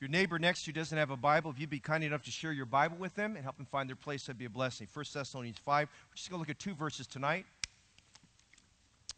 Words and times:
Your 0.00 0.08
neighbor 0.08 0.38
next 0.38 0.62
to 0.62 0.68
you 0.68 0.72
doesn't 0.72 0.96
have 0.96 1.10
a 1.10 1.16
Bible, 1.16 1.50
if 1.50 1.58
you'd 1.58 1.70
be 1.70 1.80
kind 1.80 2.04
enough 2.04 2.22
to 2.22 2.30
share 2.30 2.52
your 2.52 2.66
Bible 2.66 2.96
with 2.98 3.16
them 3.16 3.34
and 3.34 3.42
help 3.42 3.56
them 3.56 3.66
find 3.66 3.88
their 3.88 3.96
place, 3.96 4.26
that'd 4.26 4.38
be 4.38 4.44
a 4.44 4.50
blessing. 4.50 4.86
1 4.92 5.04
Thessalonians 5.12 5.58
5. 5.58 5.88
We're 5.88 6.14
just 6.14 6.30
going 6.30 6.38
to 6.38 6.40
look 6.40 6.50
at 6.50 6.60
two 6.60 6.74
verses 6.74 7.08
tonight. 7.08 7.46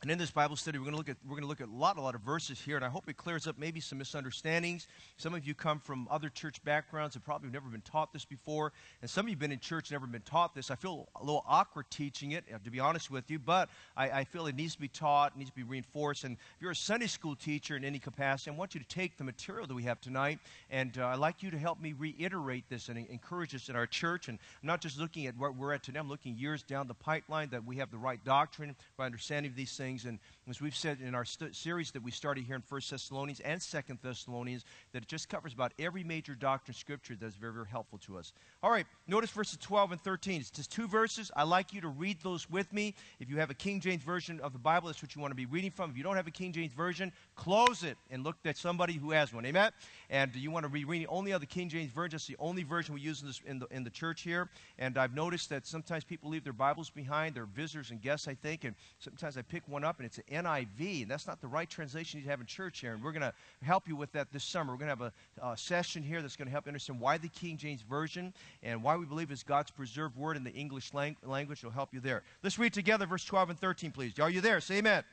And 0.02 0.10
in 0.10 0.16
this 0.16 0.30
Bible 0.30 0.56
study, 0.56 0.78
we're 0.78 0.84
going 0.84 0.94
to 0.94 0.98
look 0.98 1.10
at 1.10 1.18
we're 1.26 1.36
going 1.36 1.42
to 1.42 1.48
look 1.48 1.60
at 1.60 1.68
a 1.68 1.76
lot, 1.76 1.98
a 1.98 2.00
lot 2.00 2.14
of 2.14 2.22
verses 2.22 2.58
here, 2.58 2.76
and 2.76 2.84
I 2.84 2.88
hope 2.88 3.06
it 3.10 3.18
clears 3.18 3.46
up 3.46 3.58
maybe 3.58 3.80
some 3.80 3.98
misunderstandings. 3.98 4.88
Some 5.18 5.34
of 5.34 5.46
you 5.46 5.54
come 5.54 5.78
from 5.78 6.08
other 6.10 6.30
church 6.30 6.64
backgrounds 6.64 7.16
and 7.16 7.24
probably 7.24 7.48
have 7.48 7.52
never 7.52 7.68
been 7.68 7.82
taught 7.82 8.10
this 8.10 8.24
before, 8.24 8.72
and 9.02 9.10
some 9.10 9.26
of 9.26 9.28
you 9.28 9.34
have 9.34 9.40
been 9.40 9.52
in 9.52 9.58
church 9.58 9.90
and 9.90 9.92
never 9.92 10.06
been 10.06 10.22
taught 10.22 10.54
this. 10.54 10.70
I 10.70 10.76
feel 10.76 11.06
a 11.16 11.20
little 11.22 11.44
awkward 11.46 11.84
teaching 11.90 12.32
it, 12.32 12.44
to 12.64 12.70
be 12.70 12.80
honest 12.80 13.10
with 13.10 13.30
you, 13.30 13.38
but 13.38 13.68
I, 13.94 14.10
I 14.10 14.24
feel 14.24 14.46
it 14.46 14.56
needs 14.56 14.74
to 14.74 14.80
be 14.80 14.88
taught, 14.88 15.36
needs 15.36 15.50
to 15.50 15.56
be 15.56 15.64
reinforced. 15.64 16.24
And 16.24 16.38
if 16.56 16.62
you're 16.62 16.70
a 16.70 16.76
Sunday 16.76 17.06
school 17.06 17.36
teacher 17.36 17.76
in 17.76 17.84
any 17.84 17.98
capacity, 17.98 18.52
I 18.52 18.54
want 18.54 18.74
you 18.74 18.80
to 18.80 18.88
take 18.88 19.18
the 19.18 19.24
material 19.24 19.66
that 19.66 19.74
we 19.74 19.82
have 19.82 20.00
tonight, 20.00 20.38
and 20.70 20.96
uh, 20.96 21.08
I'd 21.08 21.18
like 21.18 21.42
you 21.42 21.50
to 21.50 21.58
help 21.58 21.78
me 21.78 21.92
reiterate 21.92 22.64
this 22.70 22.88
and 22.88 22.96
encourage 22.96 23.54
us 23.54 23.68
in 23.68 23.76
our 23.76 23.86
church. 23.86 24.28
And 24.28 24.38
I'm 24.62 24.66
not 24.66 24.80
just 24.80 24.98
looking 24.98 25.26
at 25.26 25.36
where 25.36 25.52
we're 25.52 25.74
at 25.74 25.82
today; 25.82 25.98
I'm 25.98 26.08
looking 26.08 26.38
years 26.38 26.62
down 26.62 26.88
the 26.88 26.94
pipeline 26.94 27.50
that 27.50 27.66
we 27.66 27.76
have 27.76 27.90
the 27.90 27.98
right 27.98 28.24
doctrine, 28.24 28.74
right 28.96 29.04
understanding 29.04 29.50
of 29.50 29.56
these 29.56 29.76
things 29.76 29.89
things. 29.90 30.04
And 30.04 30.18
as 30.48 30.60
we've 30.60 30.76
said 30.76 30.98
in 31.00 31.14
our 31.14 31.24
st- 31.24 31.54
series 31.54 31.90
that 31.92 32.02
we 32.02 32.10
started 32.10 32.44
here 32.44 32.54
in 32.54 32.62
First 32.62 32.90
Thessalonians 32.90 33.40
and 33.40 33.60
Second 33.60 33.98
Thessalonians, 34.02 34.64
that 34.92 35.02
it 35.02 35.08
just 35.08 35.28
covers 35.28 35.52
about 35.52 35.72
every 35.78 36.04
major 36.04 36.34
doctrine 36.34 36.74
scripture 36.74 37.16
that's 37.20 37.34
very, 37.34 37.52
very 37.52 37.66
helpful 37.66 37.98
to 38.06 38.16
us. 38.16 38.32
All 38.62 38.70
right, 38.70 38.86
notice 39.08 39.30
verses 39.30 39.58
12 39.60 39.92
and 39.92 40.00
13. 40.00 40.40
It's 40.40 40.50
just 40.50 40.70
two 40.70 40.86
verses. 40.86 41.30
I 41.34 41.42
like 41.42 41.72
you 41.72 41.80
to 41.80 41.88
read 41.88 42.18
those 42.22 42.48
with 42.48 42.72
me. 42.72 42.94
If 43.18 43.28
you 43.28 43.38
have 43.38 43.50
a 43.50 43.54
King 43.54 43.80
James 43.80 44.02
Version 44.02 44.40
of 44.40 44.52
the 44.52 44.58
Bible, 44.58 44.88
that's 44.88 45.02
what 45.02 45.14
you 45.14 45.20
want 45.20 45.32
to 45.32 45.36
be 45.36 45.46
reading 45.46 45.70
from. 45.70 45.90
If 45.90 45.96
you 45.96 46.02
don't 46.02 46.16
have 46.16 46.26
a 46.26 46.32
King 46.32 46.52
James 46.52 46.72
Version, 46.72 47.12
close 47.34 47.82
it 47.82 47.96
and 48.10 48.22
look 48.22 48.36
at 48.44 48.56
somebody 48.56 48.94
who 48.94 49.10
has 49.10 49.32
one. 49.32 49.44
Amen? 49.44 49.72
And 50.08 50.34
you 50.36 50.50
want 50.50 50.64
to 50.64 50.70
be 50.70 50.84
reading 50.84 51.08
only 51.08 51.32
of 51.32 51.40
the 51.40 51.46
King 51.46 51.68
James 51.68 51.90
Version. 51.90 52.12
That's 52.12 52.26
the 52.26 52.36
only 52.38 52.62
version 52.62 52.94
we 52.94 53.00
use 53.00 53.20
in, 53.22 53.26
this, 53.26 53.40
in, 53.46 53.58
the, 53.58 53.66
in 53.70 53.84
the 53.84 53.90
church 53.90 54.22
here. 54.22 54.48
And 54.78 54.96
I've 54.98 55.14
noticed 55.14 55.48
that 55.50 55.66
sometimes 55.66 56.04
people 56.04 56.30
leave 56.30 56.44
their 56.44 56.52
Bibles 56.52 56.90
behind. 56.90 57.34
They're 57.34 57.46
visitors 57.46 57.90
and 57.90 58.00
guests, 58.00 58.28
I 58.28 58.34
think. 58.34 58.64
And 58.64 58.74
sometimes 58.98 59.36
I 59.36 59.42
pick 59.42 59.62
one 59.66 59.79
up 59.84 59.98
and 59.98 60.06
it's 60.06 60.18
an 60.18 60.44
NIV. 60.44 61.02
And 61.02 61.10
that's 61.10 61.26
not 61.26 61.40
the 61.40 61.48
right 61.48 61.68
translation 61.68 62.20
you 62.20 62.28
have 62.28 62.40
in 62.40 62.46
church 62.46 62.80
here. 62.80 62.94
And 62.94 63.02
we're 63.02 63.12
going 63.12 63.22
to 63.22 63.32
help 63.62 63.88
you 63.88 63.96
with 63.96 64.12
that 64.12 64.32
this 64.32 64.44
summer. 64.44 64.72
We're 64.72 64.78
going 64.78 64.96
to 64.96 65.04
have 65.04 65.12
a, 65.40 65.52
a 65.52 65.56
session 65.56 66.02
here 66.02 66.22
that's 66.22 66.36
going 66.36 66.46
to 66.46 66.52
help 66.52 66.66
you 66.66 66.70
understand 66.70 67.00
why 67.00 67.18
the 67.18 67.28
King 67.28 67.56
James 67.56 67.82
Version 67.82 68.32
and 68.62 68.82
why 68.82 68.96
we 68.96 69.06
believe 69.06 69.30
is 69.30 69.42
God's 69.42 69.70
preserved 69.70 70.16
word 70.16 70.36
in 70.36 70.44
the 70.44 70.52
English 70.52 70.92
lang- 70.94 71.16
language. 71.24 71.60
It'll 71.60 71.70
help 71.70 71.92
you 71.92 72.00
there. 72.00 72.22
Let's 72.42 72.58
read 72.58 72.72
together 72.72 73.06
verse 73.06 73.24
12 73.24 73.50
and 73.50 73.58
13, 73.58 73.90
please. 73.92 74.18
Are 74.18 74.30
you 74.30 74.40
there? 74.40 74.60
Say 74.60 74.78
amen 74.78 75.04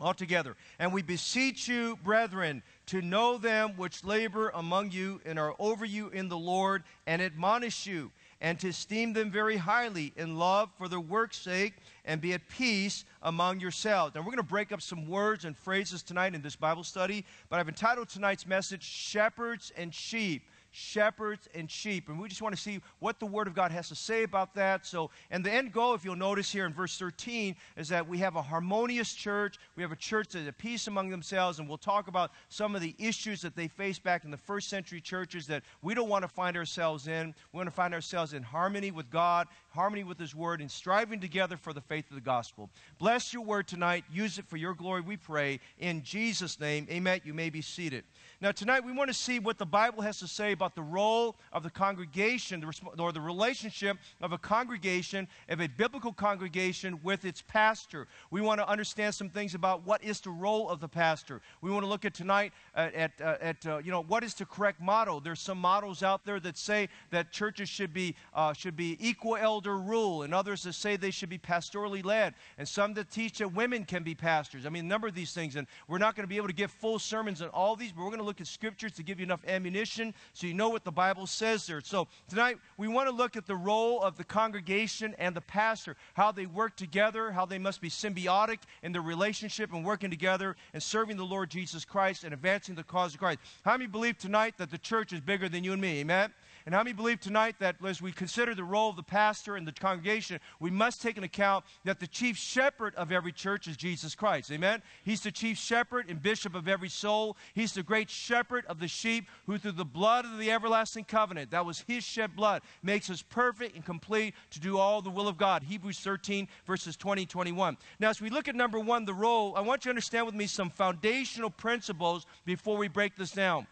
all 0.00 0.14
together. 0.14 0.56
And 0.78 0.92
we 0.92 1.02
beseech 1.02 1.68
you, 1.68 1.96
brethren, 2.02 2.62
to 2.86 3.00
know 3.00 3.38
them 3.38 3.74
which 3.76 4.04
labor 4.04 4.50
among 4.54 4.90
you 4.90 5.20
and 5.24 5.38
are 5.38 5.54
over 5.58 5.84
you 5.84 6.08
in 6.08 6.28
the 6.28 6.36
Lord, 6.36 6.82
and 7.06 7.22
admonish 7.22 7.86
you, 7.86 8.10
and 8.44 8.60
to 8.60 8.68
esteem 8.68 9.14
them 9.14 9.30
very 9.30 9.56
highly 9.56 10.12
in 10.16 10.36
love 10.36 10.68
for 10.76 10.86
their 10.86 11.00
work's 11.00 11.38
sake, 11.38 11.72
and 12.04 12.20
be 12.20 12.34
at 12.34 12.46
peace 12.46 13.06
among 13.22 13.58
yourselves. 13.58 14.14
Now, 14.14 14.20
we're 14.20 14.26
going 14.26 14.36
to 14.36 14.42
break 14.42 14.70
up 14.70 14.82
some 14.82 15.08
words 15.08 15.46
and 15.46 15.56
phrases 15.56 16.02
tonight 16.02 16.34
in 16.34 16.42
this 16.42 16.54
Bible 16.54 16.84
study, 16.84 17.24
but 17.48 17.58
I've 17.58 17.68
entitled 17.68 18.10
tonight's 18.10 18.46
message, 18.46 18.82
Shepherds 18.82 19.72
and 19.78 19.94
Sheep 19.94 20.42
shepherds 20.74 21.48
and 21.54 21.70
sheep. 21.70 22.08
And 22.08 22.20
we 22.20 22.28
just 22.28 22.42
want 22.42 22.54
to 22.54 22.60
see 22.60 22.80
what 22.98 23.20
the 23.20 23.26
Word 23.26 23.46
of 23.46 23.54
God 23.54 23.70
has 23.70 23.88
to 23.88 23.94
say 23.94 24.24
about 24.24 24.54
that. 24.56 24.84
So, 24.84 25.10
and 25.30 25.44
the 25.44 25.52
end 25.52 25.72
goal, 25.72 25.94
if 25.94 26.04
you'll 26.04 26.16
notice 26.16 26.50
here 26.50 26.66
in 26.66 26.72
verse 26.74 26.98
13, 26.98 27.54
is 27.76 27.88
that 27.88 28.06
we 28.08 28.18
have 28.18 28.34
a 28.34 28.42
harmonious 28.42 29.14
church. 29.14 29.56
We 29.76 29.82
have 29.84 29.92
a 29.92 29.96
church 29.96 30.30
that's 30.30 30.48
at 30.48 30.58
peace 30.58 30.88
among 30.88 31.10
themselves, 31.10 31.60
and 31.60 31.68
we'll 31.68 31.78
talk 31.78 32.08
about 32.08 32.32
some 32.48 32.74
of 32.74 32.80
the 32.80 32.94
issues 32.98 33.40
that 33.42 33.54
they 33.54 33.68
faced 33.68 34.02
back 34.02 34.24
in 34.24 34.32
the 34.32 34.36
first 34.36 34.68
century 34.68 35.00
churches 35.00 35.46
that 35.46 35.62
we 35.80 35.94
don't 35.94 36.08
want 36.08 36.22
to 36.22 36.28
find 36.28 36.56
ourselves 36.56 37.06
in. 37.06 37.34
We 37.52 37.58
want 37.58 37.68
to 37.68 37.74
find 37.74 37.94
ourselves 37.94 38.32
in 38.32 38.42
harmony 38.42 38.90
with 38.90 39.08
God, 39.10 39.46
harmony 39.74 40.04
with 40.04 40.18
His 40.18 40.34
Word, 40.34 40.60
and 40.60 40.70
striving 40.70 41.20
together 41.20 41.56
for 41.56 41.72
the 41.72 41.80
faith 41.80 42.08
of 42.10 42.14
the 42.14 42.20
gospel. 42.20 42.70
Bless 42.98 43.32
your 43.32 43.42
Word 43.42 43.66
tonight. 43.66 44.04
Use 44.12 44.38
it 44.38 44.46
for 44.46 44.56
your 44.56 44.72
glory, 44.72 45.00
we 45.00 45.16
pray. 45.16 45.58
In 45.78 46.02
Jesus' 46.02 46.60
name, 46.60 46.86
amen. 46.90 47.20
You 47.24 47.34
may 47.34 47.50
be 47.50 47.60
seated. 47.60 48.04
Now, 48.40 48.52
tonight 48.52 48.84
we 48.84 48.92
want 48.92 49.08
to 49.08 49.14
see 49.14 49.38
what 49.38 49.58
the 49.58 49.66
Bible 49.66 50.02
has 50.02 50.18
to 50.20 50.28
say 50.28 50.52
about 50.52 50.74
the 50.74 50.82
role 50.82 51.36
of 51.52 51.62
the 51.62 51.70
congregation 51.70 52.64
or 52.98 53.12
the 53.12 53.20
relationship 53.20 53.96
of 54.20 54.32
a 54.32 54.38
congregation, 54.38 55.26
of 55.48 55.60
a 55.60 55.66
biblical 55.66 56.12
congregation 56.12 57.00
with 57.02 57.24
its 57.24 57.42
pastor. 57.42 58.06
We 58.30 58.40
want 58.40 58.60
to 58.60 58.68
understand 58.68 59.14
some 59.14 59.28
things 59.28 59.54
about 59.54 59.84
what 59.86 60.04
is 60.04 60.20
the 60.20 60.30
role 60.30 60.68
of 60.68 60.80
the 60.80 60.88
pastor. 60.88 61.40
We 61.60 61.70
want 61.70 61.82
to 61.82 61.88
look 61.88 62.04
at 62.04 62.14
tonight 62.14 62.52
at, 62.74 62.94
at, 62.94 63.12
uh, 63.20 63.36
at 63.40 63.66
uh, 63.66 63.78
you 63.78 63.90
know, 63.90 64.02
what 64.02 64.22
is 64.22 64.34
the 64.34 64.46
correct 64.46 64.80
model. 64.80 65.20
There's 65.20 65.40
some 65.40 65.58
models 65.58 66.02
out 66.02 66.24
there 66.24 66.38
that 66.40 66.56
say 66.56 66.88
that 67.10 67.32
churches 67.32 67.68
should 67.68 67.92
be, 67.92 68.14
uh, 68.34 68.52
should 68.52 68.76
be 68.76 68.96
equal 69.00 69.36
elder 69.64 69.78
rule, 69.78 70.22
and 70.22 70.34
others 70.34 70.62
that 70.62 70.74
say 70.74 70.96
they 70.96 71.10
should 71.10 71.28
be 71.28 71.38
pastorally 71.38 72.04
led, 72.04 72.34
and 72.58 72.68
some 72.68 72.94
that 72.94 73.10
teach 73.10 73.38
that 73.38 73.54
women 73.54 73.84
can 73.84 74.02
be 74.02 74.14
pastors. 74.14 74.66
I 74.66 74.68
mean, 74.68 74.84
a 74.84 74.88
number 74.88 75.08
of 75.08 75.14
these 75.14 75.32
things, 75.32 75.56
and 75.56 75.66
we're 75.88 75.98
not 75.98 76.14
going 76.14 76.24
to 76.24 76.28
be 76.28 76.36
able 76.36 76.48
to 76.48 76.54
give 76.54 76.70
full 76.70 76.98
sermons 76.98 77.40
on 77.40 77.48
all 77.48 77.76
these, 77.76 77.92
but 77.92 78.02
we're 78.02 78.10
going 78.10 78.18
to 78.18 78.24
look 78.24 78.40
at 78.40 78.46
scriptures 78.46 78.92
to 78.92 79.02
give 79.02 79.18
you 79.18 79.24
enough 79.24 79.40
ammunition 79.46 80.14
so 80.32 80.46
you 80.46 80.54
know 80.54 80.68
what 80.68 80.84
the 80.84 80.92
Bible 80.92 81.26
says 81.26 81.66
there. 81.66 81.80
So 81.80 82.08
tonight 82.28 82.58
we 82.76 82.88
want 82.88 83.08
to 83.08 83.14
look 83.14 83.36
at 83.36 83.46
the 83.46 83.56
role 83.56 84.02
of 84.02 84.16
the 84.16 84.24
congregation 84.24 85.14
and 85.18 85.34
the 85.34 85.40
pastor, 85.40 85.96
how 86.14 86.32
they 86.32 86.46
work 86.46 86.76
together, 86.76 87.32
how 87.32 87.46
they 87.46 87.58
must 87.58 87.80
be 87.80 87.88
symbiotic 87.88 88.58
in 88.82 88.92
their 88.92 89.02
relationship 89.02 89.72
and 89.72 89.84
working 89.84 90.10
together 90.10 90.56
and 90.72 90.82
serving 90.82 91.16
the 91.16 91.24
Lord 91.24 91.50
Jesus 91.50 91.84
Christ 91.84 92.24
and 92.24 92.34
advancing 92.34 92.74
the 92.74 92.82
cause 92.82 93.14
of 93.14 93.20
Christ. 93.20 93.38
How 93.64 93.72
many 93.72 93.86
believe 93.86 94.18
tonight 94.18 94.54
that 94.58 94.70
the 94.70 94.78
church 94.78 95.12
is 95.12 95.20
bigger 95.20 95.48
than 95.48 95.64
you 95.64 95.72
and 95.72 95.80
me? 95.80 96.00
Amen? 96.00 96.32
And 96.66 96.74
how 96.74 96.82
many 96.82 96.94
believe 96.94 97.20
tonight 97.20 97.56
that 97.58 97.76
as 97.84 98.00
we 98.00 98.10
consider 98.10 98.54
the 98.54 98.64
role 98.64 98.88
of 98.88 98.96
the 98.96 99.02
pastor 99.02 99.56
and 99.56 99.68
the 99.68 99.72
congregation, 99.72 100.40
we 100.60 100.70
must 100.70 101.02
take 101.02 101.16
into 101.16 101.26
account 101.26 101.62
that 101.84 102.00
the 102.00 102.06
chief 102.06 102.38
shepherd 102.38 102.94
of 102.94 103.12
every 103.12 103.32
church 103.32 103.68
is 103.68 103.76
Jesus 103.76 104.14
Christ? 104.14 104.50
Amen? 104.50 104.80
He's 105.04 105.20
the 105.20 105.30
chief 105.30 105.58
shepherd 105.58 106.06
and 106.08 106.22
bishop 106.22 106.54
of 106.54 106.66
every 106.66 106.88
soul. 106.88 107.36
He's 107.52 107.74
the 107.74 107.82
great 107.82 108.08
shepherd 108.08 108.64
of 108.66 108.80
the 108.80 108.88
sheep 108.88 109.28
who, 109.46 109.58
through 109.58 109.72
the 109.72 109.84
blood 109.84 110.24
of 110.24 110.38
the 110.38 110.50
everlasting 110.50 111.04
covenant, 111.04 111.50
that 111.50 111.66
was 111.66 111.84
his 111.86 112.02
shed 112.02 112.34
blood, 112.34 112.62
makes 112.82 113.10
us 113.10 113.20
perfect 113.20 113.74
and 113.74 113.84
complete 113.84 114.34
to 114.50 114.58
do 114.58 114.78
all 114.78 115.02
the 115.02 115.10
will 115.10 115.28
of 115.28 115.36
God. 115.36 115.64
Hebrews 115.64 116.00
13, 116.00 116.48
verses 116.66 116.96
20 116.96 117.26
21. 117.26 117.76
Now, 118.00 118.08
as 118.08 118.22
we 118.22 118.30
look 118.30 118.48
at 118.48 118.54
number 118.54 118.80
one, 118.80 119.04
the 119.04 119.12
role, 119.12 119.54
I 119.54 119.60
want 119.60 119.84
you 119.84 119.90
to 119.90 119.90
understand 119.90 120.24
with 120.24 120.34
me 120.34 120.46
some 120.46 120.70
foundational 120.70 121.50
principles 121.50 122.24
before 122.46 122.78
we 122.78 122.88
break 122.88 123.16
this 123.16 123.32
down. 123.32 123.66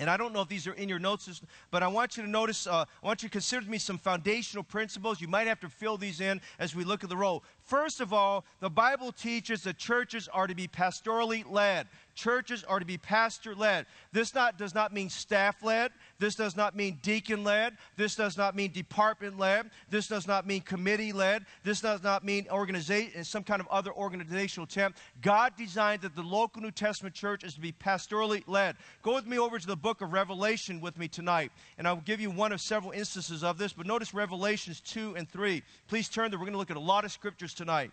And 0.00 0.08
I 0.08 0.16
don't 0.16 0.32
know 0.32 0.40
if 0.40 0.48
these 0.48 0.66
are 0.66 0.72
in 0.72 0.88
your 0.88 0.98
notes, 0.98 1.42
but 1.70 1.82
I 1.82 1.88
want 1.88 2.16
you 2.16 2.22
to 2.22 2.28
notice, 2.28 2.66
uh, 2.66 2.86
I 3.02 3.06
want 3.06 3.22
you 3.22 3.28
to 3.28 3.32
consider 3.32 3.70
me 3.70 3.76
some 3.76 3.98
foundational 3.98 4.64
principles. 4.64 5.20
You 5.20 5.28
might 5.28 5.46
have 5.46 5.60
to 5.60 5.68
fill 5.68 5.98
these 5.98 6.22
in 6.22 6.40
as 6.58 6.74
we 6.74 6.84
look 6.84 7.04
at 7.04 7.10
the 7.10 7.16
role. 7.18 7.44
First 7.64 8.00
of 8.00 8.10
all, 8.10 8.46
the 8.60 8.70
Bible 8.70 9.12
teaches 9.12 9.62
that 9.64 9.76
churches 9.76 10.26
are 10.28 10.46
to 10.46 10.54
be 10.54 10.66
pastorally 10.66 11.44
led. 11.46 11.86
Churches 12.20 12.64
are 12.64 12.78
to 12.78 12.84
be 12.84 12.98
pastor 12.98 13.54
led. 13.54 13.86
This 14.12 14.34
not, 14.34 14.58
does 14.58 14.74
not 14.74 14.92
mean 14.92 15.08
staff 15.08 15.62
led. 15.62 15.90
This 16.18 16.34
does 16.34 16.54
not 16.54 16.76
mean 16.76 16.98
deacon 17.00 17.44
led. 17.44 17.78
This 17.96 18.14
does 18.14 18.36
not 18.36 18.54
mean 18.54 18.72
department 18.72 19.38
led. 19.38 19.70
This 19.88 20.06
does 20.06 20.26
not 20.26 20.46
mean 20.46 20.60
committee 20.60 21.14
led. 21.14 21.46
This 21.64 21.80
does 21.80 22.02
not 22.02 22.22
mean 22.22 22.46
organization, 22.50 23.18
uh, 23.18 23.24
some 23.24 23.42
kind 23.42 23.58
of 23.58 23.68
other 23.68 23.90
organizational 23.90 24.66
attempt. 24.66 24.98
God 25.22 25.54
designed 25.56 26.02
that 26.02 26.14
the 26.14 26.20
local 26.20 26.60
New 26.60 26.70
Testament 26.70 27.14
church 27.14 27.42
is 27.42 27.54
to 27.54 27.60
be 27.60 27.72
pastorally 27.72 28.42
led. 28.46 28.76
Go 29.02 29.14
with 29.14 29.26
me 29.26 29.38
over 29.38 29.58
to 29.58 29.66
the 29.66 29.74
book 29.74 30.02
of 30.02 30.12
Revelation 30.12 30.78
with 30.82 30.98
me 30.98 31.08
tonight, 31.08 31.52
and 31.78 31.88
I'll 31.88 31.96
give 31.96 32.20
you 32.20 32.30
one 32.30 32.52
of 32.52 32.60
several 32.60 32.92
instances 32.92 33.42
of 33.42 33.56
this. 33.56 33.72
But 33.72 33.86
notice 33.86 34.12
Revelations 34.12 34.80
2 34.80 35.16
and 35.16 35.26
3. 35.26 35.62
Please 35.88 36.10
turn 36.10 36.30
there. 36.30 36.38
We're 36.38 36.44
going 36.44 36.52
to 36.52 36.58
look 36.58 36.70
at 36.70 36.76
a 36.76 36.80
lot 36.80 37.06
of 37.06 37.12
scriptures 37.12 37.54
tonight. 37.54 37.92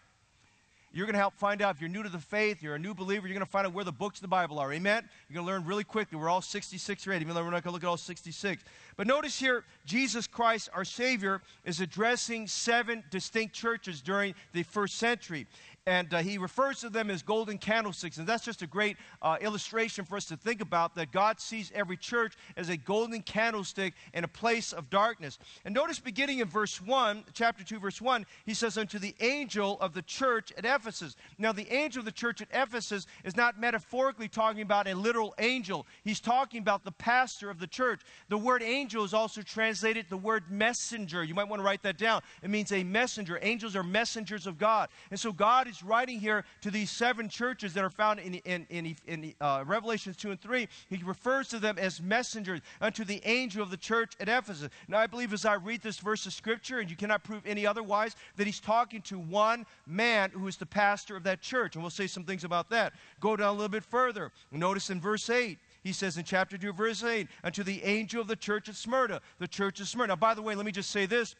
You're 0.97 1.05
going 1.05 1.13
to 1.13 1.19
help 1.19 1.35
find 1.35 1.61
out 1.61 1.75
if 1.75 1.79
you're 1.79 1.91
new 1.91 2.01
to 2.01 2.09
the 2.09 2.17
faith, 2.17 2.63
you're 2.63 2.73
a 2.73 2.79
new 2.79 2.95
believer, 2.95 3.27
you're 3.27 3.35
going 3.35 3.45
to 3.45 3.51
find 3.51 3.67
out 3.67 3.73
where 3.73 3.85
the 3.85 3.91
books 3.91 4.17
of 4.17 4.23
the 4.23 4.27
Bible 4.27 4.57
are. 4.57 4.73
Amen? 4.73 5.07
You're 5.29 5.35
going 5.35 5.45
to 5.45 5.53
learn 5.53 5.63
really 5.63 5.83
quickly. 5.83 6.17
We're 6.17 6.27
all 6.27 6.41
66 6.41 7.05
ready, 7.05 7.23
even 7.23 7.35
though 7.35 7.43
we're 7.43 7.51
not 7.51 7.63
going 7.63 7.69
to 7.69 7.73
look 7.73 7.83
at 7.83 7.87
all 7.87 7.97
66. 7.97 8.63
But 8.95 9.05
notice 9.05 9.37
here, 9.37 9.63
Jesus 9.85 10.25
Christ, 10.25 10.69
our 10.73 10.83
Savior, 10.83 11.43
is 11.65 11.81
addressing 11.81 12.47
seven 12.47 13.03
distinct 13.11 13.53
churches 13.53 14.01
during 14.01 14.33
the 14.53 14.63
first 14.63 14.95
century 14.95 15.45
and 15.87 16.13
uh, 16.13 16.17
he 16.17 16.37
refers 16.37 16.81
to 16.81 16.89
them 16.89 17.09
as 17.09 17.23
golden 17.23 17.57
candlesticks. 17.57 18.17
And 18.17 18.27
that's 18.27 18.43
just 18.43 18.61
a 18.61 18.67
great 18.67 18.97
uh, 19.21 19.37
illustration 19.39 20.03
for 20.03 20.17
us 20.17 20.25
to 20.25 20.35
think 20.35 20.59
about 20.59 20.93
that 20.95 21.13
God 21.13 21.39
sees 21.39 21.71
every 21.73 21.95
church 21.95 22.33
as 22.57 22.67
a 22.67 22.75
golden 22.75 23.21
candlestick 23.21 23.93
in 24.13 24.25
a 24.25 24.27
place 24.27 24.73
of 24.73 24.89
darkness. 24.89 25.39
And 25.63 25.73
notice 25.73 25.99
beginning 25.99 26.39
in 26.39 26.49
verse 26.49 26.81
1, 26.81 27.23
chapter 27.31 27.63
2, 27.63 27.79
verse 27.79 28.01
1, 28.01 28.25
he 28.45 28.53
says, 28.53 28.77
Unto 28.77 28.99
the 28.99 29.15
angel 29.21 29.79
of 29.79 29.93
the 29.93 30.01
church 30.01 30.51
at 30.57 30.65
Ephesus. 30.65 31.15
Now, 31.37 31.53
the 31.53 31.71
angel 31.73 32.01
of 32.01 32.05
the 32.05 32.11
church 32.11 32.41
at 32.41 32.49
Ephesus 32.51 33.07
is 33.23 33.37
not 33.37 33.57
metaphorically 33.57 34.27
talking 34.27 34.63
about 34.63 34.89
a 34.89 34.93
literal 34.93 35.33
angel, 35.39 35.87
he's 36.03 36.19
talking 36.19 36.59
about 36.59 36.83
the 36.83 36.91
pastor 36.91 37.49
of 37.49 37.59
the 37.59 37.67
church. 37.67 38.01
The 38.27 38.37
word 38.37 38.61
angel 38.61 39.05
is 39.05 39.13
also 39.13 39.41
translated 39.41 40.07
the 40.09 40.17
word 40.17 40.51
messenger. 40.51 41.23
You 41.23 41.33
might 41.33 41.47
want 41.47 41.61
to 41.61 41.65
write 41.65 41.83
that 41.83 41.97
down. 41.97 42.23
It 42.43 42.49
means 42.49 42.73
a 42.73 42.83
messenger. 42.83 43.39
Angels 43.41 43.73
are 43.73 43.83
messengers 43.83 44.47
of 44.47 44.57
God. 44.57 44.89
And 45.11 45.19
so 45.19 45.31
God 45.31 45.69
is 45.69 45.76
is 45.77 45.83
writing 45.83 46.19
here 46.19 46.43
to 46.61 46.71
these 46.71 46.89
seven 46.89 47.29
churches 47.29 47.73
that 47.73 47.83
are 47.83 47.89
found 47.89 48.19
in, 48.19 48.35
in, 48.35 48.65
in, 48.69 48.95
in 49.05 49.33
uh, 49.39 49.63
Revelations 49.65 50.17
2 50.17 50.31
and 50.31 50.41
3. 50.41 50.67
He 50.89 50.97
refers 51.03 51.47
to 51.49 51.59
them 51.59 51.77
as 51.77 52.01
messengers 52.01 52.61
unto 52.81 53.03
the 53.03 53.21
angel 53.25 53.61
of 53.61 53.71
the 53.71 53.77
church 53.77 54.13
at 54.19 54.27
Ephesus. 54.27 54.69
Now, 54.87 54.99
I 54.99 55.07
believe 55.07 55.33
as 55.33 55.45
I 55.45 55.55
read 55.55 55.81
this 55.81 55.99
verse 55.99 56.25
of 56.25 56.33
Scripture, 56.33 56.79
and 56.79 56.89
you 56.89 56.95
cannot 56.95 57.23
prove 57.23 57.45
any 57.45 57.65
otherwise, 57.65 58.15
that 58.35 58.47
he's 58.47 58.59
talking 58.59 59.01
to 59.03 59.19
one 59.19 59.65
man 59.85 60.31
who 60.31 60.47
is 60.47 60.57
the 60.57 60.65
pastor 60.65 61.15
of 61.15 61.23
that 61.23 61.41
church. 61.41 61.75
And 61.75 61.83
we'll 61.83 61.91
say 61.91 62.07
some 62.07 62.23
things 62.23 62.43
about 62.43 62.69
that. 62.69 62.93
Go 63.19 63.35
down 63.35 63.49
a 63.49 63.51
little 63.51 63.69
bit 63.69 63.83
further. 63.83 64.31
Notice 64.51 64.89
in 64.89 64.99
verse 64.99 65.29
8, 65.29 65.57
he 65.83 65.93
says 65.93 66.17
in 66.17 66.23
chapter 66.23 66.57
2, 66.57 66.73
verse 66.73 67.03
8, 67.03 67.27
unto 67.43 67.63
the 67.63 67.83
angel 67.83 68.21
of 68.21 68.27
the 68.27 68.35
church 68.35 68.67
at 68.67 68.75
Smyrna, 68.75 69.21
the 69.39 69.47
church 69.47 69.79
of 69.79 69.87
Smyrna. 69.87 70.07
Now, 70.07 70.15
by 70.15 70.33
the 70.33 70.41
way, 70.41 70.55
let 70.55 70.65
me 70.65 70.71
just 70.71 70.89
say 70.89 71.05
this. 71.05 71.35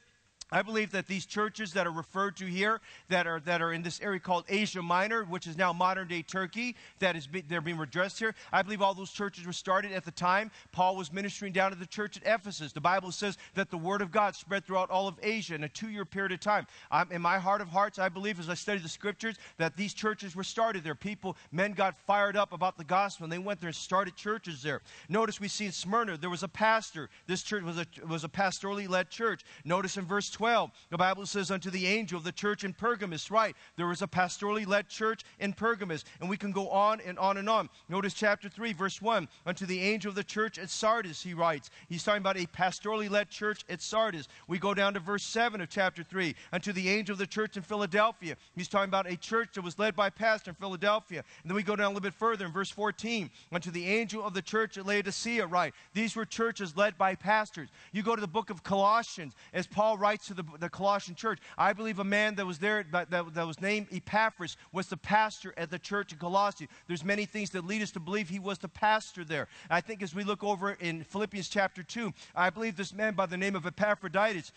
I 0.49 0.61
believe 0.61 0.91
that 0.91 1.07
these 1.07 1.25
churches 1.25 1.73
that 1.73 1.85
are 1.85 1.91
referred 1.91 2.37
to 2.37 2.45
here, 2.45 2.79
that 3.09 3.27
are, 3.27 3.41
that 3.41 3.61
are 3.61 3.73
in 3.73 3.81
this 3.81 3.99
area 4.01 4.19
called 4.19 4.45
Asia 4.47 4.81
Minor, 4.81 5.25
which 5.25 5.45
is 5.45 5.57
now 5.57 5.73
modern 5.73 6.07
day 6.07 6.21
Turkey, 6.21 6.75
that 6.99 7.17
is 7.17 7.27
be, 7.27 7.41
they're 7.41 7.59
being 7.59 7.77
redressed 7.77 8.17
here. 8.19 8.33
I 8.53 8.61
believe 8.61 8.81
all 8.81 8.93
those 8.93 9.11
churches 9.11 9.45
were 9.45 9.51
started 9.51 9.91
at 9.91 10.05
the 10.05 10.11
time 10.11 10.51
Paul 10.71 10.95
was 10.95 11.11
ministering 11.11 11.51
down 11.51 11.71
to 11.71 11.77
the 11.77 11.85
church 11.85 12.15
at 12.17 12.23
Ephesus. 12.25 12.71
The 12.71 12.79
Bible 12.79 13.11
says 13.11 13.37
that 13.55 13.69
the 13.69 13.77
word 13.77 14.01
of 14.01 14.11
God 14.11 14.35
spread 14.35 14.65
throughout 14.65 14.89
all 14.89 15.07
of 15.07 15.15
Asia 15.21 15.55
in 15.55 15.65
a 15.65 15.69
two 15.69 15.89
year 15.89 16.05
period 16.05 16.31
of 16.31 16.39
time. 16.39 16.65
I'm, 16.91 17.11
in 17.11 17.21
my 17.21 17.39
heart 17.39 17.59
of 17.59 17.67
hearts, 17.67 17.99
I 17.99 18.07
believe 18.07 18.39
as 18.39 18.49
I 18.49 18.53
study 18.53 18.79
the 18.79 18.87
scriptures 18.87 19.35
that 19.57 19.75
these 19.75 19.93
churches 19.93 20.33
were 20.33 20.45
started 20.45 20.83
there. 20.83 20.95
People, 20.95 21.35
men 21.51 21.73
got 21.73 21.99
fired 22.05 22.37
up 22.37 22.53
about 22.53 22.77
the 22.77 22.85
gospel 22.85 23.25
and 23.25 23.33
they 23.33 23.37
went 23.37 23.59
there 23.59 23.67
and 23.67 23.75
started 23.75 24.15
churches 24.15 24.61
there. 24.61 24.81
Notice 25.09 25.41
we 25.41 25.49
see 25.49 25.65
in 25.65 25.73
Smyrna 25.73 26.15
there 26.15 26.29
was 26.29 26.43
a 26.43 26.47
pastor. 26.47 27.09
This 27.25 27.43
church 27.43 27.63
was 27.63 27.77
a, 27.77 27.85
was 28.07 28.23
a 28.23 28.29
pastorally 28.29 28.87
led 28.87 29.09
church. 29.09 29.43
Notice 29.65 29.97
in 29.97 30.05
verse 30.05 30.29
12, 30.37 30.69
the 30.91 30.97
Bible 30.97 31.25
says, 31.25 31.49
Unto 31.49 31.71
the 31.71 31.87
angel 31.87 32.15
of 32.15 32.23
the 32.23 32.31
church 32.31 32.63
in 32.63 32.71
Pergamos, 32.71 33.31
right? 33.31 33.55
There 33.75 33.87
was 33.87 34.03
a 34.03 34.07
pastorally 34.07 34.67
led 34.67 34.87
church 34.87 35.23
in 35.39 35.51
Pergamos. 35.51 36.05
And 36.21 36.29
we 36.29 36.37
can 36.37 36.51
go 36.51 36.69
on 36.69 37.01
and 37.01 37.17
on 37.17 37.37
and 37.37 37.49
on. 37.49 37.69
Notice 37.89 38.13
chapter 38.13 38.47
3, 38.47 38.71
verse 38.73 39.01
1. 39.01 39.27
Unto 39.47 39.65
the 39.65 39.81
angel 39.81 40.09
of 40.09 40.15
the 40.15 40.23
church 40.23 40.59
at 40.59 40.69
Sardis, 40.69 41.23
he 41.23 41.33
writes. 41.33 41.71
He's 41.89 42.03
talking 42.03 42.21
about 42.21 42.37
a 42.37 42.45
pastorally 42.45 43.09
led 43.09 43.31
church 43.31 43.65
at 43.67 43.81
Sardis. 43.81 44.27
We 44.47 44.59
go 44.59 44.75
down 44.75 44.93
to 44.93 44.99
verse 44.99 45.23
7 45.23 45.59
of 45.59 45.69
chapter 45.69 46.03
3. 46.03 46.35
Unto 46.53 46.71
the 46.71 46.87
angel 46.87 47.13
of 47.13 47.19
the 47.19 47.25
church 47.25 47.57
in 47.57 47.63
Philadelphia. 47.63 48.35
He's 48.55 48.67
talking 48.67 48.89
about 48.89 49.11
a 49.11 49.17
church 49.17 49.55
that 49.55 49.63
was 49.63 49.79
led 49.79 49.95
by 49.95 50.07
a 50.07 50.11
pastor 50.11 50.51
in 50.51 50.55
Philadelphia. 50.55 51.23
And 51.41 51.49
then 51.49 51.55
we 51.55 51.63
go 51.63 51.75
down 51.75 51.87
a 51.87 51.89
little 51.89 52.01
bit 52.01 52.13
further 52.13 52.45
in 52.45 52.51
verse 52.51 52.69
14. 52.69 53.31
Unto 53.51 53.71
the 53.71 53.87
angel 53.87 54.23
of 54.23 54.35
the 54.35 54.43
church 54.43 54.77
at 54.77 54.85
Laodicea, 54.85 55.47
right? 55.47 55.73
These 55.95 56.15
were 56.15 56.25
churches 56.25 56.77
led 56.77 56.95
by 56.95 57.15
pastors. 57.15 57.69
You 57.91 58.03
go 58.03 58.13
to 58.13 58.21
the 58.21 58.27
book 58.27 58.51
of 58.51 58.61
Colossians, 58.61 59.33
as 59.51 59.65
Paul 59.65 59.97
writes 59.97 60.26
to 60.27 60.33
the, 60.33 60.43
the 60.59 60.69
Colossian 60.69 61.15
church. 61.15 61.39
I 61.57 61.73
believe 61.73 61.99
a 61.99 62.03
man 62.03 62.35
that 62.35 62.45
was 62.45 62.59
there 62.59 62.85
that, 62.91 63.09
that, 63.11 63.33
that 63.33 63.47
was 63.47 63.59
named 63.61 63.87
Epaphras 63.91 64.57
was 64.71 64.87
the 64.87 64.97
pastor 64.97 65.53
at 65.57 65.69
the 65.69 65.79
church 65.79 66.11
in 66.11 66.19
Colossae. 66.19 66.67
There's 66.87 67.03
many 67.03 67.25
things 67.25 67.49
that 67.51 67.65
lead 67.65 67.81
us 67.81 67.91
to 67.91 67.99
believe 67.99 68.29
he 68.29 68.39
was 68.39 68.57
the 68.59 68.67
pastor 68.67 69.23
there. 69.23 69.47
I 69.69 69.81
think 69.81 70.03
as 70.03 70.13
we 70.13 70.23
look 70.23 70.43
over 70.43 70.73
in 70.73 71.03
Philippians 71.03 71.49
chapter 71.49 71.83
2, 71.83 72.13
I 72.35 72.49
believe 72.49 72.75
this 72.75 72.93
man 72.93 73.13
by 73.13 73.25
the 73.25 73.37
name 73.37 73.55
of 73.55 73.65
Epaphroditus, 73.65 74.51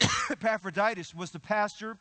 Epaphroditus 0.30 1.14
was 1.14 1.30
the 1.30 1.40
pastor 1.40 1.98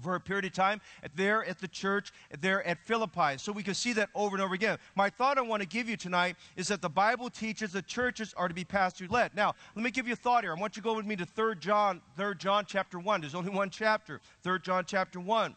for 0.00 0.14
a 0.14 0.20
period 0.20 0.44
of 0.44 0.52
time 0.52 0.80
there 1.14 1.44
at 1.44 1.58
the 1.58 1.68
church 1.68 2.12
there 2.40 2.66
at 2.66 2.78
Philippi. 2.84 3.36
So 3.38 3.52
we 3.52 3.62
can 3.62 3.74
see 3.74 3.92
that 3.94 4.10
over 4.14 4.36
and 4.36 4.42
over 4.42 4.54
again. 4.54 4.78
My 4.94 5.10
thought 5.10 5.38
I 5.38 5.42
want 5.42 5.62
to 5.62 5.68
give 5.68 5.88
you 5.88 5.96
tonight 5.96 6.36
is 6.56 6.68
that 6.68 6.82
the 6.82 6.88
Bible 6.88 7.30
teaches 7.30 7.72
that 7.72 7.86
churches 7.86 8.34
are 8.36 8.48
to 8.48 8.54
be 8.54 8.64
pastor 8.64 9.06
led. 9.08 9.34
Now, 9.34 9.54
let 9.74 9.84
me 9.84 9.90
give 9.90 10.06
you 10.06 10.12
a 10.14 10.16
thought 10.16 10.44
here. 10.44 10.54
I 10.54 10.60
want 10.60 10.76
you 10.76 10.82
to 10.82 10.88
go 10.88 10.94
with 10.94 11.06
me 11.06 11.16
to 11.16 11.26
3 11.26 11.56
John, 11.56 12.00
3 12.16 12.34
John 12.36 12.64
chapter 12.66 12.98
1. 12.98 13.20
There's 13.20 13.34
only 13.34 13.50
one 13.50 13.70
chapter, 13.70 14.20
3 14.42 14.58
John 14.60 14.84
chapter 14.86 15.20
1. 15.20 15.56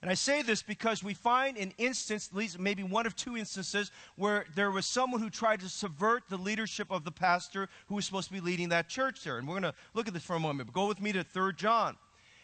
And 0.00 0.10
I 0.10 0.14
say 0.14 0.42
this 0.42 0.62
because 0.62 1.02
we 1.02 1.12
find 1.12 1.56
an 1.56 1.72
instance, 1.76 2.28
at 2.30 2.36
least 2.36 2.58
maybe 2.58 2.84
one 2.84 3.04
of 3.04 3.16
two 3.16 3.36
instances, 3.36 3.90
where 4.14 4.44
there 4.54 4.70
was 4.70 4.86
someone 4.86 5.20
who 5.20 5.30
tried 5.30 5.60
to 5.60 5.68
subvert 5.68 6.22
the 6.28 6.36
leadership 6.36 6.88
of 6.90 7.04
the 7.04 7.10
pastor 7.10 7.68
who 7.88 7.96
was 7.96 8.06
supposed 8.06 8.28
to 8.28 8.34
be 8.34 8.40
leading 8.40 8.68
that 8.68 8.88
church 8.88 9.24
there. 9.24 9.38
And 9.38 9.48
we're 9.48 9.58
going 9.58 9.72
to 9.72 9.74
look 9.94 10.06
at 10.06 10.14
this 10.14 10.22
for 10.22 10.36
a 10.36 10.40
moment. 10.40 10.68
But 10.68 10.74
go 10.74 10.86
with 10.86 11.00
me 11.00 11.10
to 11.12 11.24
3 11.24 11.52
John 11.56 11.96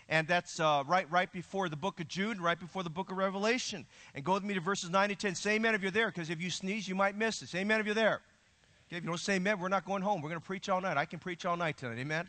and 0.09 0.29
that's 0.29 0.61
uh, 0.61 0.83
right, 0.87 1.11
right 1.11 1.31
before 1.33 1.69
the 1.69 1.77
book 1.77 2.01
of 2.01 2.09
Jude, 2.09 2.41
right 2.41 2.59
before 2.59 2.83
the 2.83 2.91
book 2.91 3.11
of 3.11 3.17
Revelation. 3.17 3.87
And 4.15 4.25
go 4.25 4.35
with 4.35 4.45
me 4.45 4.55
to 4.55 4.61
verses 4.61 4.91
9 4.91 5.11
and 5.11 5.19
10. 5.19 5.35
Say 5.35 5.55
amen 5.55 5.75
if 5.75 5.83
you're 5.83 5.91
there, 5.91 6.09
because 6.09 6.31
if 6.31 6.41
you 6.41 6.51
sneeze, 6.51 6.87
you 6.87 6.95
might 6.95 7.17
miss 7.17 7.43
it. 7.43 7.49
Say 7.49 7.61
amen 7.61 7.81
if 7.81 7.87
you're 7.87 7.95
there. 7.95 8.21
Okay, 8.89 8.99
if 8.99 9.05
you 9.05 9.09
don't 9.09 9.19
say 9.19 9.35
amen, 9.35 9.59
we're 9.59 9.69
not 9.69 9.85
going 9.85 10.03
home. 10.03 10.21
We're 10.21 10.29
going 10.29 10.41
to 10.41 10.47
preach 10.47 10.69
all 10.69 10.81
night. 10.81 10.97
I 10.97 11.07
can 11.07 11.19
preach 11.19 11.47
all 11.47 11.57
night 11.57 11.79
tonight. 11.79 11.99
Amen. 11.99 12.29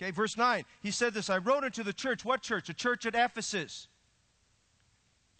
Okay, 0.00 0.10
verse 0.10 0.36
9. 0.36 0.64
He 0.82 0.90
said 0.90 1.14
this 1.14 1.30
I 1.30 1.38
wrote 1.38 1.64
unto 1.64 1.82
the 1.82 1.92
church. 1.92 2.24
What 2.24 2.42
church? 2.42 2.66
The 2.66 2.74
church 2.74 3.06
at 3.06 3.14
Ephesus. 3.14 3.88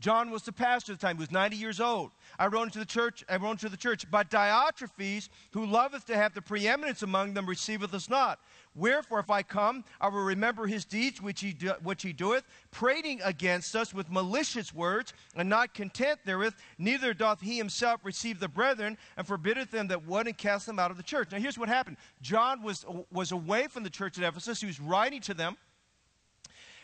John 0.02 0.32
was 0.32 0.42
the 0.42 0.52
pastor 0.52 0.92
at 0.92 0.98
the 0.98 1.06
time. 1.06 1.16
He 1.16 1.20
was 1.20 1.30
90 1.30 1.56
years 1.56 1.80
old. 1.80 2.10
I 2.36 2.48
wrote 2.48 2.64
into 2.64 2.80
the 2.80 2.84
church, 2.84 3.24
I 3.28 3.36
wrote 3.36 3.52
into 3.52 3.68
the 3.68 3.76
church, 3.76 4.10
but 4.10 4.30
Diotrephes, 4.30 5.28
who 5.52 5.64
loveth 5.64 6.06
to 6.06 6.16
have 6.16 6.34
the 6.34 6.42
preeminence 6.42 7.02
among 7.02 7.34
them, 7.34 7.46
receiveth 7.46 7.94
us 7.94 8.10
not. 8.10 8.40
Wherefore, 8.74 9.20
if 9.20 9.30
I 9.30 9.42
come, 9.42 9.84
I 10.00 10.08
will 10.08 10.24
remember 10.24 10.66
his 10.66 10.84
deeds 10.84 11.22
which 11.22 11.40
he, 11.40 11.52
do, 11.52 11.74
which 11.84 12.02
he 12.02 12.12
doeth, 12.12 12.42
prating 12.72 13.20
against 13.22 13.76
us 13.76 13.94
with 13.94 14.10
malicious 14.10 14.74
words, 14.74 15.12
and 15.36 15.48
not 15.48 15.72
content 15.72 16.18
therewith, 16.24 16.54
neither 16.78 17.14
doth 17.14 17.40
he 17.40 17.56
himself 17.56 18.00
receive 18.02 18.40
the 18.40 18.48
brethren, 18.48 18.98
and 19.16 19.24
forbiddeth 19.24 19.70
them 19.70 19.86
that 19.86 20.04
would, 20.04 20.26
and 20.26 20.36
cast 20.36 20.66
them 20.66 20.80
out 20.80 20.90
of 20.90 20.96
the 20.96 21.04
church. 21.04 21.30
Now, 21.30 21.38
here's 21.38 21.58
what 21.58 21.68
happened 21.68 21.96
John 22.20 22.60
was, 22.64 22.84
was 23.12 23.30
away 23.30 23.68
from 23.68 23.84
the 23.84 23.90
church 23.90 24.18
at 24.18 24.24
Ephesus, 24.24 24.60
he 24.60 24.66
was 24.66 24.80
writing 24.80 25.20
to 25.20 25.34
them. 25.34 25.56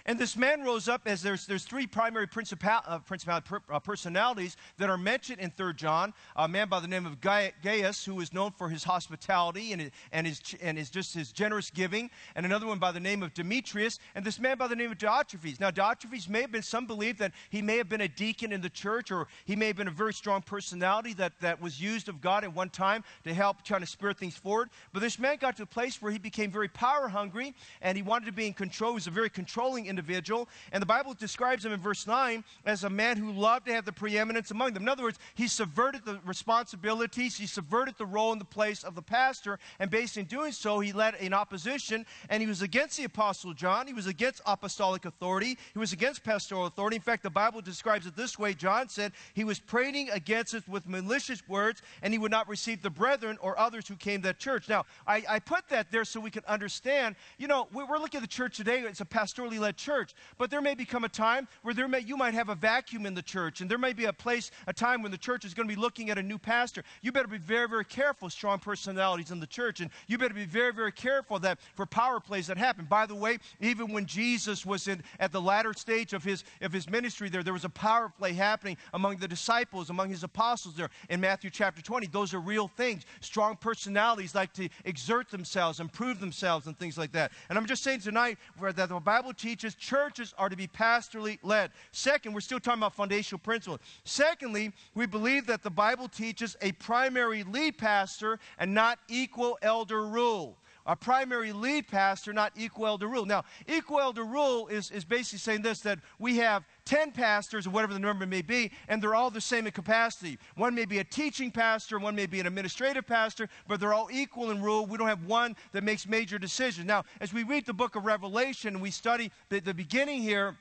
And 0.08 0.18
this 0.18 0.38
man 0.38 0.62
rose 0.62 0.88
up 0.88 1.02
as 1.04 1.20
there's, 1.20 1.44
there's 1.44 1.64
three 1.64 1.86
primary 1.86 2.26
principal, 2.26 2.80
uh, 2.86 2.98
principal 3.00 3.42
uh, 3.70 3.78
personalities 3.78 4.56
that 4.78 4.88
are 4.88 4.96
mentioned 4.96 5.38
in 5.38 5.50
3 5.50 5.74
John. 5.74 6.14
A 6.34 6.48
man 6.48 6.70
by 6.70 6.80
the 6.80 6.88
name 6.88 7.04
of 7.04 7.20
Gaius, 7.20 8.06
who 8.06 8.18
is 8.20 8.32
known 8.32 8.52
for 8.52 8.70
his 8.70 8.82
hospitality 8.82 9.74
and, 9.74 9.90
and, 10.10 10.26
his, 10.26 10.40
and 10.62 10.78
his, 10.78 10.88
just 10.88 11.12
his 11.12 11.30
generous 11.30 11.68
giving. 11.68 12.08
And 12.36 12.46
another 12.46 12.66
one 12.66 12.78
by 12.78 12.90
the 12.90 13.00
name 13.00 13.22
of 13.22 13.34
Demetrius. 13.34 13.98
And 14.14 14.24
this 14.24 14.40
man 14.40 14.56
by 14.56 14.66
the 14.66 14.76
name 14.76 14.90
of 14.90 14.96
Diotrephes. 14.96 15.60
Now, 15.60 15.70
Diotrephes 15.70 16.26
may 16.26 16.40
have 16.40 16.52
been, 16.52 16.62
some 16.62 16.86
believe 16.86 17.18
that 17.18 17.32
he 17.50 17.60
may 17.60 17.76
have 17.76 17.90
been 17.90 18.00
a 18.00 18.08
deacon 18.08 18.50
in 18.50 18.62
the 18.62 18.70
church 18.70 19.10
or 19.10 19.28
he 19.44 19.56
may 19.56 19.66
have 19.66 19.76
been 19.76 19.88
a 19.88 19.90
very 19.90 20.14
strong 20.14 20.40
personality 20.40 21.12
that, 21.14 21.38
that 21.42 21.60
was 21.60 21.82
used 21.82 22.08
of 22.08 22.22
God 22.22 22.44
at 22.44 22.54
one 22.54 22.70
time 22.70 23.04
to 23.24 23.34
help 23.34 23.60
trying 23.62 23.82
to 23.82 23.86
spirit 23.86 24.18
things 24.18 24.36
forward. 24.36 24.70
But 24.94 25.00
this 25.00 25.18
man 25.18 25.36
got 25.36 25.58
to 25.58 25.64
a 25.64 25.66
place 25.66 26.00
where 26.00 26.10
he 26.10 26.18
became 26.18 26.50
very 26.50 26.68
power 26.68 27.08
hungry 27.08 27.54
and 27.82 27.94
he 27.94 28.00
wanted 28.00 28.24
to 28.24 28.32
be 28.32 28.46
in 28.46 28.54
control. 28.54 28.92
He 28.92 28.94
was 28.94 29.06
a 29.06 29.10
very 29.10 29.28
controlling 29.28 29.84
individual 29.84 29.97
individual. 29.98 30.48
And 30.72 30.80
the 30.80 30.86
Bible 30.86 31.14
describes 31.14 31.64
him 31.64 31.72
in 31.72 31.80
verse 31.80 32.06
9 32.06 32.44
as 32.64 32.84
a 32.84 32.90
man 32.90 33.16
who 33.16 33.32
loved 33.32 33.66
to 33.66 33.72
have 33.72 33.84
the 33.84 33.92
preeminence 33.92 34.50
among 34.50 34.72
them. 34.72 34.84
In 34.84 34.88
other 34.88 35.02
words, 35.02 35.18
he 35.34 35.48
subverted 35.48 36.04
the 36.04 36.20
responsibilities, 36.24 37.36
he 37.36 37.46
subverted 37.46 37.96
the 37.98 38.06
role 38.06 38.32
and 38.32 38.40
the 38.40 38.46
place 38.46 38.84
of 38.84 38.94
the 38.94 39.02
pastor. 39.02 39.58
And 39.80 39.90
based 39.90 40.16
in 40.16 40.26
doing 40.26 40.52
so, 40.52 40.78
he 40.78 40.92
led 40.92 41.16
in 41.16 41.34
opposition 41.34 42.06
and 42.30 42.40
he 42.40 42.46
was 42.46 42.62
against 42.62 42.96
the 42.96 43.04
Apostle 43.04 43.54
John. 43.54 43.86
He 43.86 43.92
was 43.92 44.06
against 44.06 44.40
apostolic 44.46 45.04
authority. 45.04 45.58
He 45.72 45.78
was 45.78 45.92
against 45.92 46.22
pastoral 46.22 46.66
authority. 46.66 46.96
In 46.96 47.02
fact, 47.02 47.24
the 47.24 47.30
Bible 47.30 47.60
describes 47.60 48.06
it 48.06 48.14
this 48.14 48.38
way 48.38 48.54
John 48.54 48.88
said 48.88 49.12
he 49.34 49.44
was 49.44 49.58
prating 49.58 50.10
against 50.10 50.54
it 50.54 50.66
with 50.68 50.86
malicious 50.86 51.46
words 51.48 51.82
and 52.02 52.12
he 52.12 52.18
would 52.18 52.30
not 52.30 52.48
receive 52.48 52.82
the 52.82 52.90
brethren 52.90 53.36
or 53.40 53.58
others 53.58 53.88
who 53.88 53.96
came 53.96 54.22
to 54.22 54.28
that 54.28 54.38
church. 54.38 54.68
Now, 54.68 54.84
I, 55.06 55.24
I 55.28 55.38
put 55.40 55.68
that 55.70 55.90
there 55.90 56.04
so 56.04 56.20
we 56.20 56.30
can 56.30 56.44
understand. 56.46 57.16
You 57.38 57.48
know, 57.48 57.66
we're 57.72 57.98
looking 57.98 58.18
at 58.18 58.22
the 58.22 58.28
church 58.28 58.56
today, 58.56 58.80
it's 58.80 59.00
a 59.00 59.04
pastorally 59.04 59.58
led 59.58 59.76
church 59.76 59.87
church. 59.88 60.14
But 60.36 60.50
there 60.50 60.60
may 60.60 60.74
become 60.74 61.04
a 61.04 61.08
time 61.08 61.48
where 61.62 61.72
there 61.72 61.88
may, 61.88 62.00
you 62.00 62.16
might 62.16 62.34
have 62.34 62.50
a 62.50 62.54
vacuum 62.54 63.06
in 63.06 63.14
the 63.14 63.22
church, 63.22 63.62
and 63.62 63.70
there 63.70 63.78
may 63.78 63.94
be 63.94 64.04
a 64.04 64.12
place, 64.12 64.50
a 64.66 64.72
time 64.72 65.00
when 65.00 65.10
the 65.10 65.18
church 65.18 65.46
is 65.46 65.54
going 65.54 65.66
to 65.66 65.74
be 65.74 65.80
looking 65.80 66.10
at 66.10 66.18
a 66.18 66.22
new 66.22 66.36
pastor. 66.36 66.84
You 67.00 67.10
better 67.10 67.26
be 67.26 67.38
very, 67.38 67.66
very 67.66 67.86
careful, 67.86 68.28
strong 68.28 68.58
personalities 68.58 69.30
in 69.30 69.40
the 69.40 69.46
church, 69.46 69.80
and 69.80 69.90
you 70.06 70.18
better 70.18 70.34
be 70.34 70.44
very, 70.44 70.74
very 70.74 70.92
careful 70.92 71.38
that 71.38 71.58
for 71.74 71.86
power 71.86 72.20
plays 72.20 72.48
that 72.48 72.58
happen. 72.58 72.84
By 72.84 73.06
the 73.06 73.14
way, 73.14 73.38
even 73.60 73.92
when 73.92 74.04
Jesus 74.04 74.66
was 74.66 74.88
in 74.88 75.02
at 75.20 75.32
the 75.32 75.40
latter 75.40 75.72
stage 75.72 76.12
of 76.12 76.22
his 76.22 76.44
of 76.60 76.72
his 76.72 76.88
ministry, 76.90 77.30
there 77.30 77.42
there 77.42 77.54
was 77.54 77.64
a 77.64 77.70
power 77.70 78.10
play 78.10 78.34
happening 78.34 78.76
among 78.92 79.16
the 79.16 79.28
disciples, 79.28 79.88
among 79.88 80.10
his 80.10 80.22
apostles. 80.22 80.74
There 80.74 80.90
in 81.08 81.20
Matthew 81.20 81.48
chapter 81.48 81.80
20, 81.80 82.08
those 82.08 82.34
are 82.34 82.40
real 82.40 82.68
things. 82.68 83.04
Strong 83.20 83.56
personalities 83.56 84.34
like 84.34 84.52
to 84.54 84.68
exert 84.84 85.30
themselves 85.30 85.80
and 85.80 85.90
prove 85.90 86.20
themselves 86.20 86.66
and 86.66 86.78
things 86.78 86.98
like 86.98 87.12
that. 87.12 87.32
And 87.48 87.56
I'm 87.56 87.66
just 87.66 87.82
saying 87.82 88.00
tonight 88.00 88.36
where 88.58 88.72
that 88.74 88.90
the 88.90 89.00
Bible 89.00 89.32
teaches 89.32 89.74
churches 89.78 90.34
are 90.36 90.48
to 90.48 90.56
be 90.56 90.66
pastorally 90.66 91.38
led. 91.42 91.70
Second, 91.92 92.34
we're 92.34 92.40
still 92.40 92.60
talking 92.60 92.80
about 92.80 92.94
foundational 92.94 93.38
principles. 93.38 93.80
Secondly, 94.04 94.72
we 94.94 95.06
believe 95.06 95.46
that 95.46 95.62
the 95.62 95.70
Bible 95.70 96.08
teaches 96.08 96.56
a 96.60 96.72
primary 96.72 97.44
lead 97.44 97.78
pastor 97.78 98.38
and 98.58 98.74
not 98.74 98.98
equal 99.08 99.58
elder 99.62 100.04
rule 100.06 100.57
a 100.88 100.96
primary 100.96 101.52
lead 101.52 101.86
pastor, 101.86 102.32
not 102.32 102.50
equal 102.56 102.98
to 102.98 103.06
rule. 103.06 103.26
Now, 103.26 103.44
equal 103.68 104.12
to 104.14 104.24
rule 104.24 104.66
is, 104.68 104.90
is 104.90 105.04
basically 105.04 105.38
saying 105.38 105.62
this 105.62 105.80
that 105.80 105.98
we 106.18 106.38
have 106.38 106.64
10 106.86 107.12
pastors, 107.12 107.66
or 107.66 107.70
whatever 107.70 107.92
the 107.92 108.00
number 108.00 108.26
may 108.26 108.40
be, 108.40 108.72
and 108.88 109.02
they're 109.02 109.14
all 109.14 109.30
the 109.30 109.40
same 109.40 109.66
in 109.66 109.72
capacity. 109.72 110.38
One 110.56 110.74
may 110.74 110.86
be 110.86 110.98
a 110.98 111.04
teaching 111.04 111.50
pastor, 111.50 111.98
one 111.98 112.16
may 112.16 112.24
be 112.24 112.40
an 112.40 112.46
administrative 112.46 113.06
pastor, 113.06 113.50
but 113.68 113.78
they're 113.78 113.92
all 113.92 114.08
equal 114.10 114.50
in 114.50 114.62
rule. 114.62 114.86
We 114.86 114.96
don't 114.96 115.08
have 115.08 115.26
one 115.26 115.54
that 115.72 115.84
makes 115.84 116.08
major 116.08 116.38
decisions. 116.38 116.86
Now, 116.86 117.04
as 117.20 117.34
we 117.34 117.42
read 117.42 117.66
the 117.66 117.74
book 117.74 117.94
of 117.94 118.06
Revelation 118.06 118.74
and 118.74 118.82
we 118.82 118.90
study 118.90 119.30
the, 119.50 119.60
the 119.60 119.74
beginning 119.74 120.22
here, 120.22 120.56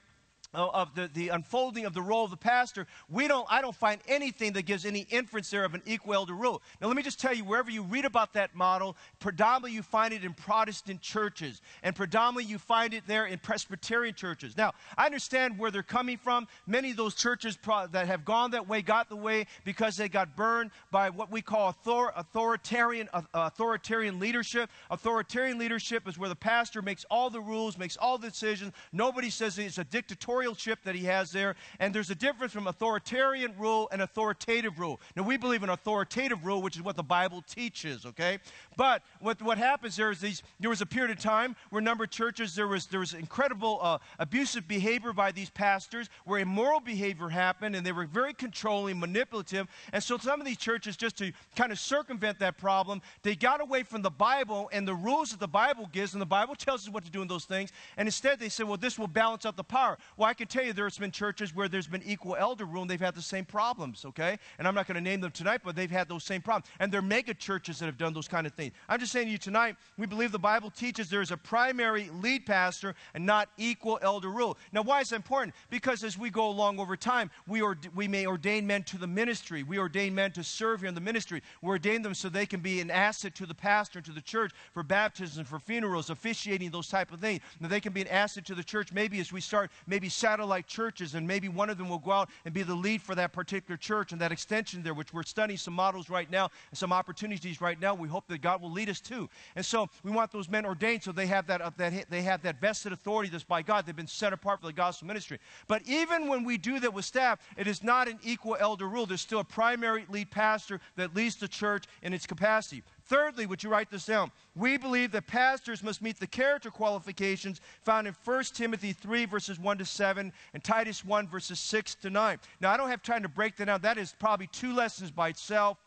of 0.54 0.96
the, 0.96 1.10
the 1.13 1.30
unfolding 1.30 1.86
of 1.86 1.94
the 1.94 2.01
role 2.01 2.24
of 2.24 2.32
the 2.32 2.38
pastor, 2.38 2.88
we 3.10 3.27
don't, 3.27 3.46
I 3.50 3.62
don't 3.62 3.75
find 3.75 4.01
anything 4.08 4.54
that 4.54 4.63
gives 4.63 4.86
any 4.86 5.01
inference 5.12 5.50
there 5.50 5.66
of 5.66 5.74
an 5.74 5.82
equal 5.86 6.13
elder 6.13 6.34
rule. 6.34 6.62
Now, 6.82 6.88
let 6.88 6.96
me 6.96 7.04
just 7.04 7.20
tell 7.20 7.34
you, 7.34 7.44
wherever 7.44 7.70
you 7.70 7.84
read 7.84 8.06
about 8.06 8.34
that 8.34 8.56
model, 8.56 8.96
predominantly 9.20 9.74
you 9.74 9.84
find 9.84 10.13
it 10.13 10.24
in 10.24 10.34
Protestant 10.34 11.01
churches, 11.01 11.62
and 11.84 11.96
predominantly 11.96 12.50
you 12.50 12.58
find 12.58 12.94
it 12.94 13.04
there 13.08 13.25
in 13.25 13.39
Presbyterian 13.39 14.16
churches. 14.16 14.56
Now, 14.56 14.72
I 14.98 15.06
understand 15.06 15.60
where 15.60 15.70
they're 15.70 15.84
coming 15.84 16.18
from. 16.18 16.48
Many 16.66 16.92
of 16.92 16.98
those 16.98 17.13
churches 17.13 17.58
pro- 17.58 17.88
that 17.88 18.08
have 18.08 18.24
gone 18.24 18.51
that 18.51 18.68
way 18.68 18.82
got 18.82 19.10
the 19.10 19.16
way 19.16 19.48
because 19.66 19.98
they 19.98 20.08
got 20.10 20.36
burned 20.36 20.72
by 20.92 21.10
what 21.10 21.30
we 21.30 21.42
call 21.42 21.70
author- 21.70 22.13
authoritarian, 22.16 23.10
uh, 23.13 23.22
authoritarian 23.34 24.20
leadership. 24.20 24.70
Authoritarian 24.92 25.58
leadership 25.58 26.08
is 26.08 26.18
where 26.18 26.30
the 26.30 26.36
pastor 26.36 26.82
makes 26.82 27.06
all 27.12 27.30
the 27.30 27.42
rules, 27.42 27.77
makes 27.77 27.98
all 27.98 28.18
the 28.18 28.30
decisions. 28.30 28.72
Nobody 28.94 29.30
says 29.30 29.58
it's 29.60 29.77
a 29.77 29.84
dictatorial 29.84 30.37
that 30.84 30.96
he 30.96 31.06
has 31.06 31.32
there. 31.32 31.56
And 31.79 31.94
there's 31.94 32.10
a 32.10 32.15
difference 32.15 32.53
from 32.53 32.67
authoritarian 32.67 33.53
rule 33.58 33.89
and 33.91 34.01
authoritative 34.01 34.79
rule. 34.79 35.00
Now, 35.15 35.24
we 35.24 35.38
believe 35.38 35.63
in 35.63 35.70
authoritative 35.70 36.46
rule, 36.46 36.62
which 36.62 36.75
is 36.75 36.82
what 36.82 36.96
the 36.96 37.03
Bible 37.03 37.44
teaches, 37.48 38.06
okay? 38.06 38.39
But 38.75 39.03
what, 39.20 39.41
what 39.41 39.58
happens 39.58 39.96
there 39.96 40.12
is 40.12 40.20
these, 40.20 40.44
there 40.60 40.70
was 40.70 40.82
a 40.82 40.86
period 40.86 41.12
of 41.12 41.24
time 41.24 41.56
where 41.70 41.79
a 41.79 41.84
number 41.84 42.03
of 42.03 42.10
churches, 42.10 42.56
there 42.56 42.67
was, 42.67 42.88
there 42.88 43.00
was 43.00 43.13
incredible 43.13 43.79
uh, 43.82 43.98
abusive 44.20 44.67
behavior 44.67 45.13
by 45.13 45.32
these 45.32 45.50
pastors, 45.50 46.10
where 46.25 46.39
immoral 46.39 46.79
behavior 46.79 47.29
happened, 47.29 47.75
and 47.75 47.86
they 47.86 47.91
were 47.91 48.06
very 48.06 48.34
controlling, 48.34 49.00
manipulative. 49.00 49.67
And 49.94 50.03
so 50.03 50.17
some 50.17 50.39
of 50.39 50.46
these 50.46 50.58
churches, 50.58 50.98
just 50.98 51.17
to 51.17 51.32
kind 51.56 51.72
of 51.72 51.79
circumvent 51.79 52.39
that 52.39 52.58
problem, 52.58 53.01
they 53.24 53.36
got 53.36 53.62
away 53.62 53.84
from 53.84 54.01
the 54.01 54.12
Bible 54.12 54.70
and 54.72 54.88
the 54.88 54.94
rules 54.94 55.32
that 55.32 55.39
the 55.39 55.48
Bible 55.48 55.89
gives, 55.91 56.13
and 56.13 56.22
the 56.22 56.25
Bible 56.25 56.56
tells 56.56 56.88
us 56.88 56.94
what 56.94 57.06
to 57.06 57.12
do 57.12 57.22
in 57.22 57.27
those 57.27 57.46
things. 57.46 57.72
And 57.98 58.08
instead, 58.08 58.39
they 58.39 58.50
said, 58.50 58.67
well, 58.67 58.77
this 58.77 59.00
will 59.00 59.08
balance 59.08 59.46
out 59.46 59.56
the 59.56 59.63
power. 59.63 59.98
Well, 60.15 60.26
I 60.27 60.34
can 60.34 60.48
tell 60.48 60.65
you 60.65 60.74
there's 60.74 60.98
been 60.98 61.12
churches 61.12 61.55
where 61.55 61.69
there's 61.69 61.88
been 61.88 62.03
equal 62.03 62.36
elder 62.36 62.65
rule, 62.65 62.81
and 62.81 62.91
they've 62.91 63.00
had 63.00 63.15
the 63.15 63.22
same 63.22 63.46
problems, 63.46 64.03
okay? 64.03 64.38
And 64.60 64.67
I'm 64.67 64.75
not 64.75 64.86
going 64.86 64.96
to 64.96 65.01
name 65.01 65.22
them 65.22 65.31
tonight, 65.31 65.62
but 65.63 65.74
they've 65.74 65.89
had 65.89 66.10
those 66.10 66.25
same 66.25 66.41
problems. 66.41 66.69
And 66.81 66.91
they're 66.91 67.01
mega 67.01 67.34
churches 67.34 67.79
that 67.79 67.86
have 67.86 67.98
done 67.98 68.13
those 68.13 68.27
kind 68.27 68.46
of 68.46 68.51
things. 68.51 68.74
I'm 68.89 69.00
just 69.00 69.13
saying 69.13 69.27
to 69.27 69.31
you 69.31 69.38
tonight, 69.38 69.77
we 69.98 70.05
believe 70.05 70.34
the 70.34 70.38
Bible 70.38 70.69
teaches 70.69 71.10
there 71.10 71.22
is 71.22 71.31
a 71.31 71.38
primary 71.38 72.10
lead 72.22 72.46
pastor 72.46 72.93
and 73.13 73.25
not 73.25 73.48
equal 73.55 74.00
elder 74.01 74.29
rule. 74.29 74.57
Now, 74.74 74.81
why 74.81 75.00
is 75.00 75.12
that 75.12 75.15
important? 75.15 75.55
Because 75.69 76.03
as 76.03 76.17
we 76.17 76.29
go 76.29 76.50
along 76.50 76.81
over 76.81 76.98
time, 76.98 77.31
we, 77.48 77.63
we 77.96 78.10
may 78.10 78.27
ordain 78.27 78.67
men 78.67 78.84
to 78.84 78.98
the 78.98 79.07
ministry. 79.07 79.63
We 79.63 79.79
ordain 79.79 80.13
men 80.13 80.34
to 80.34 80.43
serve 80.43 80.81
here 80.81 80.89
in 80.89 80.96
the 80.96 81.00
ministry. 81.00 81.41
We 81.62 81.69
ordain 81.69 82.01
them 82.01 82.13
so 82.13 82.27
they 82.27 82.46
can 82.46 82.60
be 82.60 82.81
an 82.81 82.91
asset 82.91 83.34
to 83.36 83.46
the 83.46 83.55
pastor 83.55 84.00
and 84.00 84.05
to 84.07 84.12
the 84.12 84.19
church 84.19 84.51
for 84.74 84.84
baptisms, 84.84 85.48
for 85.48 85.57
funerals, 85.57 86.10
officiating, 86.10 86.69
those 86.69 86.89
type 86.89 87.13
of 87.13 87.22
things. 87.22 87.39
Now, 87.62 87.69
they 87.69 87.79
can 87.79 87.93
be 87.93 88.01
an 88.01 88.10
asset 88.10 88.43
to 88.48 88.55
the 88.55 88.63
church 88.63 88.91
maybe 88.91 89.22
as 89.22 89.31
we 89.31 89.39
start 89.39 89.72
maybe 89.86 90.10
satellite 90.18 90.68
churches, 90.68 91.16
and 91.16 91.28
maybe 91.28 91.48
one 91.48 91.70
of 91.70 91.78
them 91.78 91.90
will 91.90 92.00
go 92.00 92.12
out 92.12 92.30
and 92.46 92.54
be 92.54 92.64
the 92.64 92.76
lead 92.76 93.02
for 93.02 93.16
that 93.16 93.32
particular 93.32 93.78
church 93.78 94.12
and 94.12 94.20
that 94.22 94.32
extension 94.32 94.84
there, 94.84 94.94
which 94.94 95.14
we're 95.14 95.24
studying 95.24 95.58
some 95.58 95.74
models 95.74 96.10
right 96.10 96.30
now 96.30 96.50
and 96.72 96.78
some 96.78 96.92
opportunities 96.92 97.62
right 97.62 97.80
now. 97.80 97.94
We 97.94 98.08
hope 98.08 98.28
that 98.28 98.42
God 98.42 98.62
will 98.62 98.72
lead 98.72 98.90
us 98.90 99.00
to. 99.02 99.30
And 99.56 99.66
so 99.66 99.88
we 100.04 100.12
want 100.12 100.32
those 100.32 100.50
men 100.50 100.66
ordained 100.66 101.04
so 101.04 101.12
they 101.12 101.28
have 101.28 101.48
that, 101.48 101.62
uh, 101.62 101.72
that 101.78 102.10
they 102.10 102.22
have 102.24 102.42
that 102.42 102.60
vested 102.60 102.92
authority 102.92 103.30
that's 103.30 103.44
by 103.44 103.62
God. 103.62 103.86
They've 103.86 103.96
been 103.96 104.08
set 104.08 104.34
apart 104.34 104.62
for 104.62 104.68
the 104.68 104.74
gospel 104.74 105.08
ministry. 105.08 105.40
But 105.68 105.84
even 105.86 106.28
when 106.28 106.44
we 106.44 106.58
do 106.58 106.80
that 106.80 106.94
with 106.94 107.06
staff, 107.06 107.40
it 107.56 107.68
is 107.68 107.84
not 107.84 108.08
an 108.08 108.20
equal 108.24 108.58
elder 108.60 108.88
rule. 108.88 109.06
There's 109.06 109.22
still 109.22 109.40
a 109.40 109.44
primary 109.46 110.06
lead 110.10 110.32
pastor 110.32 110.80
that 110.96 111.16
leads 111.16 111.36
the 111.36 111.48
church 111.48 111.86
in 112.02 112.14
its 112.14 112.26
capacity. 112.26 112.84
Thirdly, 113.08 113.46
would 113.46 113.64
you 113.64 113.70
write 113.70 113.90
this 113.90 114.06
down? 114.06 114.32
We 114.56 114.78
believe 114.78 115.12
that 115.12 115.28
pastors 115.28 115.82
must 115.82 116.02
meet 116.02 116.20
the 116.20 116.28
character 116.28 116.70
qualifications 116.70 117.62
found 117.84 118.06
in 118.06 118.16
1 118.26 118.44
Timothy 118.54 118.92
3, 118.92 119.26
verses 119.26 119.58
1 119.58 119.78
to 119.78 119.86
7, 119.86 120.34
and 120.54 120.64
Titus 120.64 121.06
1, 121.06 121.28
verses 121.30 121.60
6 121.60 121.96
to 121.96 122.10
9. 122.10 122.38
Now, 122.60 122.72
I 122.72 122.78
don't 122.78 122.90
have 122.90 123.02
time 123.02 123.24
to 123.24 123.30
break 123.30 123.56
that 123.58 123.66
down. 123.66 123.82
That 123.82 123.98
is 123.98 124.14
probably 124.20 124.48
two 124.48 124.74
lessons 124.74 125.10
by 125.10 125.30
itself. 125.30 125.78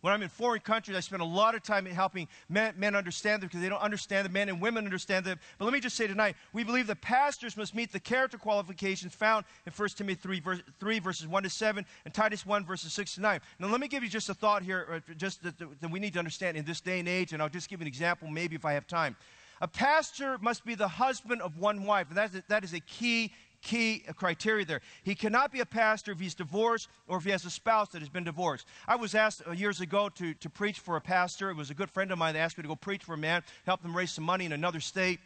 When 0.00 0.12
I'm 0.12 0.22
in 0.22 0.28
foreign 0.28 0.60
countries, 0.60 0.96
I 0.96 1.00
spend 1.00 1.22
a 1.22 1.24
lot 1.24 1.54
of 1.54 1.62
time 1.62 1.84
helping 1.86 2.28
men, 2.48 2.74
men 2.76 2.94
understand 2.94 3.42
them 3.42 3.48
because 3.48 3.60
they 3.60 3.68
don't 3.68 3.82
understand 3.82 4.24
them. 4.24 4.32
Men 4.32 4.48
and 4.48 4.60
women 4.60 4.84
understand 4.84 5.24
them. 5.24 5.40
But 5.58 5.64
let 5.64 5.74
me 5.74 5.80
just 5.80 5.96
say 5.96 6.06
tonight, 6.06 6.36
we 6.52 6.62
believe 6.62 6.86
that 6.86 7.00
pastors 7.00 7.56
must 7.56 7.74
meet 7.74 7.92
the 7.92 7.98
character 7.98 8.38
qualifications 8.38 9.12
found 9.14 9.44
in 9.66 9.72
1 9.72 9.88
Timothy 9.90 10.14
3, 10.20 10.40
verse, 10.40 10.62
3 10.78 10.98
verses 11.00 11.26
1 11.26 11.42
to 11.42 11.50
7, 11.50 11.84
and 12.04 12.14
Titus 12.14 12.46
1, 12.46 12.64
verses 12.64 12.92
6 12.92 13.16
to 13.16 13.20
9. 13.20 13.40
Now, 13.58 13.68
let 13.68 13.80
me 13.80 13.88
give 13.88 14.04
you 14.04 14.08
just 14.08 14.28
a 14.28 14.34
thought 14.34 14.62
here, 14.62 15.02
uh, 15.08 15.14
just 15.16 15.42
that, 15.42 15.58
that 15.58 15.90
we 15.90 15.98
need 15.98 16.12
to 16.12 16.18
understand 16.20 16.56
in 16.56 16.64
this 16.64 16.80
day 16.80 17.00
and 17.00 17.08
age, 17.08 17.32
and 17.32 17.42
I'll 17.42 17.48
just 17.48 17.68
give 17.68 17.80
an 17.80 17.86
example 17.88 18.28
maybe 18.28 18.54
if 18.54 18.64
I 18.64 18.74
have 18.74 18.86
time. 18.86 19.16
A 19.60 19.66
pastor 19.66 20.38
must 20.40 20.64
be 20.64 20.74
the 20.74 20.86
husband 20.86 21.42
of 21.42 21.58
one 21.58 21.84
wife. 21.84 22.08
And 22.08 22.16
that 22.16 22.34
is, 22.34 22.42
that 22.48 22.64
is 22.64 22.74
a 22.74 22.80
key 22.80 23.32
key 23.62 24.04
criteria 24.16 24.64
there. 24.64 24.80
He 25.02 25.14
cannot 25.14 25.52
be 25.52 25.60
a 25.60 25.66
pastor 25.66 26.12
if 26.12 26.20
he's 26.20 26.34
divorced 26.34 26.88
or 27.06 27.18
if 27.18 27.24
he 27.24 27.30
has 27.30 27.44
a 27.44 27.50
spouse 27.50 27.88
that 27.90 28.00
has 28.00 28.08
been 28.08 28.24
divorced. 28.24 28.66
I 28.86 28.96
was 28.96 29.14
asked 29.14 29.42
uh, 29.46 29.52
years 29.52 29.80
ago 29.80 30.08
to, 30.10 30.34
to 30.34 30.50
preach 30.50 30.78
for 30.80 30.96
a 30.96 31.00
pastor. 31.00 31.50
It 31.50 31.56
was 31.56 31.70
a 31.70 31.74
good 31.74 31.90
friend 31.90 32.10
of 32.10 32.18
mine 32.18 32.34
that 32.34 32.40
asked 32.40 32.58
me 32.58 32.62
to 32.62 32.68
go 32.68 32.76
preach 32.76 33.04
for 33.04 33.14
a 33.14 33.18
man, 33.18 33.42
help 33.66 33.82
them 33.82 33.96
raise 33.96 34.12
some 34.12 34.24
money 34.24 34.44
in 34.44 34.52
another 34.52 34.80
state. 34.80 35.20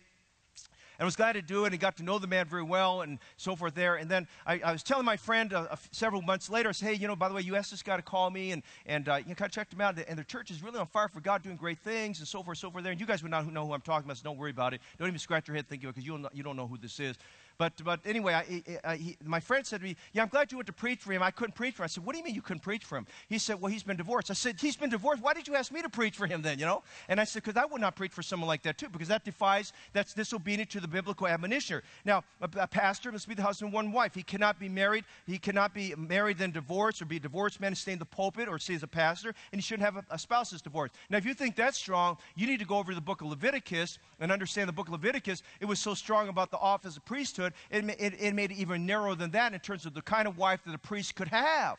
And 0.99 1.05
I 1.05 1.07
was 1.07 1.17
glad 1.17 1.33
to 1.33 1.43
do 1.43 1.65
it 1.65 1.73
and 1.73 1.81
got 1.81 1.97
to 1.97 2.03
know 2.03 2.19
the 2.19 2.27
man 2.27 2.47
very 2.47 2.63
well 2.63 3.01
and 3.01 3.19
so 3.37 3.57
forth 3.57 3.75
there. 3.75 3.97
And 3.97 4.11
then 4.11 4.29
I, 4.47 4.61
I 4.65 4.73
was 4.73 4.83
telling 4.83 5.05
my 5.05 5.17
friend 5.17 5.53
uh, 5.53 5.75
several 5.91 6.23
months 6.23 6.51
later, 6.51 6.69
I 6.69 6.73
said, 6.73 6.91
hey, 6.91 6.95
you 6.95 7.09
know, 7.09 7.17
by 7.17 7.29
the 7.29 7.35
way, 7.35 7.41
you 7.41 7.57
asked 7.57 7.71
this 7.71 7.83
guy 7.83 7.97
to 7.97 8.03
call 8.03 8.31
me 8.31 8.53
and, 8.53 8.63
and 8.87 9.09
uh, 9.09 9.17
you 9.17 9.35
kind 9.35 9.49
of 9.49 9.53
checked 9.53 9.73
him 9.73 9.81
out. 9.81 9.99
And 10.07 10.19
the 10.19 10.25
church 10.25 10.51
is 10.51 10.63
really 10.63 10.79
on 10.79 10.87
fire 10.87 11.09
for 11.09 11.21
God, 11.21 11.43
doing 11.43 11.57
great 11.57 11.79
things 11.79 12.19
and 12.19 12.29
so 12.29 12.43
forth, 12.43 12.59
so 12.59 12.71
forth 12.71 12.85
there. 12.85 12.93
And 12.93 13.01
you 13.01 13.07
guys 13.07 13.23
would 13.23 13.31
not 13.31 13.51
know 13.51 13.67
who 13.67 13.73
I'm 13.73 13.81
talking 13.81 14.05
about, 14.05 14.19
so 14.19 14.25
don't 14.25 14.37
worry 14.37 14.51
about 14.51 14.75
it. 14.75 14.81
Don't 14.99 15.09
even 15.09 15.19
scratch 15.19 15.49
your 15.49 15.57
head 15.57 15.67
thinking 15.67 15.89
because 15.89 16.07
you, 16.07 16.25
you 16.35 16.43
don't 16.43 16.57
know 16.57 16.67
who 16.67 16.77
this 16.77 17.01
is. 17.01 17.17
But, 17.59 17.73
but 17.85 18.01
anyway, 18.05 18.35
I, 18.35 18.79
I, 18.85 18.97
he, 18.97 19.17
my 19.25 19.41
friend 19.41 19.67
said 19.67 19.81
to 19.81 19.87
me, 19.87 19.97
Yeah, 20.13 20.23
I'm 20.23 20.29
glad 20.29 20.51
you 20.51 20.59
went 20.59 20.67
to 20.67 20.73
preach 20.73 21.01
for 21.01 21.13
him. 21.13 21.23
I 21.23 21.31
couldn't 21.31 21.55
preach 21.55 21.75
for 21.75 21.83
him. 21.83 21.85
I 21.85 21.89
said, 21.89 22.05
What 22.05 22.13
do 22.13 22.19
you 22.19 22.25
mean 22.25 22.35
you 22.35 22.43
couldn't 22.43 22.63
preach 22.63 22.85
for 22.85 22.97
him? 22.97 23.07
He 23.29 23.39
said, 23.39 23.61
Well, 23.61 23.71
he's 23.71 23.83
been 23.83 23.97
divorced. 23.97 24.31
I 24.31 24.35
said, 24.35 24.61
He's 24.61 24.77
been 24.77 24.91
divorced. 24.91 25.23
Why 25.23 25.35
did 25.35 25.49
you 25.49 25.55
ask 25.55 25.73
me 25.73 25.83
to 25.83 25.89
preach 25.89 26.17
for 26.17 26.27
him 26.27 26.43
then, 26.43 26.59
you 26.59 26.65
know? 26.65 26.83
And 27.09 27.21
I 27.21 27.25
said, 27.25 27.43
Because 27.43 27.61
I 27.61 27.67
would 27.67 27.81
not 27.81 27.97
preach 27.97 28.13
for 28.13 28.23
someone 28.23 28.49
like 28.49 28.63
that 28.63 28.79
too, 28.79 28.89
because 28.89 29.09
that 29.09 29.25
defies, 29.25 29.73
that's 29.93 30.15
disobedient 30.15 30.71
to 30.71 30.81
the 30.81 30.89
biblical 30.89 31.27
admonition. 31.27 31.83
Now, 32.05 32.25
a, 32.41 32.49
a 32.57 32.67
pastor 32.67 33.13
must 33.13 33.29
be 33.29 33.35
the 33.35 33.43
husband 33.43 33.71
of 33.71 33.75
one 33.75 33.93
wife. 33.93 34.15
He 34.15 34.23
cannot 34.23 34.59
be 34.59 34.69
married. 34.69 35.05
He 35.27 35.39
cannot 35.39 35.75
be 35.75 35.95
married 35.97 36.39
then 36.39 36.53
divorced 36.53 37.03
or 37.03 37.07
be 37.07 37.17
a 37.17 37.21
divorced 37.21 37.61
man 37.61 37.69
and 37.69 37.79
stay 37.79 37.93
in 37.93 37.99
the 37.99 38.05
pulpit 38.05 38.49
or 38.49 38.59
stay 38.59 38.75
as 38.75 38.83
a 38.83 38.87
pastor, 38.87 39.35
and 39.53 39.61
he 39.61 39.63
shouldn't 39.63 39.85
have 39.85 39.97
a, 39.97 40.15
a 40.15 40.19
spouse 40.19 40.51
that's 40.51 40.63
divorced. 40.63 40.95
Now, 41.11 41.19
if 41.19 41.25
you 41.25 41.35
think 41.35 41.57
that's 41.57 41.79
strong, 41.79 42.17
you 42.37 42.47
need 42.47 42.61
to 42.61 42.67
go 42.67 42.79
over 42.79 42.93
to 42.93 42.95
the 42.95 43.01
book 43.01 43.21
of 43.21 43.29
Leviticus 43.29 43.99
and 44.21 44.31
understand 44.31 44.69
the 44.69 44.73
book 44.73 44.87
of 44.87 44.93
Leviticus. 44.93 45.43
It 45.61 45.65
was 45.65 45.81
so 45.81 45.95
strong 45.95 46.29
about 46.29 46.51
the 46.51 46.59
office 46.59 46.97
of 46.97 47.05
priesthood, 47.05 47.42
it, 47.47 47.55
it, 47.71 48.15
it 48.21 48.35
made 48.35 48.53
it 48.53 48.57
even 48.57 48.87
narrower 48.87 49.15
than 49.15 49.31
that 49.33 49.53
in 49.53 49.61
terms 49.61 49.87
of 49.87 49.95
the 49.95 50.03
kind 50.03 50.29
of 50.29 50.39
wife 50.39 50.61
that 50.65 50.75
a 50.75 50.79
priest 50.79 51.15
could 51.15 51.29
have. 51.29 51.79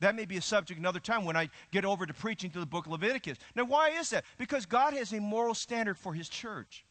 That 0.00 0.16
may 0.16 0.24
be 0.24 0.36
a 0.36 0.42
subject 0.42 0.80
another 0.80 0.98
time 0.98 1.24
when 1.24 1.36
I 1.36 1.48
get 1.70 1.84
over 1.84 2.06
to 2.06 2.12
preaching 2.12 2.50
to 2.50 2.60
the 2.60 2.66
book 2.66 2.86
of 2.86 2.92
Leviticus. 2.92 3.38
Now, 3.54 3.64
why 3.64 3.90
is 3.90 4.10
that? 4.10 4.24
Because 4.36 4.66
God 4.66 4.94
has 4.94 5.12
a 5.12 5.20
moral 5.20 5.54
standard 5.54 5.96
for 5.96 6.12
his 6.12 6.28
church. 6.28 6.84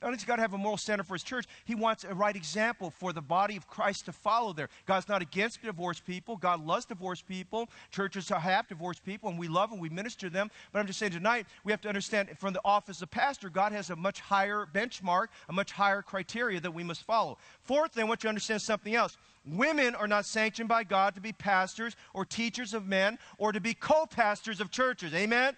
Not 0.00 0.08
only 0.08 0.16
does 0.18 0.26
God 0.26 0.38
have 0.38 0.52
a 0.52 0.58
moral 0.58 0.76
standard 0.76 1.06
for 1.06 1.14
his 1.14 1.22
church, 1.22 1.46
he 1.64 1.74
wants 1.74 2.04
a 2.04 2.14
right 2.14 2.36
example 2.36 2.90
for 2.90 3.12
the 3.12 3.22
body 3.22 3.56
of 3.56 3.66
Christ 3.66 4.04
to 4.04 4.12
follow 4.12 4.52
there. 4.52 4.68
God's 4.84 5.08
not 5.08 5.22
against 5.22 5.62
divorced 5.62 6.04
people. 6.04 6.36
God 6.36 6.64
loves 6.64 6.84
divorced 6.84 7.26
people. 7.26 7.70
Churches 7.90 8.28
have 8.28 8.68
divorced 8.68 9.04
people, 9.04 9.30
and 9.30 9.38
we 9.38 9.48
love 9.48 9.72
and 9.72 9.80
we 9.80 9.88
minister 9.88 10.28
them. 10.28 10.50
But 10.72 10.80
I'm 10.80 10.86
just 10.86 10.98
saying 10.98 11.12
tonight, 11.12 11.46
we 11.64 11.72
have 11.72 11.80
to 11.82 11.88
understand 11.88 12.28
from 12.38 12.52
the 12.52 12.60
office 12.64 13.00
of 13.00 13.10
pastor, 13.10 13.48
God 13.48 13.72
has 13.72 13.88
a 13.90 13.96
much 13.96 14.20
higher 14.20 14.66
benchmark, 14.74 15.28
a 15.48 15.52
much 15.52 15.72
higher 15.72 16.02
criteria 16.02 16.60
that 16.60 16.74
we 16.74 16.84
must 16.84 17.02
follow. 17.02 17.38
Fourthly, 17.62 18.02
I 18.02 18.04
want 18.04 18.22
you 18.22 18.26
to 18.26 18.30
understand 18.30 18.60
something 18.60 18.94
else. 18.94 19.16
Women 19.46 19.94
are 19.94 20.08
not 20.08 20.26
sanctioned 20.26 20.68
by 20.68 20.84
God 20.84 21.14
to 21.14 21.20
be 21.20 21.32
pastors 21.32 21.96
or 22.12 22.24
teachers 22.24 22.74
of 22.74 22.86
men 22.86 23.18
or 23.38 23.52
to 23.52 23.60
be 23.60 23.74
co 23.74 24.06
pastors 24.06 24.60
of 24.60 24.70
churches. 24.70 25.14
Amen? 25.14 25.56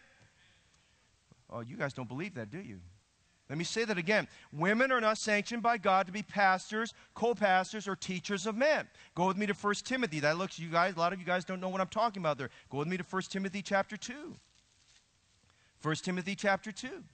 Oh, 1.50 1.60
you 1.60 1.76
guys 1.76 1.92
don't 1.92 2.08
believe 2.08 2.34
that, 2.34 2.50
do 2.50 2.58
you? 2.58 2.80
Let 3.48 3.58
me 3.58 3.64
say 3.64 3.84
that 3.84 3.96
again. 3.96 4.26
Women 4.52 4.90
are 4.90 5.00
not 5.00 5.18
sanctioned 5.18 5.62
by 5.62 5.78
God 5.78 6.06
to 6.06 6.12
be 6.12 6.22
pastors, 6.22 6.94
co-pastors, 7.14 7.86
or 7.86 7.94
teachers 7.94 8.46
of 8.46 8.56
men. 8.56 8.88
Go 9.14 9.28
with 9.28 9.36
me 9.36 9.46
to 9.46 9.54
1 9.54 9.74
Timothy. 9.84 10.20
That 10.20 10.36
looks 10.36 10.58
you 10.58 10.68
guys, 10.68 10.96
a 10.96 10.98
lot 10.98 11.12
of 11.12 11.20
you 11.20 11.24
guys 11.24 11.44
don't 11.44 11.60
know 11.60 11.68
what 11.68 11.80
I'm 11.80 11.86
talking 11.86 12.20
about 12.20 12.38
there. 12.38 12.50
Go 12.70 12.78
with 12.78 12.88
me 12.88 12.96
to 12.96 13.04
1 13.04 13.22
Timothy 13.30 13.62
chapter 13.62 13.96
2. 13.96 14.34
1 15.82 15.94
Timothy 15.96 16.34
chapter 16.34 16.72
2. 16.72 17.04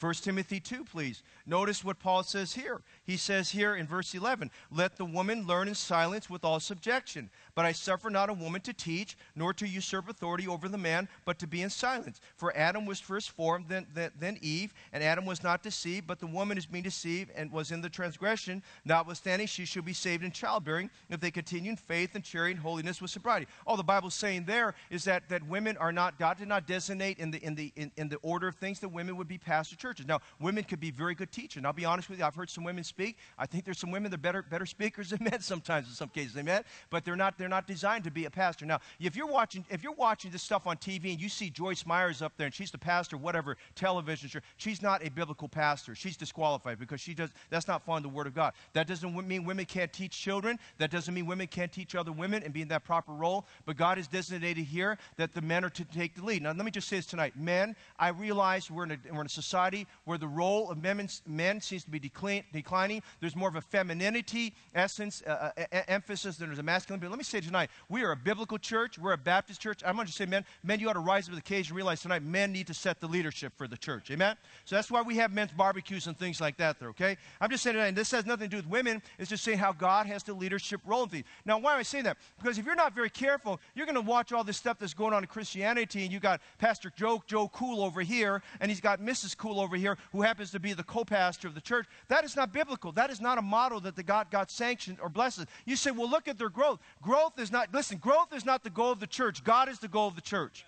1 0.00 0.14
Timothy 0.14 0.60
2, 0.60 0.84
please. 0.84 1.24
Notice 1.44 1.84
what 1.84 1.98
Paul 1.98 2.22
says 2.22 2.54
here. 2.54 2.82
He 3.02 3.16
says 3.16 3.50
here 3.50 3.74
in 3.74 3.86
verse 3.86 4.14
11, 4.14 4.52
Let 4.70 4.96
the 4.96 5.04
woman 5.04 5.44
learn 5.44 5.66
in 5.66 5.74
silence 5.74 6.30
with 6.30 6.44
all 6.44 6.60
subjection. 6.60 7.30
But 7.58 7.66
I 7.66 7.72
suffer 7.72 8.08
not 8.08 8.30
a 8.30 8.34
woman 8.34 8.60
to 8.60 8.72
teach, 8.72 9.16
nor 9.34 9.52
to 9.54 9.66
usurp 9.66 10.08
authority 10.08 10.46
over 10.46 10.68
the 10.68 10.78
man, 10.78 11.08
but 11.24 11.40
to 11.40 11.48
be 11.48 11.62
in 11.62 11.70
silence. 11.70 12.20
For 12.36 12.56
Adam 12.56 12.86
was 12.86 13.00
first 13.00 13.30
formed, 13.30 13.64
then, 13.68 13.84
then, 13.92 14.12
then 14.16 14.38
Eve, 14.40 14.72
and 14.92 15.02
Adam 15.02 15.26
was 15.26 15.42
not 15.42 15.64
deceived, 15.64 16.06
but 16.06 16.20
the 16.20 16.28
woman 16.28 16.56
is 16.56 16.66
being 16.66 16.84
deceived 16.84 17.32
and 17.34 17.50
was 17.50 17.72
in 17.72 17.80
the 17.80 17.88
transgression. 17.88 18.62
Notwithstanding, 18.84 19.48
she 19.48 19.64
shall 19.64 19.82
be 19.82 19.92
saved 19.92 20.22
in 20.22 20.30
childbearing 20.30 20.88
if 21.10 21.18
they 21.18 21.32
continue 21.32 21.72
in 21.72 21.76
faith 21.76 22.14
and 22.14 22.22
charity 22.22 22.52
and 22.52 22.60
holiness 22.60 23.02
with 23.02 23.10
sobriety. 23.10 23.48
All 23.66 23.76
the 23.76 23.82
Bible's 23.82 24.14
saying 24.14 24.44
there 24.44 24.76
is 24.88 25.02
that, 25.06 25.28
that 25.28 25.44
women 25.48 25.76
are 25.78 25.90
not, 25.90 26.16
God 26.16 26.38
did 26.38 26.46
not 26.46 26.64
designate 26.64 27.18
in 27.18 27.32
the, 27.32 27.38
in, 27.44 27.56
the, 27.56 27.72
in, 27.74 27.90
in 27.96 28.08
the 28.08 28.18
order 28.22 28.46
of 28.46 28.54
things 28.54 28.78
that 28.78 28.90
women 28.90 29.16
would 29.16 29.26
be 29.26 29.36
pastors 29.36 29.78
churches. 29.78 30.06
Now, 30.06 30.20
women 30.38 30.62
could 30.62 30.78
be 30.78 30.92
very 30.92 31.16
good 31.16 31.32
teachers. 31.32 31.56
And 31.56 31.66
I'll 31.66 31.72
be 31.72 31.84
honest 31.84 32.08
with 32.08 32.20
you, 32.20 32.24
I've 32.24 32.36
heard 32.36 32.50
some 32.50 32.62
women 32.62 32.84
speak. 32.84 33.16
I 33.36 33.46
think 33.46 33.64
there's 33.64 33.80
some 33.80 33.90
women 33.90 34.12
that 34.12 34.18
are 34.18 34.22
better, 34.22 34.42
better 34.42 34.66
speakers 34.66 35.10
than 35.10 35.24
men 35.24 35.40
sometimes 35.40 35.88
in 35.88 35.94
some 35.94 36.10
cases, 36.10 36.36
amen? 36.36 36.62
But 36.88 37.04
they're 37.04 37.16
not, 37.16 37.36
they're 37.36 37.47
not 37.48 37.66
designed 37.66 38.04
to 38.04 38.10
be 38.10 38.24
a 38.24 38.30
pastor. 38.30 38.66
Now, 38.66 38.80
if 39.00 39.16
you're 39.16 39.26
watching, 39.26 39.64
if 39.70 39.82
you're 39.82 39.92
watching 39.92 40.30
this 40.30 40.42
stuff 40.42 40.66
on 40.66 40.76
TV 40.76 41.12
and 41.12 41.20
you 41.20 41.28
see 41.28 41.50
Joyce 41.50 41.86
Myers 41.86 42.22
up 42.22 42.32
there 42.36 42.46
and 42.46 42.54
she's 42.54 42.70
the 42.70 42.78
pastor, 42.78 43.16
whatever, 43.16 43.56
television 43.74 44.28
show, 44.28 44.40
she's 44.56 44.82
not 44.82 45.04
a 45.04 45.10
biblical 45.10 45.48
pastor. 45.48 45.94
She's 45.94 46.16
disqualified 46.16 46.78
because 46.78 47.00
she 47.00 47.14
does, 47.14 47.30
that's 47.50 47.68
not 47.68 47.84
following 47.84 48.02
the 48.02 48.08
word 48.08 48.26
of 48.26 48.34
God. 48.34 48.52
That 48.72 48.86
doesn't 48.86 49.26
mean 49.26 49.44
women 49.44 49.64
can't 49.64 49.92
teach 49.92 50.18
children. 50.18 50.58
That 50.78 50.90
doesn't 50.90 51.12
mean 51.12 51.26
women 51.26 51.46
can't 51.46 51.72
teach 51.72 51.94
other 51.94 52.12
women 52.12 52.42
and 52.42 52.52
be 52.52 52.62
in 52.62 52.68
that 52.68 52.84
proper 52.84 53.12
role. 53.12 53.46
But 53.66 53.76
God 53.76 53.98
has 53.98 54.06
designated 54.06 54.64
here 54.64 54.98
that 55.16 55.34
the 55.34 55.42
men 55.42 55.64
are 55.64 55.70
to 55.70 55.84
take 55.84 56.14
the 56.14 56.24
lead. 56.24 56.42
Now, 56.42 56.52
let 56.52 56.64
me 56.64 56.70
just 56.70 56.88
say 56.88 56.96
this 56.96 57.06
tonight. 57.06 57.34
Men, 57.36 57.76
I 57.98 58.08
realize 58.08 58.70
we're 58.70 58.84
in 58.84 58.92
a, 58.92 58.98
we're 59.12 59.20
in 59.20 59.26
a 59.26 59.30
society 59.30 59.86
where 60.04 60.18
the 60.18 60.28
role 60.28 60.70
of 60.70 60.82
men, 60.82 61.08
men 61.26 61.60
seems 61.60 61.84
to 61.84 61.90
be 61.90 61.98
declining. 61.98 63.02
There's 63.20 63.36
more 63.36 63.48
of 63.48 63.56
a 63.56 63.60
femininity 63.60 64.54
essence, 64.74 65.22
uh, 65.26 65.50
uh, 65.56 65.82
emphasis 65.88 66.36
than 66.36 66.48
there's 66.48 66.58
a 66.58 66.62
masculine. 66.62 67.00
But 67.00 67.10
let 67.10 67.18
me 67.18 67.24
say 67.24 67.37
tonight, 67.44 67.70
we 67.88 68.02
are 68.02 68.12
a 68.12 68.16
biblical 68.16 68.58
church. 68.58 68.98
We're 68.98 69.12
a 69.12 69.18
Baptist 69.18 69.60
church. 69.60 69.82
I'm 69.84 69.94
going 69.94 70.06
to 70.06 70.12
say, 70.12 70.26
men, 70.26 70.44
men, 70.62 70.80
you 70.80 70.88
ought 70.88 70.94
to 70.94 71.00
rise 71.00 71.24
up 71.24 71.30
to 71.30 71.36
the 71.36 71.38
occasion 71.38 71.72
and 71.72 71.76
realize 71.76 72.02
tonight 72.02 72.22
men 72.22 72.52
need 72.52 72.66
to 72.68 72.74
set 72.74 73.00
the 73.00 73.06
leadership 73.06 73.52
for 73.56 73.68
the 73.68 73.76
church. 73.76 74.10
Amen? 74.10 74.36
So 74.64 74.76
that's 74.76 74.90
why 74.90 75.02
we 75.02 75.16
have 75.16 75.32
men's 75.32 75.52
barbecues 75.52 76.06
and 76.06 76.18
things 76.18 76.40
like 76.40 76.56
that 76.58 76.78
there, 76.78 76.88
okay? 76.90 77.16
I'm 77.40 77.50
just 77.50 77.62
saying 77.62 77.74
tonight, 77.74 77.88
and 77.88 77.96
this 77.96 78.10
has 78.10 78.26
nothing 78.26 78.48
to 78.48 78.50
do 78.50 78.56
with 78.56 78.66
women. 78.66 79.02
It's 79.18 79.30
just 79.30 79.44
saying 79.44 79.58
how 79.58 79.72
God 79.72 80.06
has 80.06 80.22
the 80.22 80.34
leadership 80.34 80.80
role 80.84 81.04
in 81.04 81.08
things. 81.08 81.24
Now, 81.44 81.58
why 81.58 81.74
am 81.74 81.80
I 81.80 81.82
saying 81.82 82.04
that? 82.04 82.18
Because 82.38 82.58
if 82.58 82.66
you're 82.66 82.74
not 82.74 82.94
very 82.94 83.10
careful, 83.10 83.60
you're 83.74 83.86
going 83.86 83.94
to 83.94 84.00
watch 84.00 84.32
all 84.32 84.44
this 84.44 84.56
stuff 84.56 84.78
that's 84.78 84.94
going 84.94 85.12
on 85.12 85.22
in 85.22 85.28
Christianity, 85.28 86.02
and 86.02 86.12
you 86.12 86.20
got 86.20 86.40
Pastor 86.58 86.92
Joe, 86.96 87.22
Joe 87.26 87.48
Cool 87.48 87.82
over 87.82 88.00
here, 88.00 88.42
and 88.60 88.70
he's 88.70 88.80
got 88.80 89.00
Mrs. 89.00 89.36
Cool 89.36 89.60
over 89.60 89.76
here, 89.76 89.98
who 90.12 90.22
happens 90.22 90.50
to 90.52 90.60
be 90.60 90.72
the 90.72 90.84
co-pastor 90.84 91.48
of 91.48 91.54
the 91.54 91.60
church. 91.60 91.86
That 92.08 92.24
is 92.24 92.36
not 92.36 92.52
biblical. 92.52 92.92
That 92.92 93.10
is 93.10 93.20
not 93.20 93.38
a 93.38 93.42
model 93.42 93.80
that 93.80 93.96
the 93.96 94.02
God 94.02 94.30
God 94.30 94.50
sanctioned 94.50 94.98
or 95.00 95.08
blesses. 95.08 95.46
You 95.64 95.76
say, 95.76 95.90
well, 95.90 96.08
look 96.08 96.28
at 96.28 96.38
their 96.38 96.48
growth. 96.48 96.80
Growth 97.02 97.17
is 97.38 97.52
not, 97.52 97.72
listen, 97.72 97.98
growth 97.98 98.32
is 98.34 98.44
not 98.44 98.64
the 98.64 98.70
goal 98.70 98.92
of 98.92 99.00
the 99.00 99.06
church. 99.06 99.44
God 99.44 99.68
is 99.68 99.78
the 99.78 99.88
goal 99.88 100.08
of 100.08 100.14
the 100.14 100.20
church. 100.20 100.64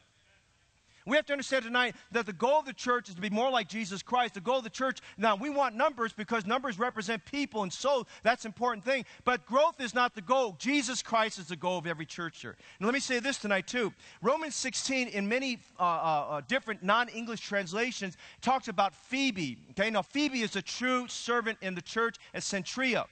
We 1.06 1.16
have 1.16 1.26
to 1.26 1.32
understand 1.32 1.64
tonight 1.64 1.96
that 2.12 2.26
the 2.26 2.32
goal 2.32 2.60
of 2.60 2.66
the 2.66 2.72
church 2.72 3.08
is 3.08 3.14
to 3.14 3.20
be 3.20 3.30
more 3.30 3.50
like 3.50 3.68
Jesus 3.68 4.02
Christ. 4.02 4.34
The 4.34 4.40
goal 4.40 4.58
of 4.58 4.64
the 4.64 4.70
church, 4.70 4.98
now 5.16 5.34
we 5.34 5.48
want 5.48 5.74
numbers 5.74 6.12
because 6.12 6.46
numbers 6.46 6.78
represent 6.78 7.24
people 7.24 7.62
and 7.62 7.72
so 7.72 8.06
that's 8.22 8.44
an 8.44 8.50
important 8.50 8.84
thing. 8.84 9.04
But 9.24 9.46
growth 9.46 9.80
is 9.80 9.94
not 9.94 10.14
the 10.14 10.20
goal. 10.20 10.56
Jesus 10.58 11.02
Christ 11.02 11.38
is 11.38 11.46
the 11.46 11.56
goal 11.56 11.78
of 11.78 11.86
every 11.86 12.06
church 12.06 12.42
here. 12.42 12.56
Now 12.78 12.86
let 12.86 12.94
me 12.94 13.00
say 13.00 13.18
this 13.18 13.38
tonight 13.38 13.66
too. 13.66 13.92
Romans 14.20 14.54
16 14.54 15.08
in 15.08 15.28
many 15.28 15.58
uh, 15.78 15.82
uh, 15.82 15.86
uh 15.86 16.40
different 16.46 16.82
non-English 16.82 17.40
translations 17.40 18.16
talks 18.42 18.68
about 18.68 18.94
Phoebe. 18.94 19.58
Okay, 19.70 19.90
now 19.90 20.02
Phoebe 20.02 20.42
is 20.42 20.54
a 20.56 20.62
true 20.62 21.08
servant 21.08 21.58
in 21.62 21.74
the 21.74 21.82
church 21.82 22.18
at 22.34 22.42
Cenchrea. 22.42 23.06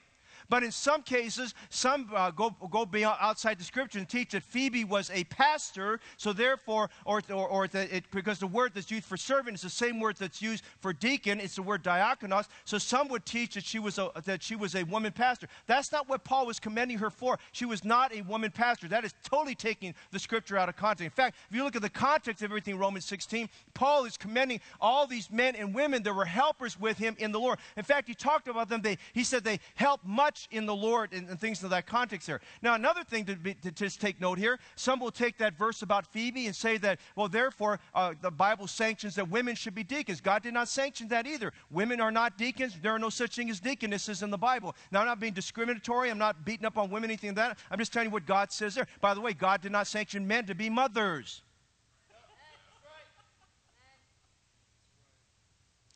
But 0.50 0.62
in 0.62 0.71
some 0.73 1.02
cases, 1.02 1.55
some 1.69 2.11
uh, 2.14 2.31
go, 2.31 2.55
go 2.71 2.87
beyond, 2.87 3.19
outside 3.21 3.59
the 3.59 3.64
scripture 3.64 3.99
and 3.99 4.09
teach 4.09 4.31
that 4.31 4.43
Phoebe 4.43 4.85
was 4.85 5.11
a 5.12 5.25
pastor, 5.25 6.00
so 6.17 6.33
therefore, 6.33 6.88
or, 7.05 7.23
or, 7.31 7.49
or 7.49 7.69
it, 7.73 8.05
because 8.11 8.38
the 8.38 8.47
word 8.47 8.73
that's 8.75 8.90
used 8.90 9.05
for 9.05 9.17
servant 9.17 9.57
is 9.57 9.62
the 9.62 9.71
same 9.71 10.00
word 10.00 10.17
that's 10.17 10.40
used 10.40 10.64
for 10.81 10.93
deacon, 10.93 11.38
it's 11.38 11.57
the 11.57 11.62
word 11.62 11.85
diakonos. 11.85 12.47
So 12.64 12.78
some 12.78 13.09
would 13.09 13.26
teach 13.26 13.55
that 13.55 13.64
she 13.64 13.78
was 13.78 13.99
a, 13.99 14.11
that 14.25 14.43
she 14.43 14.57
was 14.57 14.75
a 14.75 14.85
woman 14.85 15.12
pastor. 15.12 15.49
That's 15.67 15.93
not 15.93 16.09
what 16.09 16.25
Paul 16.25 16.47
was 16.47 16.59
commending 16.59 16.99
her 16.99 17.11
for. 17.11 17.38
She 17.52 17.67
was 17.67 17.85
not 17.85 18.14
a 18.14 18.23
woman 18.23 18.50
pastor. 18.50 18.88
That 18.88 19.05
is 19.05 19.14
totally 19.25 19.55
taking 19.55 19.95
the 20.12 20.19
scripture 20.19 20.57
out 20.57 20.71
of 20.71 20.76
context. 20.76 21.05
In 21.05 21.11
fact, 21.11 21.37
if 21.50 21.57
you 21.57 21.62
look 21.62 21.76
at 21.76 21.83
the 21.83 21.90
context 21.90 22.43
of 22.43 22.50
everything, 22.50 22.78
Romans 22.78 23.05
16, 23.05 23.50
Paul 23.75 24.07
is 24.07 24.17
commending 24.17 24.61
all 24.81 25.07
these 25.07 25.31
men 25.31 25.57
and 25.57 25.75
women 25.75 26.02
that 26.05 26.14
were 26.14 26.25
helpers 26.25 26.81
with 26.81 26.97
him 26.97 27.17
in 27.19 27.33
the 27.33 27.40
Lord. 27.40 27.59
In 27.76 27.83
fact, 27.83 28.09
he 28.09 28.14
talked 28.14 28.49
about 28.49 28.69
them. 28.71 28.81
They, 28.81 28.97
he 29.12 29.25
said 29.25 29.45
they 29.45 29.61
helped 29.75 30.07
much 30.07 30.38
in 30.50 30.66
the 30.66 30.75
Lord 30.75 31.12
and, 31.12 31.28
and 31.28 31.40
things 31.40 31.64
of 31.64 31.71
that 31.71 31.87
context 31.87 32.26
there. 32.26 32.40
Now, 32.62 32.75
another 32.75 33.02
thing 33.02 33.25
to, 33.25 33.37
be, 33.37 33.54
to, 33.54 33.71
just 33.71 34.00
take 34.00 34.21
note 34.21 34.38
here 34.38 34.59
some 34.76 35.00
will 35.00 35.11
take 35.11 35.38
that 35.38 35.57
verse 35.57 35.83
about 35.83 36.07
Phoebe 36.07 36.47
and 36.47 36.54
say 36.54 36.76
that, 36.78 37.00
well, 37.16 37.28
therefore, 37.28 37.80
uh, 37.95 38.14
the 38.21 38.30
Bible 38.30 38.66
sanctions 38.66 39.14
that 39.16 39.28
women 39.28 39.54
should 39.54 39.75
be 39.75 39.82
deacons. 39.82 40.21
God 40.21 40.43
did 40.43 40.54
not 40.54 40.69
sanction 40.69 41.08
that 41.08 41.26
either. 41.26 41.52
Women 41.71 42.00
are 42.00 42.12
not 42.12 42.36
deacons. 42.39 42.76
There 42.80 42.93
are 42.93 42.99
no 42.99 43.10
such 43.10 43.36
thing 43.36 43.50
as 43.50 43.60
deaconesses 43.60 44.23
in 44.23 44.30
the 44.30 44.39
Bible. 44.39 44.75
Now, 44.91 45.00
I'm 45.00 45.06
not 45.06 45.21
being 45.21 45.32
discriminatory. 45.32 46.10
I'm 46.10 46.19
not 46.19 46.45
beating 46.45 46.67
up 46.67 46.78
on 46.78 46.91
women, 46.91 47.10
anything 47.10 47.30
like 47.30 47.36
that. 47.36 47.58
I'm 47.71 47.78
just 47.78 47.93
telling 47.93 48.08
you 48.08 48.12
what 48.12 48.26
God 48.26 48.52
says 48.52 48.75
there. 48.75 48.86
By 49.00 49.15
the 49.15 49.21
way, 49.21 49.32
God 49.32 49.60
did 49.60 49.73
not 49.73 49.86
sanction 49.86 50.26
men 50.26 50.47
to 50.47 50.54
be 50.54 50.71
mothers. 50.71 51.43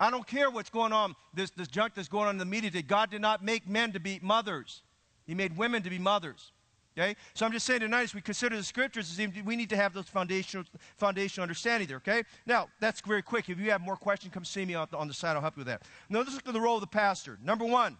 I 0.02 0.10
don't 0.10 0.26
care 0.26 0.50
what's 0.50 0.68
going 0.68 0.92
on, 0.92 1.14
this, 1.32 1.50
this 1.50 1.68
junk 1.68 1.94
that's 1.94 2.08
going 2.08 2.26
on 2.26 2.34
in 2.34 2.38
the 2.38 2.44
media 2.44 2.70
today. 2.72 2.82
God 2.82 3.08
did 3.08 3.20
not 3.20 3.44
make 3.44 3.68
men 3.68 3.92
to 3.92 4.00
be 4.00 4.18
mothers, 4.20 4.82
He 5.26 5.34
made 5.34 5.56
women 5.56 5.80
to 5.84 5.90
be 5.90 5.98
mothers. 5.98 6.50
Okay? 6.98 7.14
So 7.34 7.46
I'm 7.46 7.52
just 7.52 7.64
saying 7.64 7.80
tonight, 7.80 8.02
as 8.02 8.14
we 8.14 8.20
consider 8.20 8.56
the 8.56 8.64
scriptures, 8.64 9.16
we 9.44 9.54
need 9.54 9.70
to 9.70 9.76
have 9.76 9.94
those 9.94 10.08
foundational, 10.08 10.66
foundational 10.96 11.44
understanding 11.44 11.86
there, 11.86 11.98
okay? 11.98 12.24
Now, 12.44 12.68
that's 12.80 13.00
very 13.00 13.22
quick. 13.22 13.48
If 13.48 13.58
you 13.58 13.70
have 13.70 13.80
more 13.80 13.96
questions, 13.96 14.34
come 14.34 14.44
see 14.44 14.64
me 14.64 14.74
on 14.74 14.88
the, 14.90 14.98
on 14.98 15.06
the 15.08 15.14
side. 15.14 15.36
I'll 15.36 15.40
help 15.40 15.56
you 15.56 15.60
with 15.60 15.68
that. 15.68 15.82
Now, 16.10 16.18
let's 16.18 16.34
look 16.34 16.46
at 16.46 16.52
the 16.52 16.60
role 16.60 16.74
of 16.74 16.82
the 16.82 16.86
pastor. 16.88 17.38
Number 17.42 17.64
one, 17.64 17.96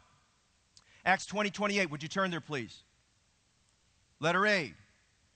Acts 1.07 1.25
20, 1.25 1.51
28. 1.51 1.88
Would 1.91 2.03
you 2.03 2.09
turn 2.09 2.31
there, 2.33 2.41
please? 2.41 2.83
Letter 4.21 4.45
A. 4.47 4.75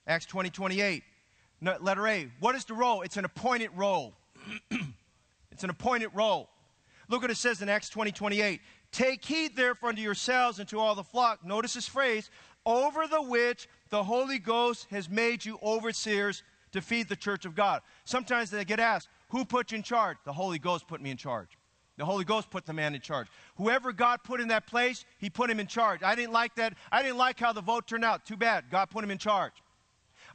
Acts 0.05 0.25
20, 0.25 0.49
28. 0.49 1.03
No, 1.61 1.77
letter 1.79 2.07
A. 2.07 2.27
What 2.41 2.55
is 2.55 2.65
the 2.65 2.73
role? 2.73 3.01
It's 3.01 3.17
an 3.17 3.25
appointed 3.25 3.71
role. 3.75 4.13
it's 5.51 5.63
an 5.63 5.69
appointed 5.69 6.09
role. 6.13 6.49
Look 7.09 7.21
what 7.21 7.31
it 7.31 7.37
says 7.37 7.61
in 7.61 7.69
Acts 7.69 7.89
20 7.89 8.11
28. 8.11 8.61
Take 8.91 9.23
heed 9.23 9.55
therefore 9.55 9.89
unto 9.89 10.01
yourselves 10.01 10.59
and 10.59 10.67
to 10.69 10.79
all 10.79 10.95
the 10.95 11.03
flock. 11.03 11.45
Notice 11.45 11.73
this 11.73 11.87
phrase, 11.87 12.29
over 12.65 13.07
the 13.07 13.21
which 13.21 13.67
the 13.89 14.03
Holy 14.03 14.39
Ghost 14.39 14.87
has 14.89 15.09
made 15.09 15.45
you 15.45 15.59
overseers 15.63 16.43
to 16.71 16.81
feed 16.81 17.09
the 17.09 17.15
church 17.15 17.45
of 17.45 17.55
God. 17.55 17.81
Sometimes 18.03 18.49
they 18.49 18.65
get 18.65 18.79
asked, 18.79 19.09
Who 19.29 19.45
put 19.45 19.71
you 19.71 19.77
in 19.77 19.83
charge? 19.83 20.17
The 20.25 20.33
Holy 20.33 20.59
Ghost 20.59 20.87
put 20.87 21.01
me 21.01 21.11
in 21.11 21.17
charge. 21.17 21.57
The 21.97 22.05
Holy 22.05 22.25
Ghost 22.25 22.51
put 22.51 22.65
the 22.65 22.73
man 22.73 22.93
in 22.93 23.01
charge. 23.01 23.27
Whoever 23.55 23.91
God 23.91 24.19
put 24.23 24.39
in 24.39 24.49
that 24.49 24.67
place, 24.67 25.03
he 25.17 25.29
put 25.29 25.49
him 25.49 25.59
in 25.59 25.65
charge. 25.65 26.03
I 26.03 26.13
didn't 26.13 26.31
like 26.31 26.55
that. 26.55 26.73
I 26.91 27.01
didn't 27.01 27.17
like 27.17 27.39
how 27.39 27.53
the 27.53 27.61
vote 27.61 27.87
turned 27.87 28.05
out. 28.05 28.25
Too 28.25 28.37
bad. 28.37 28.65
God 28.69 28.89
put 28.91 29.03
him 29.03 29.09
in 29.09 29.17
charge. 29.17 29.53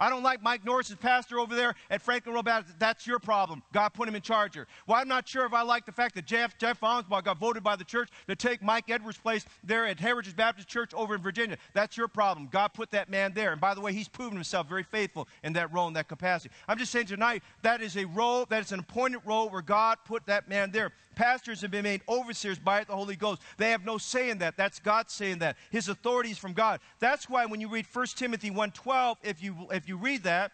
I 0.03 0.11
don't 0.11 0.25
like 0.25 0.43
Mike 0.43 0.65
Norris 0.65 0.91
as 0.91 0.97
pastor 0.97 1.38
over 1.38 1.55
there 1.55 1.77
at 1.88 2.03
Franklin 2.03 2.35
Road 2.35 2.47
Baptist. 2.47 2.77
That's 2.81 3.07
your 3.07 3.21
problem. 3.21 3.62
God 3.73 3.91
put 3.91 4.09
him 4.09 4.17
in 4.17 4.21
charge 4.21 4.55
here. 4.55 4.67
Well, 4.88 4.99
I'm 4.99 5.07
not 5.07 5.29
sure 5.29 5.47
if 5.47 5.55
I 5.55 5.62
like 5.62 5.87
the 5.87 5.93
fact 5.93 6.17
that 6.17 6.27
Jeff, 6.27 6.59
Jeff 6.59 6.83
Oswald 6.83 7.25
got 7.25 7.38
voted 7.38 7.62
by 7.62 7.77
the 7.77 7.85
church 7.85 8.11
to 8.27 8.35
take 8.35 8.65
Mike 8.65 8.91
Edwards' 8.91 9.19
place 9.19 9.47
there 9.62 9.87
at 9.87 10.01
Heritage 10.01 10.35
Baptist 10.35 10.67
Church 10.67 10.93
over 10.93 11.15
in 11.15 11.23
Virginia. 11.23 11.57
That's 11.73 11.97
your 11.97 12.09
problem. 12.09 12.49
God 12.51 12.75
put 12.75 12.91
that 12.91 13.11
man 13.11 13.33
there. 13.33 13.53
And 13.53 13.61
by 13.61 13.75
the 13.75 13.81
way, 13.81 13.93
he's 13.93 14.09
proven 14.09 14.35
himself 14.35 14.69
very 14.69 14.83
faithful 14.83 15.29
in 15.45 15.53
that 15.53 15.73
role, 15.73 15.87
in 15.87 15.95
that 15.95 16.09
capacity. 16.09 16.53
I'm 16.67 16.79
just 16.79 16.91
saying 16.91 17.07
tonight, 17.07 17.45
that 17.62 17.81
is 17.81 17.97
a 17.97 18.05
role, 18.07 18.45
that 18.47 18.61
is 18.61 18.73
an 18.73 18.81
appointed 18.81 19.21
role 19.25 19.51
where 19.51 19.62
God 19.62 19.99
put 20.05 20.27
that 20.27 20.49
man 20.49 20.73
there. 20.73 20.91
Pastors 21.14 21.61
have 21.61 21.70
been 21.70 21.85
made 21.85 22.03
overseers 22.09 22.59
by 22.59 22.85
the 22.85 22.94
Holy 22.94 23.16
Ghost. 23.16 23.42
They 23.59 23.70
have 23.70 23.85
no 23.85 23.98
say 23.98 24.31
in 24.31 24.38
that. 24.38 24.57
That's 24.57 24.79
God 24.79 25.11
saying 25.11 25.38
that. 25.38 25.57
His 25.70 25.88
authority 25.88 26.31
is 26.31 26.38
from 26.38 26.53
God. 26.53 26.81
That's 27.01 27.29
why 27.29 27.46
when 27.46 27.61
you 27.61 27.68
read 27.68 27.87
1 27.92 28.07
Timothy 28.16 28.51
1.12, 28.51 29.16
if 29.22 29.42
you, 29.42 29.68
if 29.70 29.88
you 29.88 29.96
read 29.96 30.22
that, 30.25 30.53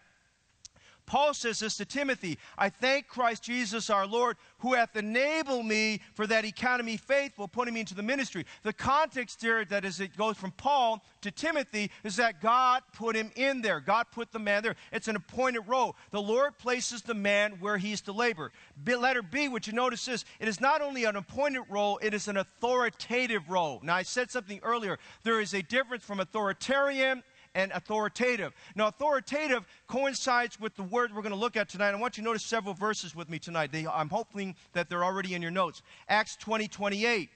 Paul 1.09 1.33
says 1.33 1.57
this 1.59 1.75
to 1.77 1.85
Timothy 1.85 2.37
I 2.55 2.69
thank 2.69 3.07
Christ 3.07 3.41
Jesus 3.41 3.89
our 3.89 4.05
Lord, 4.05 4.37
who 4.59 4.75
hath 4.75 4.95
enabled 4.95 5.65
me 5.65 6.01
for 6.13 6.27
that 6.27 6.43
he 6.43 6.51
counted 6.51 6.83
me 6.83 6.97
faithful, 6.97 7.47
putting 7.47 7.73
me 7.73 7.79
into 7.79 7.95
the 7.95 8.03
ministry. 8.03 8.45
The 8.61 8.73
context 8.73 9.41
there 9.41 9.65
that 9.65 9.85
is 9.85 9.99
it 9.99 10.15
goes 10.15 10.37
from 10.37 10.51
Paul 10.51 11.03
to 11.21 11.31
Timothy 11.31 11.89
is 12.03 12.15
that 12.17 12.41
God 12.41 12.83
put 12.93 13.15
him 13.15 13.31
in 13.35 13.61
there. 13.61 13.79
God 13.79 14.05
put 14.11 14.31
the 14.31 14.37
man 14.37 14.61
there. 14.61 14.75
It's 14.93 15.07
an 15.07 15.15
appointed 15.15 15.61
role. 15.61 15.95
The 16.11 16.21
Lord 16.21 16.59
places 16.59 17.01
the 17.01 17.15
man 17.15 17.53
where 17.59 17.79
he's 17.79 18.01
to 18.01 18.11
labor. 18.11 18.51
Letter 18.85 19.23
B, 19.23 19.47
what 19.47 19.65
you 19.65 19.73
notice 19.73 20.07
is 20.07 20.25
it 20.39 20.47
is 20.47 20.61
not 20.61 20.81
only 20.81 21.05
an 21.05 21.15
appointed 21.15 21.63
role, 21.69 21.99
it 22.03 22.13
is 22.13 22.27
an 22.27 22.37
authoritative 22.37 23.49
role. 23.49 23.79
Now 23.81 23.95
I 23.95 24.03
said 24.03 24.29
something 24.29 24.59
earlier. 24.61 24.99
There 25.23 25.41
is 25.41 25.55
a 25.55 25.63
difference 25.63 26.03
from 26.03 26.19
authoritarian 26.19 27.23
and 27.55 27.71
authoritative. 27.71 28.53
Now, 28.75 28.87
authoritative 28.87 29.65
coincides 29.87 30.59
with 30.59 30.75
the 30.75 30.83
word 30.83 31.13
we're 31.13 31.21
going 31.21 31.33
to 31.33 31.39
look 31.39 31.57
at 31.57 31.69
tonight. 31.69 31.91
I 31.91 31.95
want 31.95 32.17
you 32.17 32.23
to 32.23 32.29
notice 32.29 32.43
several 32.43 32.73
verses 32.73 33.15
with 33.15 33.29
me 33.29 33.39
tonight. 33.39 33.71
They, 33.71 33.87
I'm 33.87 34.09
hoping 34.09 34.55
that 34.73 34.89
they're 34.89 35.03
already 35.03 35.33
in 35.33 35.41
your 35.41 35.51
notes. 35.51 35.81
Acts 36.07 36.35
20, 36.37 36.67
28. 36.67 37.29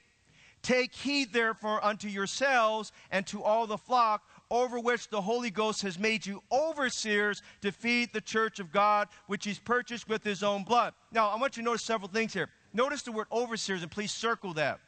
Take 0.61 0.95
heed 0.95 1.33
therefore 1.33 1.83
unto 1.83 2.07
yourselves 2.07 2.93
and 3.11 3.27
to 3.27 3.43
all 3.43 3.67
the 3.67 3.77
flock 3.77 4.23
over 4.49 4.79
which 4.79 5.09
the 5.09 5.19
Holy 5.19 5.49
Ghost 5.49 5.81
has 5.81 5.99
made 5.99 6.25
you 6.25 6.41
overseers 6.51 7.41
to 7.61 7.71
feed 7.71 8.13
the 8.13 8.21
church 8.21 8.59
of 8.59 8.71
God, 8.71 9.09
which 9.27 9.43
he's 9.43 9.59
purchased 9.59 10.07
with 10.07 10.23
his 10.23 10.41
own 10.41 10.63
blood. 10.63 10.93
Now, 11.11 11.29
I 11.29 11.37
want 11.37 11.57
you 11.57 11.63
to 11.63 11.65
notice 11.65 11.83
several 11.83 12.07
things 12.07 12.33
here. 12.33 12.49
Notice 12.71 13.01
the 13.01 13.11
word 13.11 13.27
overseers, 13.31 13.81
and 13.81 13.91
please 13.91 14.11
circle 14.11 14.53
that. 14.53 14.79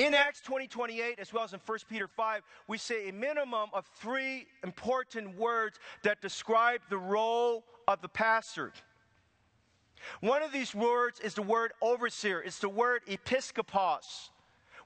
In 0.00 0.14
Acts 0.14 0.40
20 0.40 0.66
28, 0.66 1.18
as 1.18 1.30
well 1.30 1.44
as 1.44 1.52
in 1.52 1.60
1 1.66 1.78
Peter 1.90 2.08
5, 2.08 2.42
we 2.68 2.78
see 2.78 3.10
a 3.10 3.12
minimum 3.12 3.68
of 3.74 3.84
three 3.96 4.46
important 4.64 5.36
words 5.36 5.78
that 6.04 6.22
describe 6.22 6.80
the 6.88 6.96
role 6.96 7.64
of 7.86 8.00
the 8.00 8.08
pastor. 8.08 8.72
One 10.22 10.42
of 10.42 10.52
these 10.52 10.74
words 10.74 11.20
is 11.20 11.34
the 11.34 11.42
word 11.42 11.72
overseer, 11.82 12.40
it's 12.40 12.60
the 12.60 12.68
word 12.70 13.02
episkopos. 13.10 14.30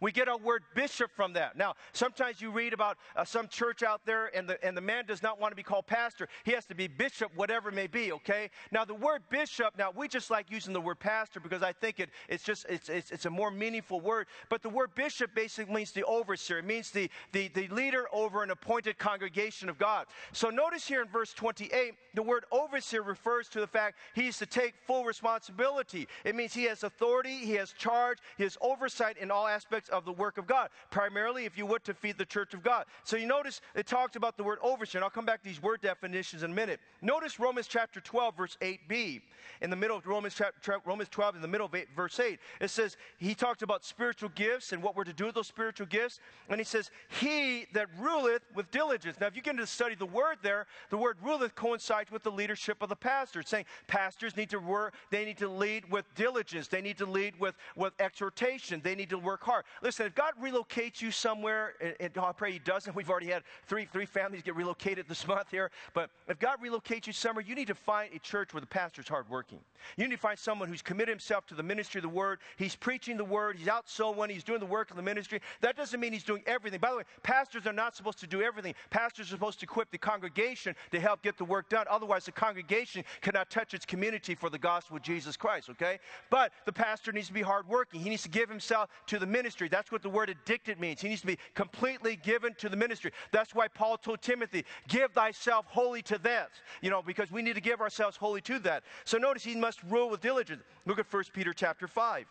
We 0.04 0.12
get 0.12 0.28
our 0.28 0.36
word 0.36 0.64
bishop 0.74 1.10
from 1.16 1.32
that. 1.32 1.56
Now, 1.56 1.76
sometimes 1.94 2.38
you 2.38 2.50
read 2.50 2.74
about 2.74 2.98
uh, 3.16 3.24
some 3.24 3.48
church 3.48 3.82
out 3.82 4.02
there 4.04 4.30
and 4.36 4.46
the, 4.46 4.62
and 4.62 4.76
the 4.76 4.82
man 4.82 5.06
does 5.06 5.22
not 5.22 5.40
want 5.40 5.52
to 5.52 5.56
be 5.56 5.62
called 5.62 5.86
pastor. 5.86 6.28
He 6.44 6.52
has 6.52 6.66
to 6.66 6.74
be 6.74 6.88
bishop, 6.88 7.32
whatever 7.34 7.70
it 7.70 7.74
may 7.74 7.86
be, 7.86 8.12
okay? 8.12 8.50
Now, 8.70 8.84
the 8.84 8.92
word 8.92 9.22
bishop, 9.30 9.78
now 9.78 9.92
we 9.96 10.06
just 10.06 10.30
like 10.30 10.50
using 10.50 10.74
the 10.74 10.80
word 10.82 11.00
pastor 11.00 11.40
because 11.40 11.62
I 11.62 11.72
think 11.72 12.00
it, 12.00 12.10
it's 12.28 12.44
just, 12.44 12.66
it's, 12.68 12.90
it's, 12.90 13.12
it's 13.12 13.24
a 13.24 13.30
more 13.30 13.50
meaningful 13.50 13.98
word. 13.98 14.26
But 14.50 14.60
the 14.60 14.68
word 14.68 14.94
bishop 14.94 15.34
basically 15.34 15.74
means 15.74 15.92
the 15.92 16.04
overseer. 16.04 16.58
It 16.58 16.66
means 16.66 16.90
the, 16.90 17.08
the, 17.32 17.48
the 17.48 17.68
leader 17.68 18.06
over 18.12 18.42
an 18.42 18.50
appointed 18.50 18.98
congregation 18.98 19.70
of 19.70 19.78
God. 19.78 20.04
So 20.32 20.50
notice 20.50 20.86
here 20.86 21.00
in 21.00 21.08
verse 21.08 21.32
28, 21.32 21.94
the 22.12 22.22
word 22.22 22.44
overseer 22.52 23.02
refers 23.02 23.48
to 23.48 23.60
the 23.60 23.66
fact 23.66 23.96
he's 24.14 24.36
to 24.36 24.44
take 24.44 24.74
full 24.86 25.06
responsibility. 25.06 26.08
It 26.24 26.34
means 26.34 26.52
he 26.52 26.64
has 26.64 26.84
authority, 26.84 27.38
he 27.38 27.54
has 27.54 27.72
charge, 27.72 28.18
he 28.36 28.42
has 28.42 28.58
oversight 28.60 29.16
in 29.16 29.30
all 29.30 29.46
aspects 29.46 29.88
of 29.94 30.04
the 30.04 30.12
work 30.12 30.38
of 30.38 30.46
God, 30.46 30.68
primarily, 30.90 31.44
if 31.44 31.56
you 31.56 31.66
would, 31.66 31.84
to 31.84 31.94
feed 31.94 32.18
the 32.18 32.24
church 32.26 32.54
of 32.54 32.62
God. 32.62 32.84
So 33.04 33.16
you 33.16 33.26
notice 33.26 33.60
it 33.74 33.86
talked 33.86 34.16
about 34.16 34.36
the 34.36 34.44
word 34.44 34.58
overseer, 34.62 34.98
and 34.98 35.04
I'll 35.04 35.10
come 35.10 35.24
back 35.24 35.42
to 35.42 35.48
these 35.48 35.62
word 35.62 35.80
definitions 35.80 36.42
in 36.42 36.50
a 36.50 36.54
minute. 36.54 36.80
Notice 37.00 37.40
Romans 37.40 37.66
chapter 37.66 38.00
12, 38.00 38.36
verse 38.36 38.58
8b. 38.60 39.22
In 39.60 39.70
the 39.70 39.76
middle 39.76 39.96
of 39.96 40.06
Romans, 40.06 40.34
chapter, 40.36 40.78
Romans 40.84 41.08
12, 41.10 41.36
in 41.36 41.42
the 41.42 41.48
middle 41.48 41.66
of 41.66 41.74
eight, 41.74 41.88
verse 41.94 42.18
8, 42.18 42.38
it 42.60 42.70
says, 42.70 42.96
he 43.18 43.34
talks 43.34 43.62
about 43.62 43.84
spiritual 43.84 44.30
gifts 44.34 44.72
and 44.72 44.82
what 44.82 44.96
we're 44.96 45.04
to 45.04 45.12
do 45.12 45.26
with 45.26 45.34
those 45.34 45.46
spiritual 45.46 45.86
gifts. 45.86 46.20
And 46.48 46.58
he 46.58 46.64
says, 46.64 46.90
He 47.20 47.66
that 47.72 47.88
ruleth 47.98 48.42
with 48.54 48.70
diligence. 48.70 49.18
Now, 49.20 49.26
if 49.26 49.36
you 49.36 49.42
get 49.42 49.52
into 49.52 49.66
study 49.66 49.94
the 49.94 50.06
word 50.06 50.38
there, 50.42 50.66
the 50.90 50.96
word 50.96 51.16
ruleth 51.22 51.54
coincides 51.54 52.10
with 52.10 52.22
the 52.22 52.30
leadership 52.30 52.82
of 52.82 52.88
the 52.88 52.96
pastor. 52.96 53.40
It's 53.40 53.50
saying 53.50 53.66
pastors 53.86 54.36
need 54.36 54.50
to 54.50 54.58
work, 54.58 54.94
they 55.10 55.24
need 55.24 55.38
to 55.38 55.48
lead 55.48 55.90
with 55.90 56.04
diligence, 56.14 56.68
they 56.68 56.80
need 56.80 56.98
to 56.98 57.06
lead 57.06 57.38
with, 57.38 57.54
with 57.76 57.92
exhortation, 57.98 58.80
they 58.82 58.94
need 58.94 59.10
to 59.10 59.18
work 59.18 59.42
hard. 59.42 59.64
Listen, 59.84 60.06
if 60.06 60.14
God 60.14 60.32
relocates 60.42 61.02
you 61.02 61.10
somewhere, 61.10 61.74
and, 61.78 61.94
and 62.00 62.12
oh, 62.16 62.24
I 62.24 62.32
pray 62.32 62.52
He 62.52 62.58
doesn't, 62.58 62.96
we've 62.96 63.10
already 63.10 63.26
had 63.26 63.42
three, 63.66 63.84
three 63.84 64.06
families 64.06 64.40
get 64.40 64.56
relocated 64.56 65.06
this 65.06 65.28
month 65.28 65.50
here, 65.50 65.70
but 65.92 66.08
if 66.26 66.38
God 66.38 66.56
relocates 66.64 67.06
you 67.06 67.12
somewhere, 67.12 67.44
you 67.46 67.54
need 67.54 67.66
to 67.66 67.74
find 67.74 68.08
a 68.14 68.18
church 68.18 68.54
where 68.54 68.62
the 68.62 68.66
pastor's 68.66 69.06
hardworking. 69.06 69.58
You 69.98 70.08
need 70.08 70.14
to 70.14 70.20
find 70.20 70.38
someone 70.38 70.70
who's 70.70 70.80
committed 70.80 71.10
himself 71.10 71.46
to 71.48 71.54
the 71.54 71.62
ministry 71.62 71.98
of 71.98 72.02
the 72.02 72.08
word. 72.08 72.38
He's 72.56 72.74
preaching 72.74 73.18
the 73.18 73.24
word, 73.24 73.58
he's 73.58 73.68
out 73.68 73.86
sowing, 73.86 74.30
he's 74.30 74.42
doing 74.42 74.60
the 74.60 74.66
work 74.66 74.90
of 74.90 74.96
the 74.96 75.02
ministry. 75.02 75.42
That 75.60 75.76
doesn't 75.76 76.00
mean 76.00 76.14
he's 76.14 76.24
doing 76.24 76.42
everything. 76.46 76.80
By 76.80 76.90
the 76.90 76.96
way, 76.96 77.02
pastors 77.22 77.66
are 77.66 77.72
not 77.72 77.94
supposed 77.94 78.18
to 78.20 78.26
do 78.26 78.40
everything. 78.40 78.74
Pastors 78.88 79.26
are 79.26 79.36
supposed 79.36 79.60
to 79.60 79.64
equip 79.64 79.90
the 79.90 79.98
congregation 79.98 80.74
to 80.92 81.00
help 81.00 81.20
get 81.20 81.36
the 81.36 81.44
work 81.44 81.68
done. 81.68 81.84
Otherwise, 81.90 82.24
the 82.24 82.32
congregation 82.32 83.04
cannot 83.20 83.50
touch 83.50 83.74
its 83.74 83.84
community 83.84 84.34
for 84.34 84.48
the 84.48 84.58
gospel 84.58 84.96
of 84.96 85.02
Jesus 85.02 85.36
Christ, 85.36 85.68
okay? 85.68 85.98
But 86.30 86.52
the 86.64 86.72
pastor 86.72 87.12
needs 87.12 87.26
to 87.26 87.34
be 87.34 87.42
hardworking. 87.42 88.00
He 88.00 88.08
needs 88.08 88.22
to 88.22 88.30
give 88.30 88.48
himself 88.48 88.88
to 89.08 89.18
the 89.18 89.26
ministry. 89.26 89.63
That's 89.68 89.92
what 89.92 90.02
the 90.02 90.08
word 90.08 90.30
addicted 90.30 90.80
means. 90.80 91.00
He 91.00 91.08
needs 91.08 91.20
to 91.22 91.26
be 91.26 91.38
completely 91.54 92.16
given 92.16 92.54
to 92.58 92.68
the 92.68 92.76
ministry. 92.76 93.12
That's 93.32 93.54
why 93.54 93.68
Paul 93.68 93.98
told 93.98 94.22
Timothy, 94.22 94.64
give 94.88 95.12
thyself 95.12 95.66
wholly 95.68 96.02
to 96.02 96.18
that. 96.18 96.50
You 96.80 96.90
know, 96.90 97.02
because 97.02 97.30
we 97.30 97.42
need 97.42 97.54
to 97.54 97.60
give 97.60 97.80
ourselves 97.80 98.16
wholly 98.16 98.40
to 98.42 98.58
that. 98.60 98.84
So 99.04 99.18
notice 99.18 99.44
he 99.44 99.56
must 99.56 99.82
rule 99.84 100.10
with 100.10 100.20
diligence. 100.20 100.62
Look 100.86 100.98
at 100.98 101.12
1 101.12 101.24
Peter 101.32 101.52
chapter 101.52 101.86
5. 101.86 102.26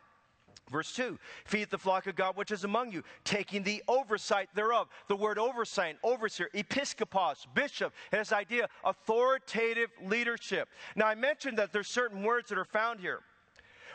Verse 0.71 0.93
2 0.93 1.19
Feed 1.45 1.69
the 1.69 1.77
flock 1.77 2.07
of 2.07 2.15
God 2.15 2.37
which 2.37 2.51
is 2.51 2.63
among 2.63 2.91
you, 2.91 3.03
taking 3.23 3.63
the 3.63 3.83
oversight 3.87 4.49
thereof. 4.55 4.87
The 5.07 5.15
word 5.15 5.37
oversight, 5.37 5.97
overseer, 6.03 6.49
episkopos, 6.53 7.45
bishop, 7.53 7.93
has 8.11 8.31
idea 8.31 8.69
authoritative 8.83 9.89
leadership. 10.01 10.69
Now 10.95 11.07
I 11.07 11.15
mentioned 11.15 11.57
that 11.57 11.73
there's 11.73 11.87
certain 11.87 12.23
words 12.23 12.49
that 12.49 12.57
are 12.57 12.65
found 12.65 12.99
here. 12.99 13.21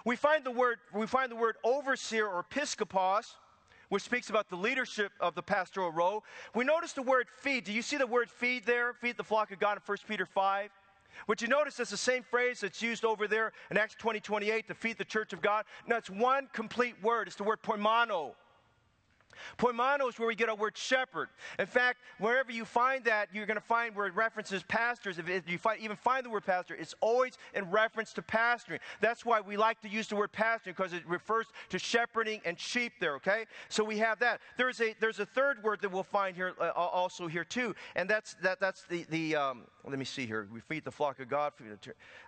We 0.08 0.16
find 0.16 0.42
the 0.42 0.50
word, 0.50 0.78
we 0.94 1.06
find 1.06 1.30
the 1.30 1.36
word 1.36 1.56
overseer 1.62 2.26
or 2.26 2.42
episkopos 2.42 3.34
which 3.90 4.02
speaks 4.02 4.30
about 4.30 4.48
the 4.48 4.56
leadership 4.56 5.12
of 5.20 5.34
the 5.34 5.42
pastoral 5.42 5.92
role. 5.92 6.24
We 6.54 6.64
notice 6.64 6.94
the 6.94 7.02
word 7.02 7.26
feed. 7.40 7.64
Do 7.64 7.74
you 7.74 7.82
see 7.82 7.98
the 7.98 8.06
word 8.06 8.30
feed 8.30 8.64
there? 8.64 8.94
Feed 8.94 9.18
the 9.18 9.24
flock 9.24 9.52
of 9.52 9.58
God 9.58 9.76
in 9.76 9.82
1 9.84 9.98
Peter 10.08 10.24
5. 10.24 10.70
What 11.26 11.42
you 11.42 11.48
notice 11.48 11.78
is 11.78 11.90
the 11.90 11.98
same 11.98 12.22
phrase 12.22 12.60
that's 12.60 12.80
used 12.80 13.04
over 13.04 13.28
there 13.28 13.52
in 13.70 13.76
Acts 13.76 13.96
20 13.96 14.20
28 14.20 14.68
to 14.68 14.74
feed 14.74 14.96
the 14.96 15.04
church 15.04 15.34
of 15.34 15.42
God. 15.42 15.66
Now, 15.86 15.98
it's 15.98 16.08
one 16.08 16.48
complete 16.54 16.94
word. 17.02 17.26
It's 17.26 17.36
the 17.36 17.44
word 17.44 17.60
poimano. 17.62 18.32
Poimano 19.58 20.08
is 20.08 20.18
where 20.18 20.28
we 20.28 20.34
get 20.34 20.48
our 20.48 20.56
word 20.56 20.76
shepherd. 20.76 21.28
In 21.58 21.66
fact, 21.66 21.98
wherever 22.18 22.52
you 22.52 22.64
find 22.64 23.04
that, 23.04 23.28
you're 23.32 23.46
going 23.46 23.56
to 23.56 23.60
find 23.60 23.94
where 23.94 24.06
it 24.06 24.14
references 24.14 24.62
pastors. 24.64 25.18
If 25.18 25.48
you 25.48 25.58
find, 25.58 25.80
even 25.80 25.96
find 25.96 26.24
the 26.24 26.30
word 26.30 26.44
pastor, 26.44 26.74
it's 26.74 26.94
always 27.00 27.38
in 27.54 27.70
reference 27.70 28.12
to 28.14 28.22
pastoring. 28.22 28.78
That's 29.00 29.24
why 29.24 29.40
we 29.40 29.56
like 29.56 29.80
to 29.82 29.88
use 29.88 30.08
the 30.08 30.16
word 30.16 30.32
pastoring 30.32 30.76
because 30.76 30.92
it 30.92 31.06
refers 31.06 31.46
to 31.70 31.78
shepherding 31.78 32.40
and 32.44 32.58
sheep 32.58 32.92
there, 33.00 33.14
okay? 33.16 33.46
So 33.68 33.84
we 33.84 33.98
have 33.98 34.18
that. 34.20 34.40
There's 34.56 34.80
a, 34.80 34.94
there's 35.00 35.20
a 35.20 35.26
third 35.26 35.62
word 35.62 35.80
that 35.82 35.90
we'll 35.90 36.02
find 36.02 36.34
here 36.36 36.54
uh, 36.60 36.70
also 36.70 37.26
here 37.26 37.44
too, 37.44 37.74
and 37.96 38.08
that's, 38.08 38.34
that, 38.42 38.60
that's 38.60 38.84
the, 38.84 39.06
the 39.10 39.36
um, 39.36 39.62
let 39.88 39.98
me 39.98 40.04
see 40.04 40.26
here. 40.26 40.46
We 40.52 40.60
feed 40.60 40.84
the 40.84 40.90
flock 40.90 41.18
of 41.20 41.28
God. 41.28 41.52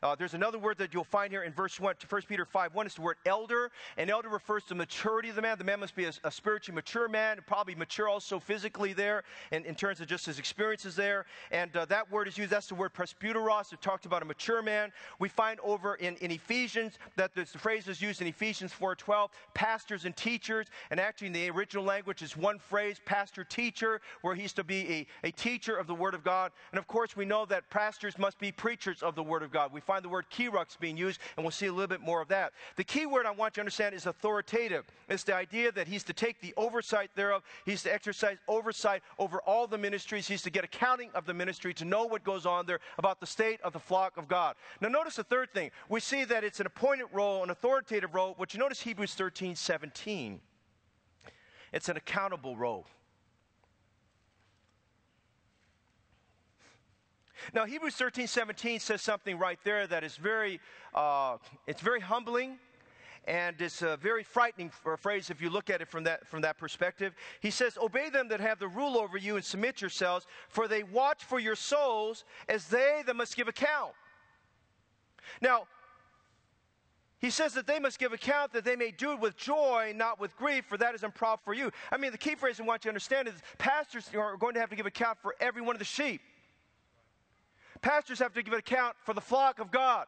Uh, 0.03 0.15
there's 0.15 0.35
another 0.35 0.59
word 0.59 0.79
that 0.79 0.95
you'll 0.95 1.05
find 1.05 1.31
here 1.31 1.43
in 1.43 1.53
verse 1.53 1.79
1, 1.79 1.95
1 2.09 2.23
Peter 2.23 2.45
5. 2.45 2.75
One 2.75 2.87
is 2.87 2.95
the 2.95 3.03
word 3.03 3.17
elder, 3.27 3.71
and 3.97 4.11
elder 4.11 4.29
refers 4.29 4.65
to 4.65 4.75
maturity 4.75 5.29
of 5.29 5.37
the 5.37 5.43
man. 5.43 5.59
The 5.59 5.65
man 5.65 5.81
must 5.81 5.95
be 5.95 6.07
a, 6.07 6.13
a 6.25 6.31
spiritually 6.31 6.75
mature 6.75 7.09
man, 7.09 7.39
probably 7.47 7.75
mature 7.75 8.09
also 8.09 8.41
physically 8.41 8.93
there, 8.93 9.25
in, 9.53 9.65
in 9.65 9.75
terms 9.75 10.01
of 10.01 10.07
just 10.07 10.27
his 10.27 10.39
experiences 10.39 10.97
there. 10.97 11.27
And 11.51 11.77
uh, 11.77 11.85
that 11.87 12.11
word 12.11 12.29
is 12.29 12.39
used, 12.39 12.51
that's 12.51 12.69
the 12.69 12.75
word 12.75 12.95
presbyteros. 12.95 13.73
It 13.73 13.83
talked 13.83 14.07
about 14.07 14.23
a 14.23 14.25
mature 14.25 14.63
man. 14.63 14.93
We 15.19 15.29
find 15.29 15.61
over 15.61 15.97
in, 15.97 16.17
in 16.17 16.31
Ephesians 16.31 16.99
that 17.17 17.35
the 17.35 17.45
phrase 17.45 17.89
is 17.89 18.01
used 18.01 18.23
in 18.23 18.27
Ephesians 18.27 18.73
4.12, 18.73 19.29
pastors 19.55 20.05
and 20.07 20.17
teachers. 20.17 20.67
And 20.91 20.99
actually 20.99 21.29
in 21.29 21.33
the 21.35 21.51
original 21.51 21.85
language 21.85 22.23
is 22.23 22.37
one 22.37 22.59
phrase, 22.59 23.01
pastor 23.05 23.45
teacher, 23.45 24.01
where 24.23 24.35
he's 24.35 24.53
to 24.55 24.65
be 24.65 25.07
a, 25.23 25.29
a 25.29 25.31
teacher 25.33 25.77
of 25.77 25.87
the 25.87 25.95
word 25.95 26.15
of 26.15 26.25
God. 26.25 26.53
And 26.73 26.79
of 26.79 26.87
course, 26.87 27.17
we 27.17 27.25
know 27.25 27.45
that 27.51 27.69
pastors 27.71 28.19
must 28.19 28.39
be 28.39 28.51
preachers 28.51 29.03
of 29.03 29.15
the 29.15 29.23
Word 29.23 29.43
of 29.43 29.53
God. 29.53 29.73
We 29.73 29.81
find 29.81 30.05
the 30.05 30.09
word 30.09 30.27
kerux 30.31 30.79
being 30.79 30.97
used, 30.97 31.21
and 31.37 31.45
we'll 31.45 31.51
see 31.51 31.67
a 31.67 31.73
little 31.73 31.87
bit 31.87 32.01
more 32.01 32.21
of 32.21 32.29
that. 32.29 32.53
The 32.77 32.85
key 32.85 33.07
word 33.07 33.27
I 33.27 33.31
want 33.31 33.53
you 33.53 33.55
to 33.57 33.61
understand 33.61 33.95
is 33.95 34.07
authoritative. 34.07 34.85
It's 35.09 35.25
the 35.25 35.35
idea 35.35 35.71
that 35.73 35.87
he's 35.87 36.05
to 36.05 36.13
take 36.13 36.41
the 36.41 36.55
oversight 36.57 37.11
thereof, 37.15 37.43
he's 37.65 37.83
to 37.85 37.93
exercise 37.93 38.39
oversight 38.49 39.03
over 39.19 39.41
all 39.43 39.67
the 39.67 39.79
ministries, 39.79 40.27
he's 40.27 40.43
to 40.43 40.51
get 40.51 40.65
accounting 40.65 41.11
of 41.15 41.27
the 41.27 41.35
ministry, 41.35 41.75
to 41.75 41.85
know 41.85 42.05
what 42.05 42.25
goes 42.25 42.47
on 42.47 42.67
there 42.67 42.81
about 42.99 43.21
the 43.21 43.27
state 43.27 43.61
of 43.63 43.73
the 43.73 43.79
flock 43.79 44.17
of 44.17 44.29
God. 44.29 44.57
Now, 44.81 44.89
notice 44.89 45.17
the 45.17 45.25
third 45.25 45.53
thing. 45.53 45.71
We 45.89 46.01
see 46.01 46.25
that 46.25 46.45
it's 46.45 46.61
an 46.61 46.67
appointed 46.67 47.07
role, 47.13 47.43
an 47.43 47.51
authoritative 47.51 48.15
role, 48.15 48.35
but 48.39 48.55
you 48.55 48.61
notice 48.61 48.81
Hebrews 48.81 49.15
13 49.15 49.55
17. 49.55 50.41
It's 51.73 51.89
an 51.89 51.97
accountable 51.97 52.57
role. 52.57 52.87
Now, 57.55 57.65
Hebrews 57.65 57.95
13, 57.95 58.27
17 58.27 58.81
says 58.81 59.03
something 59.03 59.39
right 59.39 59.59
there 59.65 59.87
that 59.87 60.05
is 60.05 60.17
very, 60.17 60.61
uh, 60.95 61.39
it's 61.67 61.81
very 61.81 62.01
humbling 62.01 62.59
and 63.27 63.61
it's 63.61 63.83
a 63.83 63.97
very 63.99 64.23
frightening 64.23 64.71
phrase 64.99 65.31
if 65.31 65.41
you 65.41 65.51
look 65.51 65.71
at 65.71 65.81
it 65.81 65.89
from 65.89 66.05
that, 66.05 66.27
from 66.27 66.41
that 66.41 66.59
perspective. 66.59 67.15
He 67.41 67.51
says, 67.51 67.77
Obey 67.81 68.09
them 68.09 68.29
that 68.29 68.41
have 68.41 68.59
the 68.59 68.69
rule 68.69 68.97
over 68.97 69.19
you 69.19 69.37
and 69.37 69.45
submit 69.45 69.81
yourselves, 69.81 70.27
for 70.49 70.67
they 70.67 70.83
watch 70.83 71.25
for 71.25 71.39
your 71.39 71.57
souls 71.57 72.25
as 72.49 72.67
they 72.67 73.03
that 73.07 73.15
must 73.15 73.37
give 73.37 73.49
account. 73.49 73.93
Now, 75.41 75.67
he 77.21 77.29
says 77.29 77.53
that 77.55 77.67
they 77.67 77.79
must 77.79 77.99
give 77.99 78.15
account 78.15 78.55
that 78.55 78.65
they 78.65 78.77
may 78.77 78.91
do 78.91 79.13
it 79.13 79.21
with 79.21 79.37
joy, 79.37 79.93
not 79.95 80.19
with 80.19 80.35
grief, 80.37 80.65
for 80.65 80.79
that 80.79 80.95
is 80.95 81.03
improper 81.03 81.43
for 81.45 81.55
you. 81.55 81.71
I 81.93 81.99
mean, 81.99 82.13
the 82.13 82.19
key 82.19 82.35
phrase 82.35 82.59
I 82.59 82.63
want 82.63 82.85
you 82.85 82.89
to 82.89 82.93
understand 82.93 83.29
is 83.29 83.35
pastors 83.59 84.09
are 84.17 84.39
going 84.39 84.55
to 84.55 84.61
have 84.61 84.71
to 84.71 84.77
give 84.77 84.87
account 84.87 85.19
for 85.21 85.35
every 85.39 85.61
one 85.61 85.75
of 85.75 85.79
the 85.79 85.85
sheep. 85.85 86.23
Pastors 87.83 88.19
have 88.19 88.35
to 88.35 88.43
give 88.43 88.53
an 88.53 88.59
account 88.59 88.97
for 89.05 89.15
the 89.15 89.21
flock 89.21 89.59
of 89.59 89.71
God. 89.71 90.07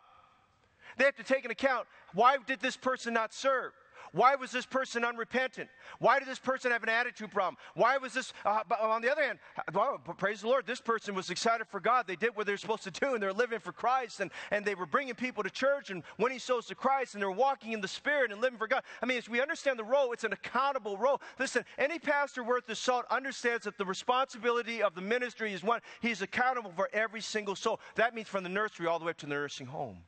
They 0.98 1.04
have 1.04 1.16
to 1.16 1.22
take 1.22 1.44
an 1.44 1.50
account. 1.50 1.86
Why 2.12 2.36
did 2.46 2.60
this 2.60 2.76
person 2.76 3.14
not 3.14 3.32
serve? 3.32 3.72
Why 4.12 4.34
was 4.34 4.50
this 4.50 4.66
person 4.66 5.04
unrepentant? 5.04 5.70
Why 5.98 6.18
did 6.18 6.28
this 6.28 6.38
person 6.38 6.70
have 6.70 6.82
an 6.82 6.90
attitude 6.90 7.30
problem? 7.30 7.56
Why 7.74 7.96
was 7.96 8.12
this, 8.12 8.32
uh, 8.44 8.60
on 8.80 9.00
the 9.00 9.10
other 9.10 9.22
hand, 9.22 9.38
well, 9.72 9.98
praise 10.18 10.42
the 10.42 10.48
Lord, 10.48 10.66
this 10.66 10.80
person 10.80 11.14
was 11.14 11.30
excited 11.30 11.66
for 11.66 11.80
God. 11.80 12.06
They 12.06 12.16
did 12.16 12.36
what 12.36 12.46
they 12.46 12.52
were 12.52 12.58
supposed 12.58 12.84
to 12.84 12.90
do 12.90 13.14
and 13.14 13.22
they're 13.22 13.32
living 13.32 13.58
for 13.58 13.72
Christ 13.72 14.20
and, 14.20 14.30
and 14.50 14.64
they 14.64 14.74
were 14.74 14.86
bringing 14.86 15.14
people 15.14 15.42
to 15.42 15.50
church 15.50 15.90
and 15.90 16.02
winning 16.18 16.38
souls 16.38 16.66
to 16.66 16.74
Christ 16.74 17.14
and 17.14 17.22
they're 17.22 17.30
walking 17.30 17.72
in 17.72 17.80
the 17.80 17.88
Spirit 17.88 18.32
and 18.32 18.40
living 18.40 18.58
for 18.58 18.68
God. 18.68 18.82
I 19.02 19.06
mean, 19.06 19.18
as 19.18 19.28
we 19.28 19.40
understand 19.40 19.78
the 19.78 19.84
role, 19.84 20.12
it's 20.12 20.24
an 20.24 20.32
accountable 20.32 20.98
role. 20.98 21.20
Listen, 21.38 21.64
any 21.78 21.98
pastor 21.98 22.44
worth 22.44 22.66
his 22.66 22.78
salt 22.78 23.06
understands 23.10 23.64
that 23.64 23.78
the 23.78 23.86
responsibility 23.86 24.82
of 24.82 24.94
the 24.94 25.00
ministry 25.00 25.52
is 25.52 25.62
one, 25.62 25.80
he's 26.00 26.20
accountable 26.20 26.72
for 26.76 26.90
every 26.92 27.20
single 27.22 27.56
soul. 27.56 27.80
That 27.94 28.14
means 28.14 28.28
from 28.28 28.42
the 28.42 28.50
nursery 28.50 28.86
all 28.86 28.98
the 28.98 29.06
way 29.06 29.10
up 29.10 29.18
to 29.18 29.26
the 29.26 29.34
nursing 29.34 29.66
home. 29.66 29.98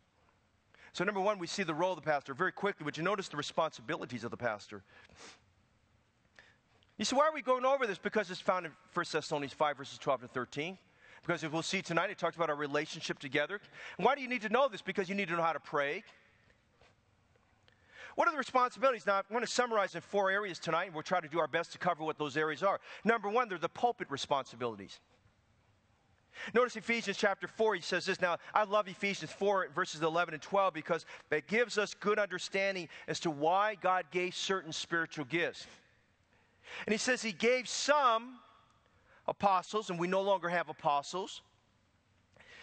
So, 0.94 1.02
number 1.02 1.20
one, 1.20 1.40
we 1.40 1.48
see 1.48 1.64
the 1.64 1.74
role 1.74 1.92
of 1.92 1.96
the 1.96 2.09
pastor. 2.09 2.35
Very 2.35 2.52
quickly, 2.52 2.85
would 2.85 2.96
you 2.96 3.02
notice 3.02 3.26
the 3.26 3.37
responsibilities 3.37 4.22
of 4.22 4.30
the 4.30 4.37
pastor? 4.37 4.85
You 6.98 7.04
see, 7.04 7.16
why 7.16 7.26
are 7.26 7.35
we 7.35 7.42
going 7.42 7.64
over 7.64 7.85
this? 7.85 7.98
Because 7.98 8.30
it's 8.30 8.40
found 8.40 8.64
in 8.64 8.72
1 8.92 9.07
Thessalonians 9.11 9.52
5, 9.52 9.76
verses 9.76 9.98
12 9.98 10.20
to 10.20 10.28
13. 10.28 10.78
Because 11.20 11.42
if 11.42 11.52
we'll 11.52 11.62
see 11.62 11.83
tonight, 11.83 12.11
it 12.11 12.18
talks 12.18 12.37
about 12.37 12.48
our 12.48 12.54
relationship 12.54 13.18
together. 13.18 13.61
And 13.98 14.07
why 14.07 14.14
do 14.14 14.20
you 14.20 14.28
need 14.28 14.42
to 14.42 14.48
know 14.48 14.68
this? 14.68 14.83
Because 14.83 15.09
you 15.09 15.16
need 15.16 15.26
to 15.28 15.35
know 15.35 15.42
how 15.42 15.52
to 15.52 15.59
pray. 15.59 16.04
What 18.14 18.28
are 18.28 18.30
the 18.30 18.38
responsibilities? 18.38 19.04
Now, 19.04 19.16
I'm 19.16 19.24
going 19.30 19.40
to 19.40 19.50
summarize 19.50 19.96
in 19.96 20.00
four 20.00 20.30
areas 20.30 20.61
tonight, 20.61 20.85
and 20.85 20.94
we'll 20.94 21.02
try 21.02 21.18
to 21.18 21.26
do 21.26 21.40
our 21.40 21.48
best 21.48 21.72
to 21.72 21.78
cover 21.78 22.04
what 22.04 22.18
those 22.18 22.37
areas 22.37 22.62
are. 22.62 22.78
Number 23.02 23.28
one, 23.28 23.48
they're 23.48 23.59
the 23.59 23.68
pulpit 23.68 24.07
responsibilities. 24.11 25.00
Notice 26.53 26.77
Ephesians 26.77 27.16
chapter 27.16 27.47
4, 27.47 27.77
he 27.77 27.81
says 27.81 28.07
this. 28.07 28.20
Now, 28.20 28.38
I 28.55 28.64
love 28.64 28.88
Ephesians 28.88 29.33
4, 29.33 29.68
verses 29.75 30.03
11 30.03 30.35
and 30.35 30.42
12, 30.42 30.75
because 30.75 31.07
it 31.31 31.47
gives 31.47 31.79
us 31.79 31.94
good 31.94 32.18
understanding 32.18 32.88
as 33.09 33.20
to 33.20 33.31
why 33.31 33.77
God 33.81 34.07
gave 34.11 34.35
certain 34.35 34.73
spiritual 34.73 35.25
gifts. 35.25 35.66
And 36.87 36.92
he 36.92 36.99
says 36.99 37.23
he 37.23 37.33
gave 37.33 37.68
some 37.68 38.38
apostles, 39.27 39.90
and 39.90 39.99
we 39.99 40.09
no 40.09 40.23
longer 40.23 40.49
have 40.49 40.68
apostles, 40.68 41.42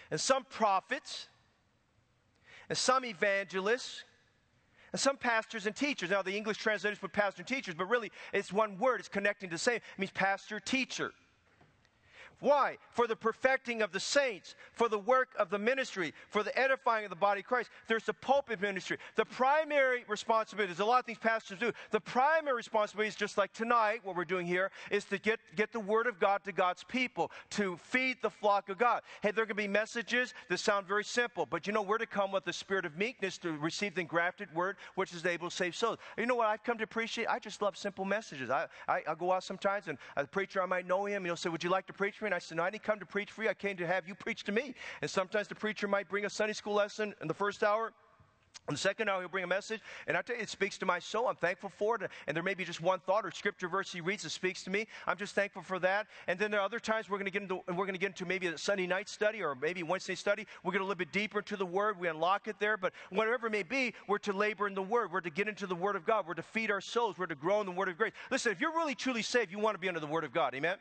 and 0.10 0.20
some 0.20 0.44
prophets, 0.44 1.28
and 2.70 2.78
some 2.78 3.06
evangelists, 3.06 4.04
and 4.92 5.00
some 5.00 5.18
pastors 5.18 5.66
and 5.66 5.76
teachers. 5.76 6.10
Now, 6.10 6.22
the 6.22 6.36
English 6.36 6.58
translators 6.58 7.00
put 7.00 7.14
pastor 7.14 7.42
and 7.42 7.48
teachers, 7.48 7.76
but 7.76 7.86
really 7.86 8.12
it's 8.34 8.52
one 8.52 8.78
word. 8.78 9.00
It's 9.00 9.10
connecting 9.10 9.50
to 9.50 9.56
the 9.56 9.60
same. 9.60 9.76
It 9.78 9.84
means 9.98 10.12
pastor, 10.12 10.60
teacher. 10.60 11.14
Why? 12.42 12.78
For 12.90 13.06
the 13.06 13.16
perfecting 13.16 13.84
of 13.84 13.92
the 13.92 14.00
saints, 14.00 14.56
for 14.74 14.90
the 14.90 14.98
work 14.98 15.30
of 15.38 15.52
the 15.52 15.60
ministry, 15.60 16.12
for 16.30 16.42
the 16.42 16.58
edifying 16.58 17.06
of 17.06 17.12
the 17.12 17.16
body 17.16 17.42
of 17.42 17.46
Christ. 17.46 17.70
There's 17.88 18.04
the 18.04 18.16
pulpit 18.16 18.60
ministry. 18.60 18.98
The 19.16 19.26
primary 19.26 20.04
responsibility, 20.08 20.74
there's 20.74 20.80
a 20.80 20.86
lot 20.86 21.02
of 21.02 21.06
things 21.06 21.20
pastors 21.20 21.60
do. 21.60 21.72
The 21.92 22.00
primary 22.00 22.56
responsibility 22.56 23.10
is 23.10 23.16
just 23.16 23.38
like 23.38 23.54
tonight, 23.54 24.02
what 24.04 24.16
we're 24.16 24.26
doing 24.26 24.48
here, 24.48 24.72
is 24.90 25.06
to 25.06 25.20
get, 25.20 25.40
get 25.56 25.72
the 25.72 25.80
word 25.80 26.08
of 26.08 26.20
God 26.20 26.44
to 26.46 26.52
God's 26.52 26.84
people, 26.84 27.32
to 27.52 27.78
feed 27.78 28.18
the 28.24 28.32
flock 28.32 28.70
of 28.70 28.80
God. 28.80 29.04
Hey, 29.22 29.30
there 29.30 29.46
can 29.46 29.56
be 29.56 29.68
messages 29.68 30.34
that 30.50 30.58
sound 30.58 30.88
very 30.88 31.04
simple, 31.04 31.46
but 31.46 31.68
you 31.68 31.74
know, 31.74 31.84
we're 31.84 32.00
to 32.00 32.08
come 32.08 32.32
with 32.32 32.44
the 32.44 32.54
spirit 32.54 32.88
of 32.88 32.98
meekness 32.98 33.38
to 33.38 33.52
receive 33.52 33.94
the 33.94 34.02
engrafted 34.02 34.52
word, 34.56 34.78
which 34.96 35.14
is 35.14 35.28
able 35.28 35.52
to 35.52 35.56
save 35.56 35.76
souls. 35.76 36.00
You 36.18 36.26
know 36.26 36.36
what 36.36 36.48
I've 36.48 36.64
come 36.64 36.80
to 36.80 36.84
appreciate? 36.84 37.28
I 37.28 37.38
just 37.38 37.62
love 37.62 37.78
simple 37.78 38.04
messages. 38.04 38.50
I, 38.50 38.66
I, 38.88 39.04
I 39.08 39.14
go 39.14 39.32
out 39.32 39.44
sometimes 39.44 39.88
and 39.88 40.00
a 40.18 40.26
preacher, 40.26 40.60
I 40.64 40.66
might 40.66 40.88
know 40.88 41.06
him, 41.06 41.18
and 41.18 41.28
he'll 41.28 41.36
say, 41.36 41.50
Would 41.50 41.64
you 41.64 41.70
like 41.70 41.86
to 41.86 41.94
preach 41.94 42.20
me? 42.20 42.31
And 42.32 42.38
I 42.38 42.40
said, 42.40 42.56
No, 42.56 42.64
I 42.64 42.70
didn't 42.70 42.84
come 42.84 42.98
to 42.98 43.06
preach 43.06 43.30
for 43.30 43.44
you. 43.44 43.50
I 43.50 43.54
came 43.54 43.76
to 43.76 43.86
have 43.86 44.08
you 44.08 44.16
preach 44.16 44.46
to 44.46 44.54
me. 44.54 44.74
And 45.02 45.12
sometimes 45.12 45.50
the 45.50 45.56
preacher 45.56 45.86
might 45.86 46.08
bring 46.08 46.24
a 46.24 46.30
Sunday 46.30 46.54
school 46.54 46.74
lesson 46.74 47.14
in 47.22 47.28
the 47.28 47.34
first 47.34 47.62
hour. 47.62 47.92
In 48.70 48.76
the 48.76 48.80
second 48.80 49.10
hour, 49.10 49.20
he'll 49.20 49.28
bring 49.28 49.44
a 49.44 49.48
message, 49.48 49.82
and 50.08 50.16
I 50.16 50.22
tell 50.22 50.36
you, 50.36 50.44
it 50.44 50.50
speaks 50.50 50.78
to 50.78 50.86
my 50.86 51.00
soul. 51.00 51.28
I'm 51.28 51.36
thankful 51.36 51.70
for 51.70 51.96
it. 51.96 52.12
And 52.28 52.36
there 52.36 52.44
may 52.44 52.54
be 52.54 52.64
just 52.64 52.80
one 52.80 53.00
thought 53.00 53.26
or 53.26 53.32
scripture 53.32 53.68
verse 53.68 53.92
he 53.92 54.02
reads 54.02 54.24
that 54.24 54.30
speaks 54.30 54.64
to 54.66 54.70
me. 54.70 54.88
I'm 55.08 55.18
just 55.18 55.34
thankful 55.34 55.64
for 55.64 55.80
that. 55.80 56.08
And 56.28 56.38
then 56.38 56.52
there 56.52 56.60
are 56.60 56.64
other 56.64 56.80
times 56.80 57.10
we're 57.10 57.18
going 57.18 57.26
to 57.26 57.32
get 57.32 57.42
into 57.42 57.56
we're 57.68 57.86
going 57.86 57.94
to 57.94 58.00
get 58.00 58.08
into 58.08 58.26
maybe 58.26 58.48
a 58.48 58.58
Sunday 58.58 58.88
night 58.88 59.10
study 59.10 59.42
or 59.42 59.56
maybe 59.56 59.84
Wednesday 59.84 60.16
study. 60.16 60.46
We're 60.64 60.72
going 60.72 60.82
a 60.82 60.86
little 60.86 60.96
bit 60.96 61.12
deeper 61.12 61.40
into 61.40 61.58
the 61.58 61.66
Word. 61.66 62.00
We 62.00 62.08
unlock 62.08 62.48
it 62.48 62.58
there. 62.60 62.78
But 62.78 62.94
whatever 63.10 63.48
it 63.48 63.52
may 63.52 63.64
be, 63.64 63.94
we're 64.08 64.20
to 64.20 64.32
labor 64.32 64.68
in 64.68 64.76
the 64.76 64.84
Word. 64.84 65.12
We're 65.12 65.22
to 65.22 65.32
get 65.32 65.50
into 65.50 65.68
the 65.68 65.76
Word 65.76 65.98
of 65.98 66.06
God. 66.06 66.26
We're 66.28 66.36
to 66.36 66.44
feed 66.44 66.72
our 66.72 66.82
souls. 66.82 67.18
We're 67.18 67.26
to 67.26 67.36
grow 67.36 67.60
in 67.60 67.66
the 67.66 67.74
Word 67.74 67.90
of 67.90 67.98
grace. 67.98 68.14
Listen, 68.30 68.52
if 68.52 68.62
you're 68.62 68.76
really 68.76 68.96
truly 68.96 69.24
saved, 69.24 69.52
you 69.52 69.60
want 69.60 69.76
to 69.76 69.80
be 69.80 69.88
under 69.88 70.00
the 70.00 70.08
Word 70.08 70.24
of 70.24 70.32
God. 70.32 70.54
Amen. 70.54 70.78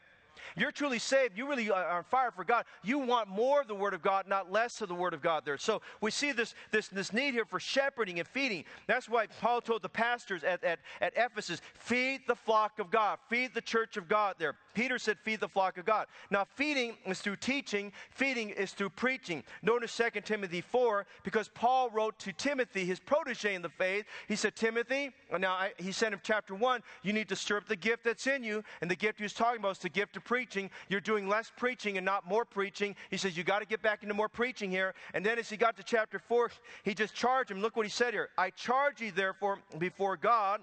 You're 0.57 0.73
truly 0.73 0.99
saved. 0.99 1.37
You 1.37 1.49
really 1.49 1.71
are 1.71 1.99
on 1.99 2.05
fire 2.05 2.31
for 2.31 2.45
God. 2.45 2.65
You 2.83 2.99
want 2.99 3.29
more 3.29 3.61
of 3.61 3.69
the 3.69 3.75
Word 3.75 3.95
of 3.95 4.03
God, 4.03 4.27
not 4.29 4.51
less 4.51 4.81
of 4.81 4.89
the 4.89 4.95
Word 4.95 5.15
of 5.15 5.23
God 5.23 5.45
there. 5.45 5.59
So 5.59 5.83
we 6.01 6.11
see 6.11 6.33
this, 6.33 6.55
this, 6.71 6.89
this 6.89 7.13
need 7.13 7.35
here 7.35 7.45
for 7.45 7.61
shepherding 7.61 8.19
and 8.19 8.29
feeding. 8.29 8.65
That's 8.87 9.09
why 9.09 9.27
Paul 9.41 9.61
told 9.61 9.83
the 9.83 9.89
pastors 9.89 10.45
at, 10.45 10.63
at, 10.65 10.81
at 11.01 11.13
Ephesus, 11.17 11.61
feed 11.75 12.23
the 12.27 12.35
flock 12.35 12.79
of 12.79 12.91
God, 12.91 13.19
feed 13.29 13.55
the 13.55 13.61
church 13.61 13.97
of 13.97 14.09
God 14.09 14.37
there. 14.39 14.57
Peter 14.75 14.99
said, 14.99 15.19
feed 15.19 15.41
the 15.41 15.49
flock 15.49 15.79
of 15.79 15.85
God. 15.85 16.07
Now, 16.31 16.45
feeding 16.45 16.97
is 17.07 17.21
through 17.21 17.37
teaching, 17.37 17.93
feeding 18.11 18.51
is 18.51 18.73
through 18.73 18.91
preaching. 18.91 19.43
Notice 19.63 19.97
2 19.97 20.21
Timothy 20.23 20.61
4, 20.61 21.07
because 21.23 21.49
Paul 21.49 21.91
wrote 21.91 22.19
to 22.21 22.33
Timothy, 22.33 22.85
his 22.85 23.01
protege 23.01 23.55
in 23.55 23.63
the 23.63 23.69
faith, 23.69 24.05
he 24.29 24.37
said, 24.37 24.57
Timothy, 24.57 25.11
now 25.39 25.53
I, 25.53 25.73
he 25.79 25.93
said 25.93 26.13
in 26.13 26.21
chapter 26.23 26.55
1, 26.55 26.83
you 27.03 27.13
need 27.13 27.29
to 27.29 27.37
stir 27.37 27.59
up 27.59 27.67
the 27.67 27.77
gift 27.77 28.05
that's 28.05 28.27
in 28.27 28.43
you. 28.43 28.63
And 28.81 28.91
the 28.91 28.97
gift 28.97 29.19
he 29.19 29.25
was 29.25 29.33
talking 29.33 29.61
about 29.61 29.73
is 29.73 29.79
the 29.79 29.89
gift 29.89 30.17
of 30.17 30.25
preaching. 30.25 30.71
You're 30.89 31.01
doing 31.01 31.29
less 31.29 31.51
preaching 31.57 31.97
and 31.97 32.05
not 32.05 32.27
more 32.29 32.45
preaching. 32.45 32.97
He 33.11 33.17
says, 33.17 33.37
you 33.37 33.45
got 33.45 33.61
to 33.61 33.67
get 33.67 33.83
back 33.83 34.03
into 34.03 34.15
more 34.15 34.29
preaching 34.29 34.71
here. 34.71 34.95
And 35.15 35.25
then 35.25 35.39
as 35.39 35.49
he 35.49 35.57
got 35.57 35.77
to 35.77 35.83
chapter 35.83 36.19
4, 36.19 36.51
he 36.85 36.95
just 36.95 37.15
charged 37.15 37.51
him. 37.51 37.61
Look 37.61 37.77
what 37.77 37.87
he 37.87 37.91
said 37.91 38.15
here 38.15 38.29
I 38.39 38.51
charge 38.51 39.01
you, 39.01 39.11
therefore, 39.11 39.59
before 39.79 40.17
God 40.17 40.61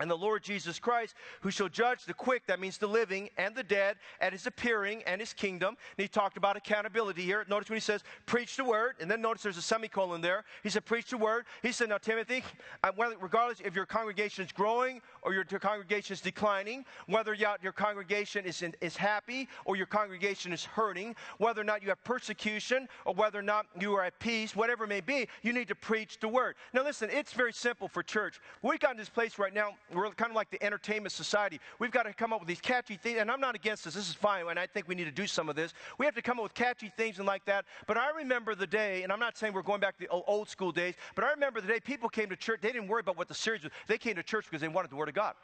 and 0.00 0.10
the 0.10 0.16
Lord 0.16 0.42
Jesus 0.42 0.78
Christ, 0.78 1.14
who 1.40 1.50
shall 1.50 1.68
judge 1.68 2.04
the 2.04 2.14
quick, 2.14 2.46
that 2.46 2.60
means 2.60 2.78
the 2.78 2.86
living 2.86 3.28
and 3.36 3.54
the 3.54 3.62
dead, 3.62 3.96
at 4.20 4.32
his 4.32 4.46
appearing 4.46 5.02
and 5.06 5.20
his 5.20 5.32
kingdom. 5.32 5.76
And 5.96 6.02
he 6.02 6.08
talked 6.08 6.36
about 6.36 6.56
accountability 6.56 7.22
here. 7.22 7.44
Notice 7.48 7.68
when 7.68 7.76
he 7.76 7.80
says, 7.80 8.02
preach 8.26 8.56
the 8.56 8.64
word, 8.64 8.94
and 9.00 9.10
then 9.10 9.20
notice 9.20 9.42
there's 9.42 9.56
a 9.56 9.62
semicolon 9.62 10.20
there. 10.20 10.44
He 10.62 10.68
said, 10.68 10.84
preach 10.84 11.10
the 11.10 11.18
word. 11.18 11.46
He 11.62 11.72
said, 11.72 11.88
now, 11.88 11.98
Timothy, 11.98 12.44
uh, 12.84 12.92
regardless 13.20 13.60
if 13.64 13.74
your 13.74 13.86
congregation 13.86 14.44
is 14.44 14.52
growing 14.52 15.00
or 15.22 15.34
your, 15.34 15.44
congregation 15.44 16.14
is 16.14 16.20
declining, 16.20 16.84
whether 17.06 17.34
your 17.34 17.72
congregation 17.72 18.44
is, 18.44 18.62
in, 18.62 18.74
is 18.80 18.96
happy 18.96 19.48
or 19.64 19.76
your 19.76 19.86
congregation 19.86 20.52
is 20.52 20.64
hurting, 20.64 21.14
whether 21.38 21.60
or 21.60 21.64
not 21.64 21.82
you 21.82 21.88
have 21.88 22.02
persecution 22.04 22.88
or 23.04 23.14
whether 23.14 23.38
or 23.38 23.42
not 23.42 23.66
you 23.80 23.94
are 23.94 24.04
at 24.04 24.18
peace, 24.18 24.54
whatever 24.54 24.84
it 24.84 24.88
may 24.88 25.00
be, 25.00 25.28
you 25.42 25.52
need 25.52 25.68
to 25.68 25.74
preach 25.74 26.18
the 26.20 26.28
word. 26.28 26.54
Now, 26.72 26.84
listen, 26.84 27.10
it's 27.10 27.32
very 27.32 27.52
simple 27.52 27.88
for 27.88 28.02
church. 28.02 28.40
We've 28.62 28.78
got 28.78 28.92
in 28.92 28.96
this 28.96 29.08
place 29.08 29.38
right 29.38 29.54
now 29.54 29.72
we're 29.92 30.10
kind 30.10 30.30
of 30.30 30.36
like 30.36 30.50
the 30.50 30.62
entertainment 30.62 31.12
society. 31.12 31.60
We've 31.78 31.90
got 31.90 32.04
to 32.04 32.12
come 32.12 32.32
up 32.32 32.40
with 32.40 32.48
these 32.48 32.60
catchy 32.60 32.96
things, 32.96 33.18
and 33.18 33.30
I'm 33.30 33.40
not 33.40 33.54
against 33.54 33.84
this. 33.84 33.94
This 33.94 34.08
is 34.08 34.14
fine, 34.14 34.46
and 34.48 34.58
I 34.58 34.66
think 34.66 34.88
we 34.88 34.94
need 34.94 35.04
to 35.04 35.10
do 35.10 35.26
some 35.26 35.48
of 35.48 35.56
this. 35.56 35.72
We 35.98 36.06
have 36.06 36.14
to 36.14 36.22
come 36.22 36.38
up 36.38 36.42
with 36.42 36.54
catchy 36.54 36.92
things 36.96 37.18
and 37.18 37.26
like 37.26 37.44
that. 37.46 37.64
But 37.86 37.96
I 37.96 38.10
remember 38.10 38.54
the 38.54 38.66
day, 38.66 39.02
and 39.02 39.12
I'm 39.12 39.20
not 39.20 39.38
saying 39.38 39.52
we're 39.52 39.62
going 39.62 39.80
back 39.80 39.98
to 39.98 40.06
the 40.06 40.08
old 40.08 40.48
school 40.48 40.72
days, 40.72 40.94
but 41.14 41.24
I 41.24 41.30
remember 41.30 41.60
the 41.60 41.68
day 41.68 41.80
people 41.80 42.08
came 42.08 42.28
to 42.28 42.36
church. 42.36 42.60
They 42.60 42.72
didn't 42.72 42.88
worry 42.88 43.00
about 43.00 43.16
what 43.16 43.28
the 43.28 43.34
series 43.34 43.62
was. 43.62 43.72
They 43.86 43.98
came 43.98 44.16
to 44.16 44.22
church 44.22 44.44
because 44.44 44.60
they 44.60 44.68
wanted 44.68 44.90
the 44.90 44.96
Word 44.96 45.08
of 45.08 45.14
God. 45.14 45.34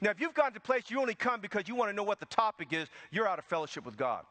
Now, 0.00 0.10
if 0.10 0.20
you've 0.20 0.34
gone 0.34 0.52
to 0.52 0.58
a 0.58 0.60
place 0.60 0.84
you 0.88 1.00
only 1.00 1.14
come 1.14 1.40
because 1.40 1.66
you 1.66 1.74
want 1.74 1.90
to 1.90 1.96
know 1.96 2.02
what 2.02 2.20
the 2.20 2.26
topic 2.26 2.72
is, 2.72 2.88
you're 3.10 3.26
out 3.26 3.38
of 3.38 3.44
fellowship 3.44 3.86
with 3.86 3.96
God. 3.96 4.24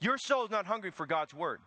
Your 0.00 0.18
soul's 0.18 0.50
not 0.50 0.66
hungry 0.66 0.90
for 0.90 1.06
God's 1.06 1.32
Word. 1.32 1.60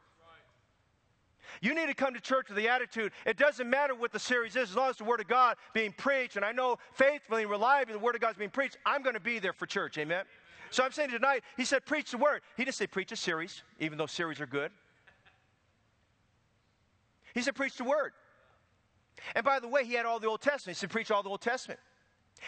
You 1.62 1.74
need 1.74 1.88
to 1.88 1.94
come 1.94 2.14
to 2.14 2.20
church 2.20 2.50
with 2.50 2.58
the 2.58 2.70
attitude 2.70 3.12
it 3.26 3.38
doesn't 3.38 3.70
matter 3.70 3.96
what 3.96 4.12
the 4.12 4.20
series 4.20 4.56
is, 4.56 4.70
as 4.70 4.76
long 4.76 4.90
as 4.90 4.98
the 4.98 5.04
Word 5.04 5.20
of 5.20 5.28
God 5.28 5.58
being 5.74 5.94
preached, 5.94 6.36
and 6.36 6.46
I 6.46 6.52
know 6.52 6.78
faithfully 6.94 7.44
and 7.44 7.52
reliably 7.52 7.94
the 7.94 8.00
Word 8.00 8.16
of 8.16 8.22
God 8.22 8.32
is 8.32 8.38
being 8.38 8.50
preached, 8.50 8.78
I'm 8.86 9.02
going 9.04 9.16
to 9.16 9.20
be 9.20 9.40
there 9.40 9.54
for 9.54 9.66
church. 9.66 9.98
Amen? 9.98 10.26
So 10.70 10.84
I'm 10.84 10.92
saying 10.92 11.12
tonight, 11.12 11.44
he 11.56 11.66
said, 11.66 11.86
preach 11.86 12.12
the 12.12 12.18
Word. 12.18 12.42
He 12.58 12.66
didn't 12.66 12.76
say 12.76 12.88
preach 12.88 13.12
a 13.12 13.16
series, 13.16 13.64
even 13.80 13.98
though 13.98 14.06
series 14.06 14.42
are 14.42 14.46
good. 14.46 14.72
He 17.34 17.42
said, 17.42 17.56
preach 17.56 17.78
the 17.78 17.84
Word. 17.84 18.14
And 19.36 19.46
by 19.46 19.60
the 19.60 19.68
way, 19.68 19.86
he 19.86 19.94
had 19.94 20.06
all 20.06 20.20
the 20.20 20.28
Old 20.28 20.42
Testament. 20.42 20.78
He 20.78 20.80
said, 20.80 20.90
preach 20.90 21.12
all 21.12 21.24
the 21.24 21.30
Old 21.30 21.42
Testament. 21.42 21.80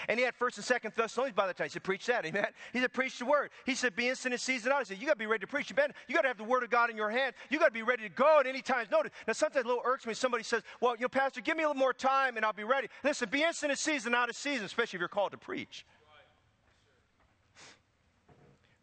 And 0.07 0.19
he 0.19 0.25
had 0.25 0.35
first 0.35 0.57
and 0.57 0.65
second 0.65 0.93
Thessalonians 0.95 1.35
by 1.35 1.47
the 1.47 1.53
time. 1.53 1.65
He 1.65 1.71
said, 1.71 1.83
preach 1.83 2.05
that, 2.07 2.25
amen. 2.25 2.47
He 2.73 2.79
said, 2.79 2.93
preach 2.93 3.19
the 3.19 3.25
word. 3.25 3.49
He 3.65 3.75
said, 3.75 3.95
be 3.95 4.09
instant 4.09 4.33
in 4.33 4.39
season 4.39 4.71
out. 4.71 4.79
He 4.79 4.85
said, 4.85 4.97
you 4.99 5.05
got 5.05 5.13
to 5.13 5.19
be 5.19 5.25
ready 5.25 5.41
to 5.41 5.47
preach. 5.47 5.69
You, 5.69 5.75
you 6.07 6.15
got 6.15 6.21
to 6.21 6.27
have 6.27 6.37
the 6.37 6.43
word 6.43 6.63
of 6.63 6.69
God 6.69 6.89
in 6.89 6.97
your 6.97 7.09
hand. 7.09 7.33
You 7.49 7.59
got 7.59 7.67
to 7.67 7.71
be 7.71 7.83
ready 7.83 8.03
to 8.03 8.09
go 8.09 8.39
at 8.39 8.47
any 8.47 8.61
time's 8.61 8.91
notice. 8.91 9.11
Now, 9.27 9.33
sometimes 9.33 9.65
a 9.65 9.67
little 9.67 9.83
irks 9.85 10.05
me. 10.05 10.13
Somebody 10.13 10.43
says, 10.43 10.63
well, 10.81 10.95
you 10.95 11.01
know, 11.01 11.09
Pastor, 11.09 11.41
give 11.41 11.57
me 11.57 11.63
a 11.63 11.67
little 11.67 11.79
more 11.79 11.93
time 11.93 12.37
and 12.37 12.45
I'll 12.45 12.53
be 12.53 12.63
ready. 12.63 12.87
Listen, 13.03 13.29
be 13.29 13.43
instant 13.43 13.71
in 13.71 13.77
season, 13.77 14.15
out 14.15 14.29
of 14.29 14.35
season, 14.35 14.65
especially 14.65 14.97
if 14.97 14.99
you're 14.99 15.09
called 15.09 15.31
to 15.31 15.37
preach. 15.37 15.85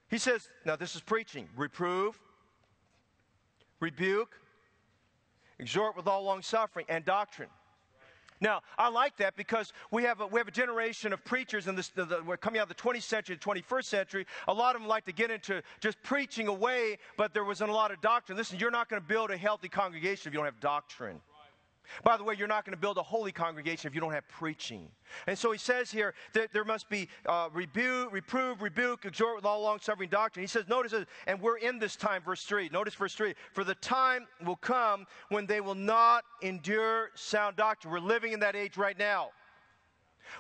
He 0.09 0.19
says, 0.19 0.49
now 0.65 0.77
this 0.77 0.95
is 0.95 1.01
preaching. 1.01 1.49
Reprove, 1.57 2.19
rebuke, 3.81 4.39
exhort 5.59 5.97
with 5.97 6.07
all 6.07 6.23
long 6.23 6.43
suffering 6.43 6.87
and 6.89 7.05
doctrine. 7.05 7.49
Now, 8.41 8.63
I 8.77 8.89
like 8.89 9.17
that 9.17 9.37
because 9.37 9.73
we 9.91 10.03
have 10.05 10.21
a, 10.21 10.27
we 10.27 10.39
have 10.39 10.49
a 10.49 10.53
generation 10.53 11.13
of 11.13 11.25
preachers, 11.25 11.67
and 11.67 11.83
we're 12.27 12.37
coming 12.37 12.61
out 12.61 12.71
of 12.71 12.77
the 12.77 12.83
20th 12.83 13.03
century, 13.03 13.37
the 13.37 13.51
21st 13.51 13.85
century. 13.85 14.27
A 14.49 14.53
lot 14.53 14.75
of 14.75 14.83
them 14.83 14.89
like 14.89 15.05
to 15.07 15.13
get 15.13 15.31
into 15.31 15.63
just 15.81 16.03
preaching 16.03 16.49
away, 16.49 16.99
but 17.17 17.33
there 17.33 17.45
wasn't 17.45 17.71
a 17.71 17.73
lot 17.73 17.91
of 17.91 18.01
doctrine. 18.01 18.37
Listen, 18.37 18.59
you're 18.59 18.71
not 18.71 18.89
going 18.89 19.01
to 19.01 19.09
build 19.09 19.31
a 19.31 19.37
healthy 19.37 19.69
congregation 19.69 20.29
if 20.29 20.35
you 20.35 20.39
don't 20.39 20.45
have 20.45 20.61
doctrine. 20.61 21.21
By 22.03 22.17
the 22.17 22.25
way, 22.25 22.35
you're 22.39 22.49
not 22.49 22.65
going 22.65 22.75
to 22.75 22.81
build 22.81 22.99
a 22.99 23.03
holy 23.03 23.33
congregation 23.33 23.89
if 23.89 23.95
you 23.95 24.01
don't 24.01 24.13
have 24.13 24.27
preaching. 24.29 24.89
And 25.27 25.39
so 25.39 25.53
he 25.53 25.59
says 25.59 25.91
here 25.91 26.15
that 26.33 26.53
there 26.53 26.65
must 26.65 26.89
be 26.89 27.09
uh, 27.27 27.49
rebuke, 27.53 28.13
reprove, 28.13 28.63
rebuke, 28.63 29.05
exhort 29.05 29.37
with 29.37 29.45
all 29.45 29.63
long 29.63 29.79
suffering 29.81 30.09
doctrine. 30.09 30.43
He 30.43 30.49
says, 30.49 30.69
notice, 30.69 30.93
this, 30.93 31.07
and 31.27 31.41
we're 31.41 31.59
in 31.59 31.79
this 31.79 31.97
time, 31.97 32.23
verse 32.23 32.45
3. 32.45 32.69
Notice 32.71 32.95
verse 32.95 33.15
3. 33.15 33.35
For 33.53 33.65
the 33.65 33.75
time 33.77 34.27
will 34.45 34.57
come 34.57 35.07
when 35.29 35.47
they 35.47 35.61
will 35.61 35.75
not 35.75 36.25
endure 36.43 37.11
sound 37.15 37.57
doctrine. 37.57 37.93
We're 37.93 38.01
living 38.01 38.33
in 38.33 38.41
that 38.41 38.57
age 38.57 38.77
right 38.77 38.99
now. 38.99 39.31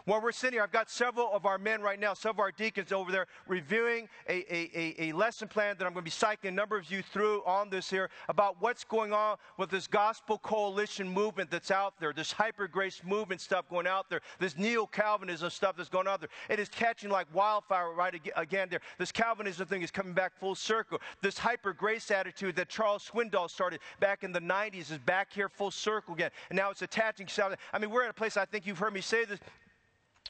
While 0.04 0.20
we're 0.20 0.32
sitting 0.32 0.54
here, 0.54 0.62
I've 0.62 0.72
got 0.72 0.90
several 0.90 1.30
of 1.32 1.46
our 1.46 1.58
men 1.58 1.80
right 1.80 1.98
now, 1.98 2.14
some 2.14 2.30
of 2.30 2.38
our 2.38 2.50
deacons 2.50 2.92
over 2.92 3.10
there, 3.12 3.26
reviewing 3.46 4.08
a, 4.28 4.54
a, 4.54 4.70
a, 4.74 5.08
a, 5.08 5.12
lesson 5.12 5.48
plan 5.48 5.76
that 5.78 5.86
I'm 5.86 5.92
going 5.92 6.02
to 6.02 6.06
be 6.06 6.10
cycling 6.10 6.52
a 6.52 6.56
number 6.56 6.76
of 6.76 6.90
you 6.90 7.02
through 7.02 7.42
on 7.44 7.70
this 7.70 7.88
here 7.88 8.10
about 8.28 8.56
what's 8.60 8.84
going 8.84 9.12
on 9.12 9.36
with 9.58 9.70
this 9.70 9.86
gospel 9.86 10.38
coalition 10.38 11.08
movement 11.08 11.50
that's 11.50 11.70
out 11.70 11.94
there, 11.98 12.12
this 12.12 12.32
hyper 12.32 12.68
grace 12.68 13.02
movement 13.04 13.40
stuff 13.40 13.68
going 13.68 13.86
out 13.86 14.10
there, 14.10 14.20
this 14.38 14.56
neo 14.56 14.86
Calvinism 14.86 15.50
stuff 15.50 15.76
that's 15.76 15.88
going 15.88 16.06
out 16.06 16.20
there. 16.20 16.28
It 16.48 16.58
is 16.58 16.68
catching 16.68 17.10
like 17.10 17.26
wildfire 17.34 17.92
right 17.92 18.14
again 18.36 18.68
there. 18.70 18.80
This 18.98 19.12
Calvinism 19.12 19.66
thing 19.66 19.82
is 19.82 19.90
coming 19.90 20.12
back 20.12 20.32
full 20.38 20.54
circle. 20.54 21.00
This 21.22 21.38
hyper 21.38 21.72
grace 21.72 22.10
attitude 22.10 22.56
that 22.56 22.68
Charles 22.68 23.08
Swindoll 23.08 23.50
started 23.50 23.80
back 24.00 24.24
in 24.24 24.32
the 24.32 24.40
90s 24.40 24.90
is 24.90 24.98
back 24.98 25.32
here 25.32 25.48
full 25.48 25.70
circle 25.70 26.14
again. 26.14 26.30
And 26.50 26.56
now 26.56 26.70
it's 26.70 26.82
attaching. 26.82 27.28
I 27.72 27.78
mean, 27.78 27.90
we're 27.90 28.04
at 28.04 28.10
a 28.10 28.14
place, 28.14 28.36
I 28.36 28.44
think 28.44 28.66
you've 28.66 28.78
heard 28.78 28.94
me 28.94 29.00
say 29.00 29.24
this 29.24 29.40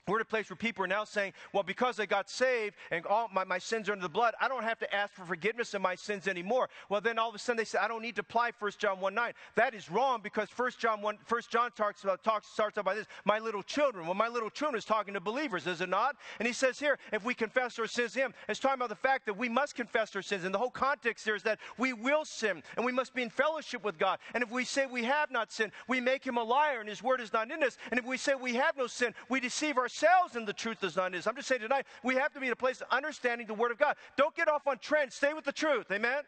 we're 0.08 0.20
at 0.20 0.22
a 0.22 0.24
place 0.24 0.48
where 0.48 0.56
people 0.56 0.84
are 0.84 0.88
now 0.88 1.02
saying, 1.02 1.32
well, 1.52 1.64
because 1.64 1.98
I 1.98 2.06
got 2.06 2.30
saved 2.30 2.76
and 2.92 3.04
all 3.06 3.28
my, 3.32 3.42
my 3.42 3.58
sins 3.58 3.88
are 3.88 3.92
under 3.92 4.04
the 4.04 4.08
blood, 4.08 4.34
I 4.40 4.46
don't 4.46 4.62
have 4.62 4.78
to 4.78 4.94
ask 4.94 5.12
for 5.12 5.24
forgiveness 5.24 5.74
of 5.74 5.82
my 5.82 5.96
sins 5.96 6.28
anymore. 6.28 6.68
Well, 6.88 7.00
then 7.00 7.18
all 7.18 7.28
of 7.28 7.34
a 7.34 7.38
sudden 7.38 7.56
they 7.56 7.64
say, 7.64 7.78
I 7.78 7.88
don't 7.88 8.02
need 8.02 8.14
to 8.16 8.20
apply 8.20 8.52
1 8.56 8.72
John 8.78 9.00
1 9.00 9.14
9. 9.14 9.32
That 9.56 9.74
is 9.74 9.90
wrong 9.90 10.20
because 10.22 10.48
1 10.56 10.70
John 10.78 11.02
1, 11.02 11.18
1 11.28 11.42
John 11.50 11.72
talks 11.72 12.04
about, 12.04 12.22
talks, 12.22 12.46
starts 12.46 12.78
out 12.78 12.84
by 12.84 12.94
this, 12.94 13.06
my 13.24 13.40
little 13.40 13.64
children. 13.64 14.06
Well, 14.06 14.14
my 14.14 14.28
little 14.28 14.48
children 14.48 14.78
is 14.78 14.84
talking 14.84 15.14
to 15.14 15.20
believers, 15.20 15.66
is 15.66 15.80
it 15.80 15.88
not? 15.88 16.14
And 16.38 16.46
he 16.46 16.52
says 16.52 16.78
here, 16.78 16.98
if 17.12 17.24
we 17.24 17.34
confess 17.34 17.76
our 17.80 17.88
sins 17.88 18.12
to 18.12 18.20
him, 18.20 18.34
it's 18.48 18.60
talking 18.60 18.78
about 18.78 18.90
the 18.90 18.94
fact 18.94 19.26
that 19.26 19.36
we 19.36 19.48
must 19.48 19.74
confess 19.74 20.14
our 20.14 20.22
sins. 20.22 20.44
And 20.44 20.54
the 20.54 20.58
whole 20.58 20.70
context 20.70 21.24
here 21.24 21.34
is 21.34 21.42
that 21.42 21.58
we 21.78 21.92
will 21.92 22.24
sin 22.24 22.62
and 22.76 22.86
we 22.86 22.92
must 22.92 23.12
be 23.12 23.22
in 23.22 23.30
fellowship 23.30 23.82
with 23.82 23.98
God. 23.98 24.20
And 24.34 24.44
if 24.44 24.52
we 24.52 24.64
say 24.64 24.86
we 24.86 25.02
have 25.02 25.32
not 25.32 25.50
sinned, 25.50 25.72
we 25.88 26.00
make 26.00 26.24
him 26.24 26.36
a 26.36 26.44
liar 26.44 26.78
and 26.78 26.88
his 26.88 27.02
word 27.02 27.20
is 27.20 27.32
not 27.32 27.50
in 27.50 27.64
us. 27.64 27.76
And 27.90 27.98
if 27.98 28.06
we 28.06 28.16
say 28.16 28.36
we 28.36 28.54
have 28.54 28.76
no 28.76 28.86
sin, 28.86 29.12
we 29.28 29.40
deceive 29.40 29.76
ourselves 29.76 29.95
ourselves 29.96 30.36
and 30.36 30.46
the 30.46 30.52
truth 30.52 30.82
is 30.84 30.96
not 30.96 31.14
is. 31.14 31.26
I'm 31.26 31.36
just 31.36 31.48
saying 31.48 31.60
tonight, 31.60 31.86
we 32.02 32.14
have 32.16 32.32
to 32.34 32.40
be 32.40 32.46
in 32.46 32.52
a 32.52 32.56
place 32.56 32.80
of 32.80 32.88
understanding 32.90 33.46
the 33.46 33.54
Word 33.54 33.70
of 33.70 33.78
God. 33.78 33.96
Don't 34.16 34.34
get 34.34 34.48
off 34.48 34.66
on 34.66 34.78
trends. 34.78 35.14
Stay 35.14 35.32
with 35.32 35.44
the 35.44 35.52
truth. 35.52 35.86
Amen? 35.90 36.22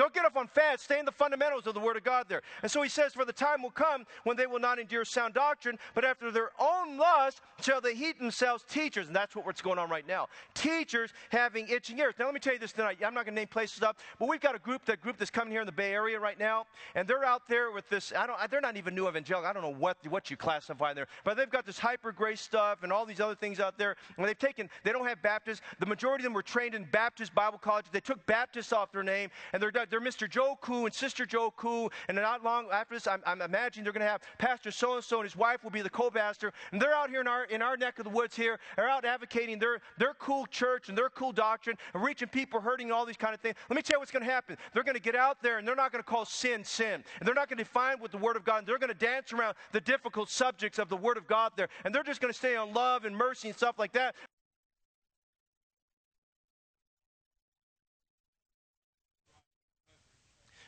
Don't 0.00 0.14
get 0.14 0.24
off 0.24 0.34
on 0.34 0.46
fads. 0.46 0.82
Stay 0.82 0.98
in 0.98 1.04
the 1.04 1.12
fundamentals 1.12 1.66
of 1.66 1.74
the 1.74 1.80
Word 1.80 1.98
of 1.98 2.04
God 2.04 2.24
there. 2.26 2.40
And 2.62 2.70
so 2.70 2.80
he 2.80 2.88
says, 2.88 3.12
For 3.12 3.26
the 3.26 3.34
time 3.34 3.60
will 3.60 3.68
come 3.70 4.06
when 4.24 4.34
they 4.34 4.46
will 4.46 4.58
not 4.58 4.78
endure 4.78 5.04
sound 5.04 5.34
doctrine, 5.34 5.78
but 5.94 6.06
after 6.06 6.30
their 6.30 6.52
own 6.58 6.96
lust 6.96 7.42
shall 7.60 7.82
they 7.82 7.94
heat 7.94 8.18
themselves 8.18 8.64
teachers. 8.66 9.08
And 9.08 9.14
that's 9.14 9.36
what's 9.36 9.60
going 9.60 9.78
on 9.78 9.90
right 9.90 10.08
now. 10.08 10.28
Teachers 10.54 11.12
having 11.28 11.68
itching 11.68 11.98
ears. 11.98 12.14
Now, 12.18 12.24
let 12.24 12.32
me 12.32 12.40
tell 12.40 12.54
you 12.54 12.58
this 12.58 12.72
tonight. 12.72 12.96
I'm 13.04 13.12
not 13.12 13.26
going 13.26 13.34
to 13.34 13.40
name 13.42 13.48
places 13.48 13.82
up, 13.82 13.98
but 14.18 14.26
we've 14.26 14.40
got 14.40 14.54
a 14.54 14.58
group, 14.58 14.86
that 14.86 15.02
group 15.02 15.18
that's 15.18 15.30
coming 15.30 15.52
here 15.52 15.60
in 15.60 15.66
the 15.66 15.72
Bay 15.72 15.92
Area 15.92 16.18
right 16.18 16.38
now, 16.38 16.64
and 16.94 17.06
they're 17.06 17.26
out 17.26 17.42
there 17.46 17.70
with 17.70 17.86
this. 17.90 18.10
I 18.16 18.26
don't, 18.26 18.38
they're 18.50 18.62
not 18.62 18.78
even 18.78 18.94
new 18.94 19.06
evangelical. 19.06 19.50
I 19.50 19.52
don't 19.52 19.62
know 19.62 19.78
what, 19.78 19.98
what 20.08 20.30
you 20.30 20.36
classify 20.38 20.94
there, 20.94 21.08
but 21.24 21.36
they've 21.36 21.50
got 21.50 21.66
this 21.66 21.78
hyper 21.78 22.10
grace 22.10 22.40
stuff 22.40 22.84
and 22.84 22.90
all 22.90 23.04
these 23.04 23.20
other 23.20 23.34
things 23.34 23.60
out 23.60 23.76
there. 23.76 23.96
And 24.16 24.26
they've 24.26 24.38
taken, 24.38 24.70
they 24.82 24.92
don't 24.92 25.06
have 25.06 25.20
Baptists. 25.20 25.60
The 25.78 25.84
majority 25.84 26.22
of 26.22 26.24
them 26.24 26.32
were 26.32 26.42
trained 26.42 26.74
in 26.74 26.84
Baptist 26.84 27.34
Bible 27.34 27.58
colleges. 27.58 27.90
They 27.92 28.00
took 28.00 28.24
Baptists 28.24 28.72
off 28.72 28.92
their 28.92 29.02
name, 29.02 29.28
and 29.52 29.62
they're 29.62 29.70
they're 29.90 30.00
Mr. 30.00 30.28
Joe 30.28 30.56
Koo 30.60 30.86
and 30.86 30.94
Sister 30.94 31.26
Joe 31.26 31.52
Koo. 31.56 31.90
And 32.08 32.16
not 32.16 32.44
long 32.44 32.66
after 32.72 32.94
this, 32.94 33.06
I'm, 33.06 33.22
I'm 33.26 33.42
imagining 33.42 33.84
they're 33.84 33.92
going 33.92 34.04
to 34.04 34.10
have 34.10 34.22
Pastor 34.38 34.70
so 34.70 34.94
and 34.94 35.04
so 35.04 35.18
and 35.18 35.24
his 35.24 35.36
wife 35.36 35.62
will 35.62 35.70
be 35.70 35.82
the 35.82 35.90
co 35.90 36.10
pastor. 36.10 36.52
And 36.72 36.80
they're 36.80 36.94
out 36.94 37.10
here 37.10 37.20
in 37.20 37.28
our, 37.28 37.44
in 37.44 37.62
our 37.62 37.76
neck 37.76 37.98
of 37.98 38.04
the 38.04 38.10
woods 38.10 38.36
here. 38.36 38.58
They're 38.76 38.88
out 38.88 39.04
advocating 39.04 39.58
their, 39.58 39.80
their 39.98 40.14
cool 40.14 40.46
church 40.46 40.88
and 40.88 40.96
their 40.96 41.10
cool 41.10 41.32
doctrine 41.32 41.76
and 41.94 42.02
reaching 42.02 42.28
people 42.28 42.60
hurting 42.60 42.92
all 42.92 43.04
these 43.04 43.16
kind 43.16 43.34
of 43.34 43.40
things. 43.40 43.56
Let 43.68 43.76
me 43.76 43.82
tell 43.82 43.96
you 43.96 44.00
what's 44.00 44.12
going 44.12 44.24
to 44.24 44.30
happen. 44.30 44.56
They're 44.72 44.84
going 44.84 44.96
to 44.96 45.02
get 45.02 45.16
out 45.16 45.42
there 45.42 45.58
and 45.58 45.66
they're 45.66 45.76
not 45.76 45.92
going 45.92 46.02
to 46.02 46.08
call 46.08 46.24
sin 46.24 46.64
sin. 46.64 47.04
And 47.18 47.26
they're 47.26 47.34
not 47.34 47.48
going 47.48 47.58
to 47.58 47.64
define 47.64 48.00
with 48.00 48.12
the 48.12 48.18
Word 48.18 48.36
of 48.36 48.44
God. 48.44 48.58
And 48.58 48.66
they're 48.66 48.78
going 48.78 48.88
to 48.88 48.94
dance 48.94 49.32
around 49.32 49.54
the 49.72 49.80
difficult 49.80 50.30
subjects 50.30 50.78
of 50.78 50.88
the 50.88 50.96
Word 50.96 51.16
of 51.16 51.26
God 51.26 51.52
there. 51.56 51.68
And 51.84 51.94
they're 51.94 52.02
just 52.02 52.20
going 52.20 52.32
to 52.32 52.38
stay 52.38 52.56
on 52.56 52.72
love 52.72 53.04
and 53.04 53.16
mercy 53.16 53.48
and 53.48 53.56
stuff 53.56 53.78
like 53.78 53.92
that. 53.92 54.14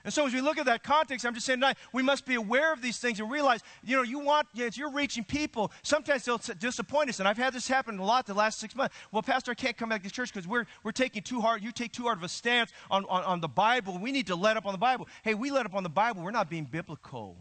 And 0.05 0.12
so 0.12 0.27
as 0.27 0.35
we 0.35 0.41
look 0.41 0.59
at 0.59 0.67
that 0.67 0.83
context, 0.83 1.25
I'm 1.25 1.35
just 1.35 1.47
saying 1.47 1.61
tonight, 1.61 1.77
we 1.93 2.03
must 2.03 2.27
be 2.27 2.35
aware 2.35 2.73
of 2.73 2.83
these 2.83 2.99
things 2.99 3.21
and 3.21 3.31
realize, 3.31 3.61
you 3.83 3.97
know, 3.97 4.03
you 4.03 4.19
want, 4.19 4.49
you 4.53 4.65
know, 4.65 4.71
you're 4.75 4.91
reaching 4.91 5.25
people, 5.25 5.71
sometimes 5.83 6.25
they'll 6.25 6.41
disappoint 6.59 7.09
us. 7.09 7.21
And 7.21 7.29
I've 7.29 7.37
had 7.37 7.53
this 7.53 7.69
happen 7.69 7.99
a 7.99 8.05
lot 8.05 8.27
the 8.27 8.35
last 8.35 8.59
six 8.59 8.75
months. 8.75 8.95
Well, 9.12 9.23
Pastor, 9.23 9.53
I 9.53 9.55
can't 9.55 9.77
come 9.77 9.88
back 9.88 10.03
to 10.03 10.11
church 10.11 10.33
because 10.33 10.49
we're, 10.49 10.67
we're 10.83 10.93
taking 10.93 11.23
too 11.23 11.41
hard, 11.41 11.62
you 11.62 11.73
take 11.73 11.93
too 11.93 12.05
hard 12.05 12.19
of 12.19 12.25
a 12.25 12.29
stance 12.29 12.73
on, 12.91 13.05
on, 13.07 13.23
on 13.25 13.41
the 13.41 13.49
Bible. 13.49 13.99
We 13.99 14.12
need 14.12 14.27
to 14.29 14.37
let 14.37 14.57
up 14.57 14.67
on 14.67 14.73
the 14.73 14.79
Bible. 14.79 15.09
Hey, 15.23 15.35
we 15.35 15.51
let 15.51 15.67
up 15.67 15.75
on 15.75 15.83
the 15.83 15.88
Bible. 15.88 16.23
We're 16.23 16.31
not 16.31 16.51
being 16.51 16.65
biblical. 16.65 17.37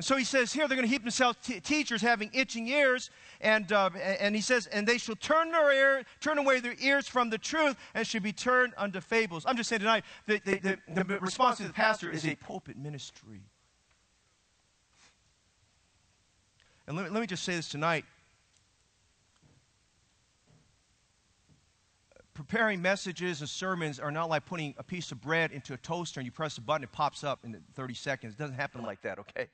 And 0.00 0.04
so 0.06 0.16
he 0.16 0.24
says 0.24 0.50
here 0.50 0.66
they're 0.66 0.78
going 0.78 0.88
to 0.88 0.90
heap 0.90 1.02
themselves 1.02 1.36
t- 1.44 1.60
teachers 1.60 2.00
having 2.00 2.30
itching 2.32 2.66
ears, 2.68 3.10
and, 3.42 3.70
uh, 3.70 3.90
and 4.18 4.34
he 4.34 4.40
says, 4.40 4.66
and 4.68 4.88
they 4.88 4.96
shall 4.96 5.14
turn 5.14 5.52
their 5.52 5.70
ear, 5.74 6.04
turn 6.20 6.38
away 6.38 6.58
their 6.58 6.74
ears 6.80 7.06
from 7.06 7.28
the 7.28 7.36
truth, 7.36 7.76
and 7.92 8.06
should 8.06 8.22
be 8.22 8.32
turned 8.32 8.72
unto 8.78 9.02
fables. 9.02 9.44
I'm 9.46 9.58
just 9.58 9.68
saying 9.68 9.80
tonight, 9.80 10.04
the, 10.24 10.40
the, 10.42 10.78
the, 10.88 11.04
the 11.04 11.18
response 11.20 11.58
to 11.58 11.64
the 11.64 11.72
pastor 11.74 12.10
is 12.10 12.24
a 12.24 12.34
pulpit 12.34 12.78
ministry. 12.78 13.42
And 16.86 16.96
let 16.96 17.04
me, 17.04 17.10
let 17.10 17.20
me 17.20 17.26
just 17.26 17.42
say 17.42 17.56
this 17.56 17.68
tonight. 17.68 18.06
Preparing 22.32 22.80
messages 22.80 23.42
and 23.42 23.50
sermons 23.50 24.00
are 24.00 24.10
not 24.10 24.30
like 24.30 24.46
putting 24.46 24.74
a 24.78 24.82
piece 24.82 25.12
of 25.12 25.20
bread 25.20 25.52
into 25.52 25.74
a 25.74 25.76
toaster 25.76 26.20
and 26.20 26.24
you 26.24 26.32
press 26.32 26.56
a 26.56 26.62
button, 26.62 26.84
it 26.84 26.90
pops 26.90 27.22
up 27.22 27.40
in 27.44 27.60
30 27.74 27.92
seconds. 27.92 28.32
It 28.32 28.38
doesn't 28.38 28.56
happen 28.56 28.80
like 28.80 29.02
that, 29.02 29.18
okay? 29.18 29.48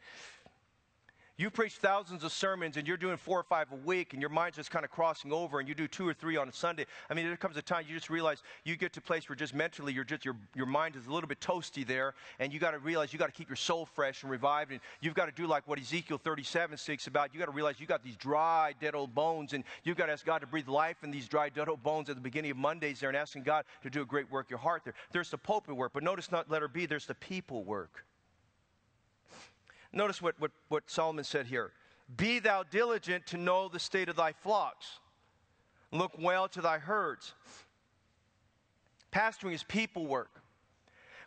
You 1.38 1.50
preach 1.50 1.74
thousands 1.74 2.24
of 2.24 2.32
sermons 2.32 2.78
and 2.78 2.88
you're 2.88 2.96
doing 2.96 3.18
four 3.18 3.38
or 3.38 3.42
five 3.42 3.70
a 3.70 3.76
week 3.76 4.14
and 4.14 4.22
your 4.22 4.30
mind's 4.30 4.56
just 4.56 4.70
kind 4.70 4.86
of 4.86 4.90
crossing 4.90 5.34
over 5.34 5.60
and 5.60 5.68
you 5.68 5.74
do 5.74 5.86
two 5.86 6.08
or 6.08 6.14
three 6.14 6.38
on 6.38 6.48
a 6.48 6.52
Sunday. 6.52 6.86
I 7.10 7.14
mean, 7.14 7.26
there 7.26 7.36
comes 7.36 7.58
a 7.58 7.62
time 7.62 7.84
you 7.86 7.94
just 7.94 8.08
realize 8.08 8.42
you 8.64 8.74
get 8.74 8.94
to 8.94 9.00
a 9.00 9.02
place 9.02 9.28
where 9.28 9.36
just 9.36 9.54
mentally 9.54 9.92
you're 9.92 10.02
just, 10.02 10.24
your, 10.24 10.34
your 10.54 10.64
mind 10.64 10.96
is 10.96 11.06
a 11.06 11.12
little 11.12 11.28
bit 11.28 11.38
toasty 11.40 11.86
there 11.86 12.14
and 12.38 12.54
you 12.54 12.58
got 12.58 12.70
to 12.70 12.78
realize 12.78 13.12
you 13.12 13.18
got 13.18 13.26
to 13.26 13.32
keep 13.32 13.50
your 13.50 13.56
soul 13.56 13.84
fresh 13.84 14.22
and 14.22 14.32
revived 14.32 14.72
and 14.72 14.80
you've 15.02 15.12
got 15.12 15.26
to 15.26 15.32
do 15.32 15.46
like 15.46 15.68
what 15.68 15.78
Ezekiel 15.78 16.16
37 16.16 16.78
speaks 16.78 17.06
about. 17.06 17.34
You 17.34 17.38
got 17.38 17.46
to 17.46 17.52
realize 17.52 17.78
you 17.78 17.86
got 17.86 18.02
these 18.02 18.16
dry, 18.16 18.72
dead 18.80 18.94
old 18.94 19.14
bones 19.14 19.52
and 19.52 19.62
you've 19.84 19.98
got 19.98 20.06
to 20.06 20.12
ask 20.12 20.24
God 20.24 20.38
to 20.38 20.46
breathe 20.46 20.68
life 20.68 21.04
in 21.04 21.10
these 21.10 21.28
dry, 21.28 21.50
dead 21.50 21.68
old 21.68 21.82
bones 21.82 22.08
at 22.08 22.16
the 22.16 22.22
beginning 22.22 22.50
of 22.50 22.56
Mondays 22.56 23.00
there 23.00 23.10
and 23.10 23.16
asking 23.16 23.42
God 23.42 23.66
to 23.82 23.90
do 23.90 24.00
a 24.00 24.06
great 24.06 24.30
work 24.30 24.48
your 24.48 24.58
heart 24.58 24.84
there. 24.84 24.94
There's 25.12 25.28
the 25.28 25.38
pulpit 25.38 25.76
work, 25.76 25.92
but 25.92 26.02
notice 26.02 26.32
not 26.32 26.50
letter 26.50 26.66
B, 26.66 26.86
there's 26.86 27.04
the 27.04 27.14
people 27.14 27.62
work. 27.62 28.06
Notice 29.96 30.20
what, 30.20 30.34
what, 30.38 30.50
what 30.68 30.82
Solomon 30.86 31.24
said 31.24 31.46
here 31.46 31.72
Be 32.16 32.38
thou 32.38 32.62
diligent 32.62 33.26
to 33.28 33.38
know 33.38 33.68
the 33.68 33.80
state 33.80 34.10
of 34.10 34.16
thy 34.16 34.32
flocks, 34.32 35.00
look 35.90 36.12
well 36.18 36.48
to 36.48 36.60
thy 36.60 36.78
herds. 36.78 37.34
Pastoring 39.10 39.54
is 39.54 39.62
people 39.62 40.06
work. 40.06 40.42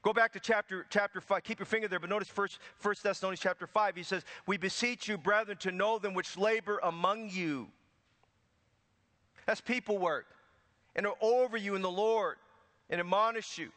Go 0.03 0.13
back 0.13 0.31
to 0.33 0.39
chapter, 0.39 0.85
chapter 0.89 1.19
5. 1.19 1.43
Keep 1.43 1.59
your 1.59 1.65
finger 1.65 1.87
there, 1.87 1.99
but 1.99 2.09
notice 2.09 2.27
first, 2.27 2.59
First 2.77 3.01
Thessalonians 3.01 3.39
chapter 3.39 3.65
5. 3.65 3.95
He 3.95 4.03
says, 4.03 4.23
We 4.45 4.57
beseech 4.57 5.07
you, 5.07 5.17
brethren, 5.17 5.57
to 5.61 5.71
know 5.71 5.97
them 5.97 6.13
which 6.13 6.37
labor 6.37 6.79
among 6.83 7.31
you. 7.31 7.67
That's 9.47 9.59
people 9.59 9.97
work. 9.97 10.27
And 10.95 11.07
are 11.07 11.15
over 11.21 11.57
you 11.57 11.73
in 11.73 11.81
the 11.81 11.89
Lord 11.89 12.35
and 12.89 12.99
admonish 13.01 13.57
you 13.57 13.71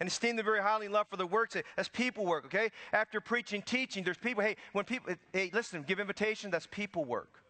and 0.00 0.08
esteem 0.08 0.36
them 0.36 0.44
very 0.44 0.60
highly 0.60 0.86
in 0.86 0.92
love 0.92 1.06
for 1.08 1.16
the 1.16 1.26
works. 1.26 1.56
That's 1.76 1.88
people 1.88 2.24
work, 2.24 2.46
okay? 2.46 2.70
After 2.92 3.20
preaching, 3.20 3.62
teaching, 3.62 4.02
there's 4.02 4.16
people, 4.16 4.42
hey, 4.42 4.56
when 4.72 4.86
people, 4.86 5.12
eh, 5.12 5.16
hey, 5.32 5.50
listen, 5.52 5.84
give 5.86 6.00
invitation, 6.00 6.50
that's 6.50 6.66
people 6.66 7.04
work. 7.04 7.42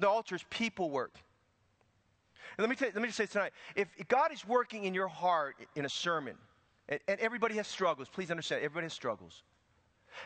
The 0.00 0.08
altar 0.08 0.34
is 0.34 0.44
people 0.50 0.90
work. 0.90 1.14
And 2.56 2.64
let 2.64 2.70
me, 2.70 2.76
tell 2.76 2.88
let 2.88 3.00
me 3.00 3.08
just 3.08 3.18
say 3.18 3.26
tonight 3.26 3.52
if 3.76 3.88
God 4.08 4.32
is 4.32 4.46
working 4.46 4.84
in 4.84 4.94
your 4.94 5.08
heart 5.08 5.56
in 5.76 5.84
a 5.84 5.88
sermon, 5.88 6.36
and, 6.88 6.98
and 7.06 7.20
everybody 7.20 7.54
has 7.56 7.68
struggles, 7.68 8.08
please 8.08 8.30
understand, 8.30 8.64
everybody 8.64 8.86
has 8.86 8.92
struggles. 8.92 9.42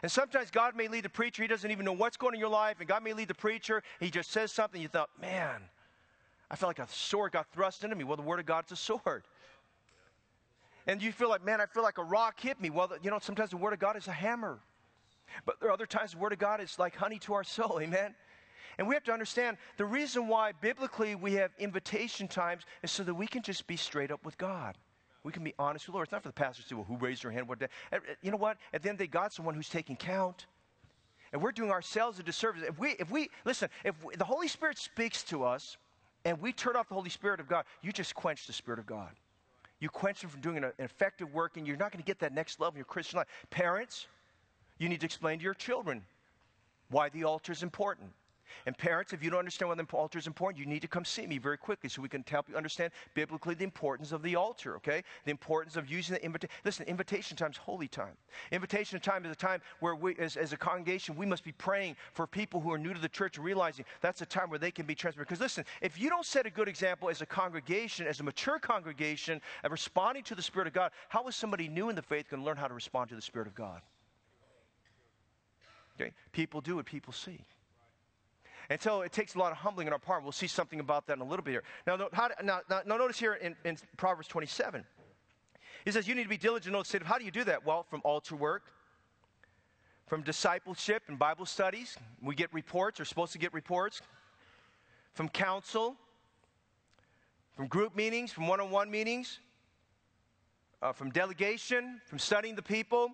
And 0.02 0.10
sometimes 0.10 0.50
God 0.50 0.74
may 0.74 0.88
lead 0.88 1.04
the 1.04 1.10
preacher, 1.10 1.42
he 1.42 1.48
doesn't 1.48 1.70
even 1.70 1.84
know 1.84 1.92
what's 1.92 2.16
going 2.16 2.30
on 2.30 2.34
in 2.34 2.40
your 2.40 2.48
life, 2.48 2.76
and 2.78 2.88
God 2.88 3.02
may 3.02 3.12
lead 3.12 3.28
the 3.28 3.34
preacher, 3.34 3.82
he 4.00 4.10
just 4.10 4.30
says 4.30 4.50
something, 4.50 4.80
you 4.80 4.88
thought, 4.88 5.10
man, 5.20 5.60
I 6.50 6.56
felt 6.56 6.70
like 6.70 6.86
a 6.86 6.90
sword 6.90 7.32
got 7.32 7.52
thrust 7.52 7.84
into 7.84 7.96
me. 7.96 8.04
Well, 8.04 8.16
the 8.16 8.22
Word 8.22 8.40
of 8.40 8.46
God's 8.46 8.72
a 8.72 8.76
sword 8.76 9.24
and 10.86 11.02
you 11.02 11.12
feel 11.12 11.28
like, 11.28 11.44
man, 11.44 11.60
I 11.60 11.66
feel 11.66 11.82
like 11.82 11.98
a 11.98 12.04
rock 12.04 12.40
hit 12.40 12.60
me. 12.60 12.70
Well, 12.70 12.90
you 13.02 13.10
know, 13.10 13.18
sometimes 13.20 13.50
the 13.50 13.56
Word 13.56 13.72
of 13.72 13.78
God 13.78 13.96
is 13.96 14.08
a 14.08 14.12
hammer. 14.12 14.60
But 15.46 15.60
there 15.60 15.68
are 15.68 15.72
other 15.72 15.86
times 15.86 16.12
the 16.12 16.18
Word 16.18 16.32
of 16.32 16.38
God 16.38 16.60
is 16.60 16.78
like 16.78 16.94
honey 16.94 17.18
to 17.20 17.34
our 17.34 17.44
soul. 17.44 17.80
Amen? 17.82 18.14
And 18.78 18.88
we 18.88 18.94
have 18.94 19.04
to 19.04 19.12
understand 19.12 19.58
the 19.76 19.84
reason 19.84 20.28
why 20.28 20.52
biblically 20.60 21.14
we 21.14 21.34
have 21.34 21.50
invitation 21.58 22.26
times 22.26 22.62
is 22.82 22.90
so 22.90 23.02
that 23.04 23.14
we 23.14 23.26
can 23.26 23.42
just 23.42 23.66
be 23.66 23.76
straight 23.76 24.10
up 24.10 24.24
with 24.24 24.38
God. 24.38 24.76
We 25.24 25.32
can 25.32 25.44
be 25.44 25.54
honest 25.58 25.86
with 25.86 25.92
the 25.92 25.96
Lord. 25.98 26.06
It's 26.06 26.12
not 26.12 26.22
for 26.22 26.30
the 26.30 26.34
pastor 26.34 26.62
to 26.62 26.68
say, 26.68 26.74
well, 26.74 26.84
who 26.84 26.96
raised 26.96 27.22
their 27.22 27.30
hand? 27.30 27.48
What 27.48 27.60
day? 27.60 27.68
Eh, 27.92 27.96
eh, 27.96 28.14
you 28.22 28.30
know 28.30 28.36
what? 28.36 28.56
At 28.72 28.82
the 28.82 28.88
end 28.88 28.96
of 28.96 28.98
the 28.98 29.04
day, 29.04 29.10
God's 29.10 29.36
the 29.36 29.42
one 29.42 29.54
who's 29.54 29.68
taking 29.68 29.94
count. 29.94 30.46
And 31.32 31.40
we're 31.40 31.52
doing 31.52 31.70
ourselves 31.70 32.18
a 32.18 32.22
disservice. 32.22 32.62
If 32.66 32.78
we, 32.78 32.90
if 32.98 33.10
we 33.10 33.30
listen, 33.44 33.68
if 33.84 33.94
we, 34.04 34.16
the 34.16 34.24
Holy 34.24 34.48
Spirit 34.48 34.78
speaks 34.78 35.22
to 35.24 35.44
us 35.44 35.76
and 36.24 36.40
we 36.40 36.52
turn 36.52 36.76
off 36.76 36.88
the 36.88 36.94
Holy 36.94 37.08
Spirit 37.10 37.40
of 37.40 37.48
God, 37.48 37.64
you 37.82 37.92
just 37.92 38.14
quench 38.14 38.46
the 38.46 38.52
Spirit 38.52 38.80
of 38.80 38.86
God. 38.86 39.10
You 39.82 39.88
quench 39.88 40.20
them 40.20 40.30
from 40.30 40.40
doing 40.40 40.58
an 40.58 40.70
effective 40.78 41.34
work, 41.34 41.56
and 41.56 41.66
you're 41.66 41.76
not 41.76 41.90
going 41.90 42.00
to 42.00 42.06
get 42.06 42.20
that 42.20 42.32
next 42.32 42.60
level 42.60 42.74
in 42.74 42.76
your 42.76 42.84
Christian 42.84 43.16
life. 43.16 43.26
Parents, 43.50 44.06
you 44.78 44.88
need 44.88 45.00
to 45.00 45.06
explain 45.06 45.38
to 45.40 45.42
your 45.42 45.54
children 45.54 46.04
why 46.88 47.08
the 47.08 47.24
altar 47.24 47.50
is 47.50 47.64
important. 47.64 48.12
And 48.66 48.76
parents, 48.76 49.12
if 49.12 49.22
you 49.22 49.30
don't 49.30 49.38
understand 49.38 49.68
why 49.68 49.74
the 49.74 49.86
altar 49.92 50.18
is 50.18 50.26
important, 50.26 50.58
you 50.58 50.66
need 50.66 50.82
to 50.82 50.88
come 50.88 51.04
see 51.04 51.26
me 51.26 51.38
very 51.38 51.58
quickly 51.58 51.88
so 51.88 52.02
we 52.02 52.08
can 52.08 52.24
help 52.28 52.48
you 52.48 52.56
understand 52.56 52.92
biblically 53.14 53.54
the 53.54 53.64
importance 53.64 54.12
of 54.12 54.22
the 54.22 54.36
altar, 54.36 54.76
okay? 54.76 55.02
The 55.24 55.30
importance 55.30 55.76
of 55.76 55.90
using 55.90 56.14
the 56.14 56.24
invitation. 56.24 56.54
Listen, 56.64 56.86
invitation 56.86 57.36
time 57.36 57.50
is 57.50 57.56
holy 57.56 57.88
time. 57.88 58.14
Invitation 58.50 59.00
time 59.00 59.24
is 59.24 59.32
a 59.32 59.36
time 59.36 59.60
where 59.80 59.94
we, 59.94 60.16
as, 60.16 60.36
as 60.36 60.52
a 60.52 60.56
congregation, 60.56 61.16
we 61.16 61.26
must 61.26 61.44
be 61.44 61.52
praying 61.52 61.96
for 62.12 62.26
people 62.26 62.60
who 62.60 62.72
are 62.72 62.78
new 62.78 62.94
to 62.94 63.00
the 63.00 63.08
church 63.08 63.36
and 63.36 63.44
realizing 63.44 63.84
that's 64.00 64.22
a 64.22 64.26
time 64.26 64.50
where 64.50 64.58
they 64.58 64.70
can 64.70 64.86
be 64.86 64.94
transferred. 64.94 65.22
Because 65.22 65.40
listen, 65.40 65.64
if 65.80 66.00
you 66.00 66.08
don't 66.08 66.26
set 66.26 66.46
a 66.46 66.50
good 66.50 66.68
example 66.68 67.08
as 67.08 67.20
a 67.20 67.26
congregation, 67.26 68.06
as 68.06 68.20
a 68.20 68.22
mature 68.22 68.58
congregation, 68.58 69.40
of 69.64 69.72
responding 69.72 70.22
to 70.24 70.34
the 70.34 70.42
Spirit 70.42 70.66
of 70.68 70.72
God, 70.72 70.92
how 71.08 71.26
is 71.28 71.36
somebody 71.36 71.68
new 71.68 71.88
in 71.88 71.96
the 71.96 72.02
faith 72.02 72.28
going 72.30 72.42
to 72.42 72.46
learn 72.46 72.56
how 72.56 72.68
to 72.68 72.74
respond 72.74 73.08
to 73.10 73.14
the 73.14 73.22
Spirit 73.22 73.48
of 73.48 73.54
God? 73.54 73.80
Okay? 76.00 76.12
People 76.32 76.60
do 76.60 76.76
what 76.76 76.86
people 76.86 77.12
see. 77.12 77.44
And 78.70 78.80
so 78.80 79.02
it 79.02 79.12
takes 79.12 79.34
a 79.34 79.38
lot 79.38 79.52
of 79.52 79.58
humbling 79.58 79.86
on 79.86 79.92
our 79.92 79.98
part. 79.98 80.22
We'll 80.22 80.32
see 80.32 80.46
something 80.46 80.80
about 80.80 81.06
that 81.06 81.14
in 81.14 81.20
a 81.20 81.24
little 81.24 81.44
bit 81.44 81.52
here. 81.52 81.62
Now, 81.86 82.08
how, 82.12 82.28
now, 82.42 82.60
now, 82.68 82.96
notice 82.96 83.18
here 83.18 83.34
in, 83.34 83.56
in 83.64 83.76
Proverbs 83.96 84.28
27, 84.28 84.84
he 85.84 85.90
says, 85.90 86.06
You 86.06 86.14
need 86.14 86.24
to 86.24 86.28
be 86.28 86.36
diligent 86.36 86.74
in 86.74 86.78
the 86.78 86.84
state 86.84 87.00
of 87.00 87.06
how 87.06 87.18
do 87.18 87.24
you 87.24 87.30
do 87.30 87.44
that? 87.44 87.64
Well, 87.66 87.84
from 87.88 88.00
altar 88.04 88.36
work, 88.36 88.72
from 90.06 90.22
discipleship 90.22 91.04
and 91.08 91.18
Bible 91.18 91.46
studies. 91.46 91.96
We 92.20 92.34
get 92.34 92.52
reports, 92.52 92.98
we're 92.98 93.06
supposed 93.06 93.32
to 93.32 93.38
get 93.38 93.52
reports. 93.54 94.02
From 95.14 95.28
counsel, 95.28 95.96
from 97.56 97.66
group 97.66 97.94
meetings, 97.94 98.32
from 98.32 98.46
one 98.46 98.60
on 98.60 98.70
one 98.70 98.90
meetings, 98.90 99.40
uh, 100.82 100.92
from 100.92 101.10
delegation, 101.10 102.00
from 102.06 102.18
studying 102.18 102.56
the 102.56 102.62
people, 102.62 103.10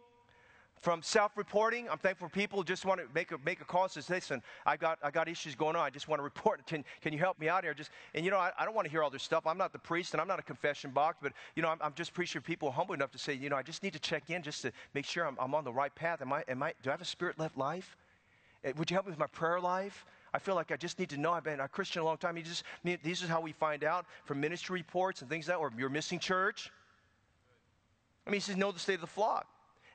from 0.81 1.03
self-reporting. 1.03 1.89
I'm 1.89 1.99
thankful 1.99 2.29
for 2.29 2.35
people 2.35 2.63
just 2.63 2.85
want 2.85 3.01
to 3.01 3.07
make 3.15 3.33
a, 3.33 3.39
make 3.45 3.61
a 3.61 3.65
call 3.65 3.85
and 3.85 3.93
say, 3.93 4.15
listen, 4.15 4.43
I 4.67 4.77
got, 4.77 4.99
I 5.03 5.11
got 5.11 5.29
issues 5.29 5.55
going 5.55 5.77
on. 5.77 5.83
I 5.83 5.91
just 5.91 6.09
want 6.09 6.19
to 6.21 6.25
report. 6.25 6.67
Can, 6.67 6.85
can 7.01 7.13
you 7.13 7.19
help 7.19 7.39
me 7.39 7.49
out 7.49 7.65
here? 7.65 7.75
Just, 7.75 7.91
and 8.15 8.25
you 8.25 8.31
know, 8.31 8.39
I, 8.39 8.53
I 8.59 8.65
don't 8.65 8.75
want 8.75 8.87
to 8.87 8.91
hear 8.91 9.03
all 9.03 9.11
this 9.11 9.23
stuff. 9.23 9.47
I'm 9.47 9.59
not 9.59 9.73
the 9.73 9.79
priest 9.79 10.15
and 10.15 10.21
I'm 10.21 10.29
not 10.29 10.39
a 10.39 10.43
confession 10.43 10.91
box, 10.91 11.19
but 11.21 11.33
you 11.57 11.63
know, 11.63 11.69
I'm, 11.69 11.79
I'm 11.81 11.95
just 11.95 12.13
sure 12.25 12.41
people 12.41 12.71
humble 12.71 12.95
enough 12.95 13.11
to 13.13 13.19
say, 13.19 13.35
you 13.35 13.49
know, 13.49 13.57
I 13.57 13.63
just 13.63 13.83
need 13.83 13.93
to 13.93 13.99
check 13.99 14.31
in 14.31 14.43
just 14.43 14.63
to 14.63 14.73
make 14.95 15.05
sure 15.05 15.27
I'm, 15.27 15.37
I'm 15.39 15.55
on 15.55 15.65
the 15.65 15.73
right 15.73 15.95
path. 15.95 16.21
Am 16.21 16.33
I, 16.33 16.45
am 16.49 16.63
I, 16.63 16.75
do 16.83 16.91
I 16.91 16.93
have 16.93 17.01
a 17.01 17.07
spirit-led 17.07 17.57
life? 17.57 17.97
Eh, 18.65 18.73
would 18.77 18.91
you 18.91 18.95
help 18.95 19.07
me 19.07 19.11
with 19.11 19.19
my 19.19 19.27
prayer 19.27 19.61
life? 19.61 20.05
I 20.35 20.39
feel 20.39 20.55
like 20.55 20.71
I 20.71 20.77
just 20.77 20.99
need 20.99 21.09
to 21.11 21.17
know. 21.17 21.33
I've 21.33 21.45
been 21.45 21.61
a 21.61 21.69
Christian 21.69 22.03
a 22.03 22.05
long 22.05 22.19
time. 22.19 22.37
You 22.37 22.43
just, 22.43 22.65
this 22.85 23.23
is 23.23 23.29
how 23.29 23.41
we 23.41 23.53
find 23.53 23.83
out 23.83 24.05
from 24.25 24.41
ministry 24.41 24.81
reports 24.81 25.23
and 25.23 25.31
things 25.31 25.49
like 25.49 25.57
that, 25.57 25.61
or 25.61 25.73
you're 25.79 25.89
missing 25.89 26.19
church. 26.19 26.71
I 28.27 28.31
mean, 28.31 28.37
he 28.37 28.41
says, 28.41 28.57
know 28.57 28.71
the 28.71 28.79
state 28.79 28.97
of 28.97 29.01
the 29.01 29.07
flock. 29.07 29.47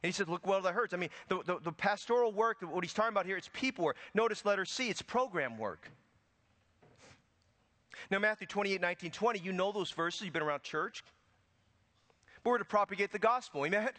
And 0.03 0.09
he 0.09 0.11
said, 0.11 0.27
Look 0.27 0.45
well 0.45 0.61
that 0.61 0.73
hurts. 0.73 0.93
I 0.93 0.97
mean, 0.97 1.09
the, 1.29 1.41
the, 1.45 1.59
the 1.63 1.71
pastoral 1.71 2.33
work, 2.33 2.57
what 2.61 2.83
he's 2.83 2.93
talking 2.93 3.13
about 3.13 3.25
here, 3.25 3.37
it's 3.37 3.49
people 3.53 3.85
work. 3.85 3.97
Notice 4.13 4.45
letter 4.45 4.65
C, 4.65 4.89
it's 4.89 5.01
program 5.01 5.57
work. 5.57 5.89
Now, 8.11 8.19
Matthew 8.19 8.47
28, 8.47 8.81
19, 8.81 9.11
20, 9.11 9.39
you 9.39 9.53
know 9.53 9.71
those 9.71 9.91
verses. 9.91 10.23
You've 10.23 10.33
been 10.33 10.43
around 10.43 10.61
church. 10.61 11.03
But 12.43 12.49
we're 12.51 12.57
to 12.57 12.65
propagate 12.65 13.13
the 13.13 13.19
gospel. 13.19 13.65
Amen? 13.65 13.89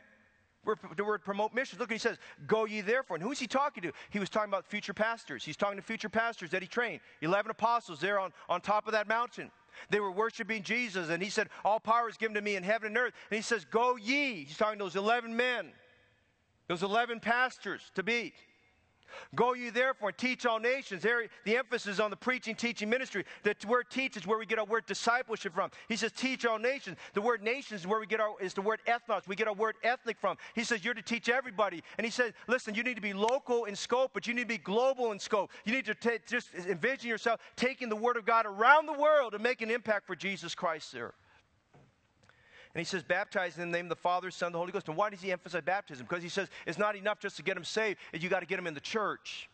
We're, 0.67 0.75
we're 0.99 1.19
to 1.19 1.25
promote 1.25 1.55
missions. 1.55 1.81
Look, 1.81 1.91
he 1.91 1.99
says, 1.99 2.19
Go 2.47 2.67
ye 2.67 2.83
therefore. 2.83 3.17
And 3.17 3.23
who's 3.23 3.39
he 3.39 3.47
talking 3.47 3.83
to? 3.85 3.93
He 4.11 4.19
was 4.19 4.29
talking 4.29 4.51
about 4.51 4.67
future 4.67 4.95
pastors. 4.95 5.43
He's 5.45 5.57
talking 5.57 5.77
to 5.77 5.83
future 5.83 6.11
pastors 6.11 6.51
that 6.51 6.61
he 6.61 6.69
trained. 6.69 7.01
11 7.23 7.51
apostles 7.51 8.01
there 8.01 8.19
on, 8.19 8.33
on 8.49 8.61
top 8.61 8.87
of 8.87 8.93
that 8.93 9.09
mountain. 9.09 9.51
They 9.91 10.01
were 10.01 10.13
worshiping 10.13 10.63
Jesus, 10.63 11.09
and 11.09 11.23
he 11.23 11.31
said, 11.31 11.49
All 11.65 11.81
power 11.81 12.09
is 12.09 12.17
given 12.17 12.35
to 12.35 12.43
me 12.43 12.57
in 12.57 12.63
heaven 12.63 12.89
and 12.89 12.99
earth. 12.99 13.15
And 13.31 13.37
he 13.37 13.43
says, 13.43 13.65
Go 13.65 13.97
ye. 13.97 14.45
He's 14.45 14.57
talking 14.57 14.79
to 14.79 14.85
those 14.85 14.97
11 14.97 15.35
men. 15.35 15.73
Those 16.69 16.83
11 16.83 17.21
pastors 17.21 17.91
to 17.95 18.03
be. 18.03 18.33
Go 19.35 19.55
you 19.55 19.71
therefore 19.71 20.09
and 20.09 20.19
teach 20.19 20.47
all 20.47 20.59
nations. 20.59 21.03
There, 21.03 21.27
the 21.45 21.57
emphasis 21.57 22.01
on 22.01 22.11
the 22.11 22.17
preaching, 22.17 22.55
teaching 22.55 22.89
ministry. 22.89 23.25
The 23.43 23.55
word 23.67 23.87
teach 23.91 24.17
is 24.17 24.27
where 24.27 24.39
we 24.39 24.47
get 24.47 24.59
our 24.59 24.65
word 24.65 24.87
discipleship 24.87 25.55
from. 25.55 25.71
He 25.89 25.97
says, 25.97 26.13
teach 26.13 26.45
all 26.45 26.59
nations. 26.59 26.97
The 27.15 27.21
word 27.21 27.43
nations 27.43 27.83
is 27.83 27.87
where 27.87 28.01
we 28.01 28.07
get 28.07 28.21
our 28.21 28.35
is 28.41 28.55
the 28.55 28.63
word 28.63 28.81
ethnos. 28.87 29.27
We 29.27 29.37
get 29.37 29.49
our 29.49 29.55
word 29.55 29.77
ethnic 29.83 30.19
from. 30.19 30.37
He 30.55 30.65
says, 30.65 30.85
you're 30.85 30.95
to 30.95 31.03
teach 31.03 31.29
everybody. 31.29 31.83
And 31.99 32.05
he 32.05 32.11
says, 32.11 32.33
listen, 32.47 32.75
you 32.75 32.83
need 32.83 32.97
to 32.97 33.03
be 33.03 33.13
local 33.13 33.65
in 33.65 33.77
scope, 33.77 34.13
but 34.15 34.27
you 34.27 34.35
need 34.35 34.43
to 34.43 34.47
be 34.49 34.59
global 34.59 35.13
in 35.13 35.19
scope. 35.19 35.51
You 35.65 35.73
need 35.73 35.87
to 35.87 35.95
t- 35.95 36.19
just 36.27 36.49
envision 36.55 37.09
yourself 37.09 37.41
taking 37.57 37.89
the 37.89 37.97
word 37.97 38.17
of 38.17 38.25
God 38.25 38.47
around 38.47 38.87
the 38.87 38.93
world 38.93 39.35
and 39.35 39.43
make 39.43 39.63
an 39.63 39.71
impact 39.71 40.07
for 40.07 40.17
Jesus 40.17 40.55
Christ 40.55 40.93
there. 40.93 41.15
And 42.75 42.81
he 42.81 42.85
says, 42.85 43.05
baptize 43.05 43.57
in 43.57 43.71
the 43.71 43.77
name 43.77 43.87
of 43.87 43.91
the 43.91 43.97
Father, 43.97 44.31
Son, 44.33 44.51
the 44.51 44.59
Holy 44.59 44.73
Ghost. 44.73 44.89
And 44.89 44.97
why 44.97 45.09
does 45.09 45.21
he 45.21 45.31
emphasize 45.31 45.63
baptism? 45.63 46.07
Because 46.09 46.25
he 46.25 46.29
says 46.29 46.49
it's 46.67 46.79
not 46.79 46.97
enough 46.97 47.21
just 47.21 47.37
to 47.37 47.43
get 47.43 47.55
them 47.55 47.65
saved, 47.65 47.99
you 48.13 48.29
got 48.29 48.41
to 48.41 48.47
get 48.47 48.57
them 48.57 48.67
in 48.67 48.75
the 48.75 48.81
church. 48.81 49.49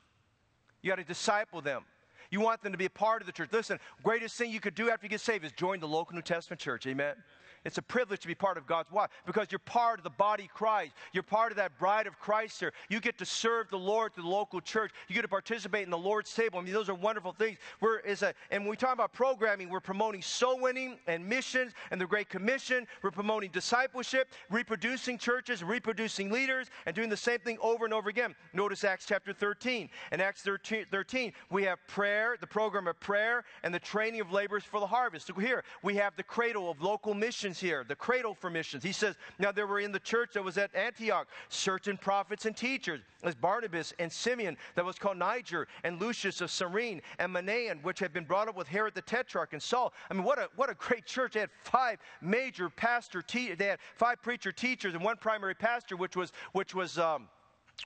You 0.81 0.91
got 0.91 0.97
to 0.97 1.05
disciple 1.05 1.61
them. 1.61 1.83
You 2.31 2.41
want 2.41 2.63
them 2.63 2.73
to 2.73 2.79
be 2.79 2.87
a 2.87 2.91
part 2.91 3.21
of 3.21 3.27
the 3.27 3.33
church. 3.33 3.51
Listen, 3.53 3.79
greatest 4.03 4.37
thing 4.37 4.51
you 4.51 4.61
could 4.61 4.75
do 4.75 4.89
after 4.89 5.05
you 5.05 5.11
get 5.11 5.21
saved 5.21 5.45
is 5.45 5.53
join 5.53 5.81
the 5.81 5.89
local 5.89 6.15
New 6.15 6.23
Testament 6.23 6.61
church. 6.61 6.87
Amen. 6.87 7.17
It's 7.65 7.77
a 7.77 7.83
privilege 7.83 8.21
to 8.21 8.27
be 8.27 8.35
part 8.35 8.57
of 8.57 8.67
God's 8.67 8.91
wife 8.91 9.11
because 9.27 9.49
you're 9.51 9.59
part 9.59 9.99
of 9.99 10.05
the 10.05 10.11
body 10.11 10.49
Christ. 10.53 10.93
You're 11.13 11.23
part 11.23 11.53
of 11.53 11.57
that 11.57 11.79
bride 11.79 12.07
of 12.07 12.19
Christ 12.19 12.59
here. 12.59 12.73
You 12.89 13.01
get 13.01 13.19
to 13.19 13.27
serve 13.27 13.69
the 13.69 13.79
Lord 13.79 14.15
through 14.15 14.25
the 14.25 14.31
local 14.31 14.63
church. 14.63 14.93
You 15.09 15.15
get 15.15 15.23
to 15.23 15.29
participate 15.29 15.85
in 15.85 15.91
the 15.91 15.99
Lord's 15.99 16.33
table. 16.33 16.59
I 16.59 16.63
mean, 16.63 16.73
those 16.73 16.89
are 16.89 16.95
wonderful 16.95 17.33
things. 17.33 17.59
We're, 17.83 17.99
a, 17.99 18.35
and 18.51 18.63
when 18.63 18.71
we 18.71 18.77
talk 18.77 18.95
about 18.95 19.13
programming, 19.13 19.69
we're 19.69 19.81
promoting 19.81 20.23
soul 20.23 20.59
winning 20.59 20.97
and 21.07 21.27
missions 21.29 21.73
and 21.91 22.01
the 22.01 22.07
Great 22.07 22.31
Commission. 22.31 22.87
We're 23.03 23.11
promoting 23.11 23.51
discipleship, 23.51 24.29
reproducing 24.49 25.19
churches, 25.19 25.63
reproducing 25.63 26.31
leaders, 26.31 26.69
and 26.87 26.97
doing 26.97 27.11
the 27.11 27.17
same 27.17 27.41
thing 27.41 27.59
over 27.61 27.85
and 27.85 27.93
over 27.93 28.09
again. 28.09 28.35
Notice 28.55 28.85
Acts 28.85 29.05
chapter 29.07 29.35
13. 29.35 29.91
In 30.13 30.21
Acts 30.21 30.41
13, 30.43 30.87
13 30.91 31.33
we 31.51 31.65
have 31.65 31.79
prayer, 31.89 32.37
the 32.41 32.47
program 32.47 32.87
of 32.87 32.99
prayer, 33.01 33.45
and 33.63 33.75
the 33.75 33.79
training 33.79 34.23
of 34.23 34.33
laborers 34.33 34.65
for 34.65 34.81
the 34.81 34.87
harvest. 34.87 35.27
So 35.27 35.35
here, 35.35 35.63
we 35.83 35.97
have 35.97 36.17
the 36.17 36.23
cradle 36.23 36.71
of 36.71 36.81
local 36.81 37.13
missions 37.13 37.50
missions 37.51 37.69
here, 37.69 37.85
the 37.87 37.97
cradle 37.97 38.35
for 38.35 38.49
missions. 38.49 38.85
He 38.85 38.93
says, 38.93 39.17
Now 39.39 39.51
there 39.53 39.67
were 39.67 39.81
in 39.81 39.93
the 39.93 39.99
church 39.99 40.31
that 40.35 40.45
was 40.45 40.57
at 40.57 40.75
Antioch 40.75 41.29
certain 41.49 41.97
prophets 41.97 42.47
and 42.47 42.57
teachers, 42.57 43.01
as 43.25 43.35
Barnabas 43.35 43.93
and 43.99 44.11
Simeon, 44.11 44.57
that 44.77 44.85
was 44.85 44.97
called 44.97 45.17
Niger, 45.17 45.67
and 45.83 46.01
Lucius 46.01 46.41
of 46.41 46.51
Cyrene, 46.51 47.03
and 47.19 47.35
Manaen, 47.35 47.83
which 47.83 47.99
had 47.99 48.13
been 48.13 48.25
brought 48.25 48.49
up 48.49 48.57
with 48.57 48.69
Herod 48.69 48.95
the 48.95 49.03
Tetrarch 49.03 49.53
and 49.53 49.63
Saul. 49.63 49.93
I 50.11 50.15
mean, 50.15 50.23
what 50.23 50.39
a, 50.39 50.49
what 50.57 50.71
a 50.71 50.75
great 50.75 51.07
church. 51.07 51.35
They 51.35 51.41
had 51.41 51.51
five 51.63 51.99
major 52.21 52.71
pastor, 52.71 53.23
te- 53.23 53.55
they 53.55 53.67
had 53.67 53.81
five 53.97 54.23
preacher 54.23 54.53
teachers 54.53 54.95
and 54.95 55.03
one 55.03 55.17
primary 55.17 55.55
pastor, 55.55 55.97
which 55.97 56.17
was, 56.17 56.33
which 56.53 56.75
was, 56.75 56.99
um, 56.99 57.29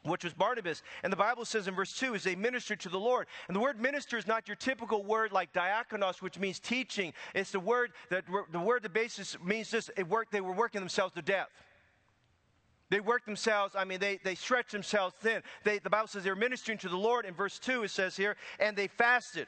which 0.03 0.25
was 0.25 0.33
Barnabas. 0.33 0.83
And 1.03 1.13
the 1.13 1.17
Bible 1.17 1.45
says 1.45 1.69
in 1.69 1.75
verse 1.75 1.93
2 1.95 2.15
is 2.15 2.25
they 2.25 2.35
ministered 2.35 2.81
to 2.81 2.89
the 2.89 2.99
Lord. 2.99 3.27
And 3.49 3.57
the 3.57 3.61
word 3.61 3.81
minister 3.81 4.19
is 4.19 4.27
not 4.27 4.49
your 4.49 4.57
typical 4.57 5.05
word 5.05 5.33
like 5.33 5.53
diakonos, 5.53 6.23
which 6.23 6.39
means 6.39 6.59
teaching. 6.59 7.13
It's 7.35 7.51
the 7.51 7.61
word 7.61 7.93
that 8.11 8.25
the 8.53 8.59
word 8.59 8.83
the 8.83 8.89
basis 8.89 9.37
means 9.45 9.71
this 9.71 9.91
it 9.97 10.09
worked, 10.09 10.33
they 10.33 10.41
were 10.41 10.53
working 10.53 10.81
themselves 10.81 11.15
to 11.15 11.23
death. 11.23 11.49
They 12.91 13.01
worked 13.01 13.27
themselves, 13.27 13.75
I 13.77 13.85
mean, 13.85 13.99
they, 13.99 14.21
they 14.23 14.35
stretched 14.35 14.73
themselves 14.73 15.15
thin. 15.21 15.43
They, 15.65 15.79
the 15.79 15.91
Bible 15.91 16.07
says 16.07 16.23
they 16.23 16.31
were 16.31 16.37
ministering 16.37 16.79
to 16.79 16.89
the 16.89 16.97
Lord 16.97 17.25
in 17.25 17.35
verse 17.35 17.59
2, 17.59 17.85
it 17.85 17.91
says 17.91 18.17
here, 18.17 18.37
and 18.61 18.77
they 18.77 18.89
fasted. 18.89 19.47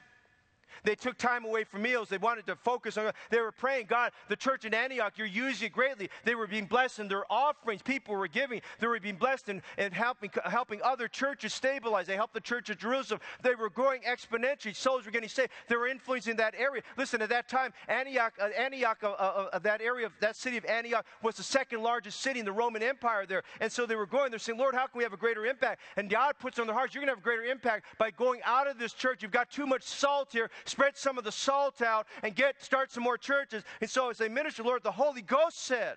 They 0.85 0.95
took 0.95 1.17
time 1.19 1.45
away 1.45 1.65
from 1.65 1.83
meals. 1.83 2.09
They 2.09 2.19
wanted 2.19 2.47
to 2.47 2.57
focus 2.57 2.97
on, 2.97 3.13
they 3.31 3.41
were 3.41 3.53
praying, 3.53 3.87
God, 3.87 4.13
the 4.29 4.37
church 4.37 4.65
in 4.65 4.75
Antioch, 4.75 5.15
you're 5.17 5.27
using 5.27 5.67
it 5.67 5.73
greatly. 5.73 6.11
They 6.25 6.35
were 6.35 6.47
being 6.47 6.67
blessed 6.67 6.99
in 6.99 7.09
their 7.09 7.31
offerings. 7.31 7.83
People 7.83 8.15
were 8.15 8.29
giving. 8.29 8.61
They 8.81 8.87
were 8.87 9.01
being 9.01 9.17
blessed 9.17 9.49
in, 9.49 9.63
in 9.79 9.93
helping, 9.93 10.31
helping 10.45 10.81
other 10.83 11.09
churches 11.09 11.53
stabilize. 11.53 12.07
They 12.07 12.17
helped 12.17 12.35
the 12.35 12.41
church 12.41 12.71
of 12.71 12.79
Jerusalem. 12.79 13.21
They 13.43 13.55
were 13.55 13.71
growing 13.71 14.03
exponentially. 14.03 14.75
Souls 14.75 15.05
were 15.05 15.11
getting 15.11 15.29
saved. 15.29 15.51
They 15.69 15.77
were 15.77 15.89
influencing 15.89 16.37
that 16.37 16.55
area. 16.57 16.83
Listen, 16.97 17.23
at 17.23 17.29
that 17.31 17.49
time, 17.49 17.73
Antioch, 17.89 18.35
uh, 18.41 18.49
Antioch 18.59 18.99
uh, 19.03 19.09
uh, 19.09 19.49
uh 19.53 19.59
that 19.61 19.81
area 19.81 20.07
of 20.07 20.13
that 20.21 20.37
city 20.37 20.57
of 20.57 20.65
Antioch 20.65 21.07
was 21.23 21.37
the 21.37 21.43
second 21.43 21.83
largest 21.83 22.21
city 22.21 22.41
in 22.41 22.47
the 22.47 22.53
Roman 22.53 22.83
Empire 22.83 23.27
there. 23.27 23.43
And 23.61 23.71
so 23.71 23.87
they 23.87 23.97
were 23.97 24.07
going, 24.07 24.31
they're 24.31 24.39
saying, 24.39 24.59
Lord, 24.59 24.75
how 24.75 24.87
can 24.87 24.99
we 24.99 25.05
have 25.05 25.13
a 25.13 25.17
greater 25.17 25.47
impact? 25.47 25.81
And 25.97 26.09
God 26.11 26.37
puts 26.39 26.59
on 26.59 26.67
their 26.67 26.75
hearts, 26.75 26.95
you're 26.95 27.01
going 27.01 27.09
to 27.09 27.13
have 27.13 27.19
a 27.19 27.23
greater 27.23 27.45
impact 27.45 27.87
by 27.99 28.11
going 28.11 28.41
out 28.45 28.67
of 28.67 28.79
this 28.79 28.93
church. 28.93 29.23
You've 29.23 29.33
got 29.33 29.51
too 29.51 29.67
much 29.67 29.83
salt 29.83 30.33
here 30.33 30.51
spread 30.69 30.97
some 30.97 31.19
of 31.19 31.25
the 31.25 31.33
salt 31.33 31.83
out 31.83 32.07
and 32.23 32.35
get 32.35 32.63
start 32.63 32.91
some 32.93 33.03
more 33.03 33.19
churches. 33.19 33.63
And 33.81 33.89
so 33.91 34.11
as 34.11 34.19
they 34.19 34.29
minister, 34.29 34.63
Lord, 34.63 34.83
the 34.83 34.93
Holy 34.93 35.23
Ghost 35.23 35.59
said, 35.59 35.97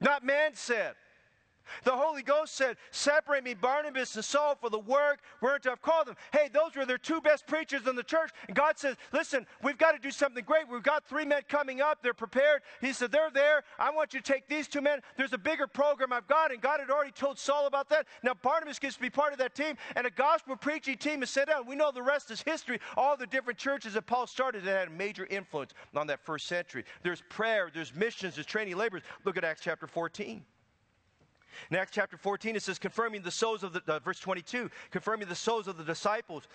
not 0.00 0.24
man 0.24 0.54
said. 0.54 0.94
The 1.84 1.92
Holy 1.92 2.22
Ghost 2.22 2.54
said, 2.54 2.76
Separate 2.90 3.44
me, 3.44 3.54
Barnabas 3.54 4.14
and 4.16 4.24
Saul, 4.24 4.56
for 4.60 4.70
the 4.70 4.78
work 4.78 5.20
whereunto 5.40 5.70
I've 5.70 5.82
called 5.82 6.06
them. 6.06 6.16
Hey, 6.32 6.48
those 6.52 6.74
were 6.76 6.86
their 6.86 6.98
two 6.98 7.20
best 7.20 7.46
preachers 7.46 7.86
in 7.86 7.96
the 7.96 8.02
church. 8.02 8.30
And 8.46 8.56
God 8.56 8.78
says, 8.78 8.96
Listen, 9.12 9.46
we've 9.62 9.78
got 9.78 9.92
to 9.92 9.98
do 9.98 10.10
something 10.10 10.44
great. 10.44 10.68
We've 10.68 10.82
got 10.82 11.04
three 11.04 11.24
men 11.24 11.42
coming 11.48 11.80
up. 11.80 12.02
They're 12.02 12.14
prepared. 12.14 12.62
He 12.80 12.92
said, 12.92 13.12
They're 13.12 13.30
there. 13.30 13.64
I 13.78 13.90
want 13.90 14.14
you 14.14 14.20
to 14.20 14.32
take 14.32 14.48
these 14.48 14.68
two 14.68 14.80
men. 14.80 15.00
There's 15.16 15.32
a 15.32 15.38
bigger 15.38 15.66
program 15.66 16.12
I've 16.12 16.26
got. 16.26 16.52
And 16.52 16.60
God 16.60 16.80
had 16.80 16.90
already 16.90 17.12
told 17.12 17.38
Saul 17.38 17.66
about 17.66 17.88
that. 17.90 18.06
Now, 18.22 18.34
Barnabas 18.34 18.78
gets 18.78 18.96
to 18.96 19.00
be 19.00 19.10
part 19.10 19.32
of 19.32 19.38
that 19.38 19.54
team. 19.54 19.76
And 19.96 20.06
a 20.06 20.10
gospel 20.10 20.56
preaching 20.56 20.96
team 20.96 21.22
is 21.22 21.30
set 21.30 21.48
out. 21.48 21.66
We 21.66 21.76
know 21.76 21.90
the 21.90 22.02
rest 22.02 22.30
is 22.30 22.42
history. 22.42 22.78
All 22.96 23.16
the 23.16 23.26
different 23.26 23.58
churches 23.58 23.94
that 23.94 24.06
Paul 24.06 24.26
started 24.26 24.64
that 24.64 24.78
had 24.78 24.88
a 24.88 24.92
major 24.92 25.26
influence 25.26 25.72
on 25.94 26.06
that 26.08 26.20
first 26.24 26.46
century. 26.46 26.84
There's 27.02 27.22
prayer, 27.28 27.70
there's 27.72 27.94
missions, 27.94 28.34
there's 28.34 28.46
training 28.46 28.76
laborers. 28.76 29.02
Look 29.24 29.36
at 29.36 29.44
Acts 29.44 29.60
chapter 29.62 29.86
14. 29.86 30.44
In 31.70 31.76
Acts 31.76 31.92
chapter 31.92 32.16
14, 32.16 32.56
it 32.56 32.62
says, 32.62 32.78
confirming 32.78 33.22
the 33.22 33.30
souls 33.30 33.62
of 33.62 33.72
the, 33.72 33.82
uh, 33.86 33.98
verse 33.98 34.18
22, 34.20 34.70
confirming 34.90 35.28
the 35.28 35.34
souls 35.34 35.68
of 35.68 35.76
the 35.76 35.84
disciples, 35.84 36.48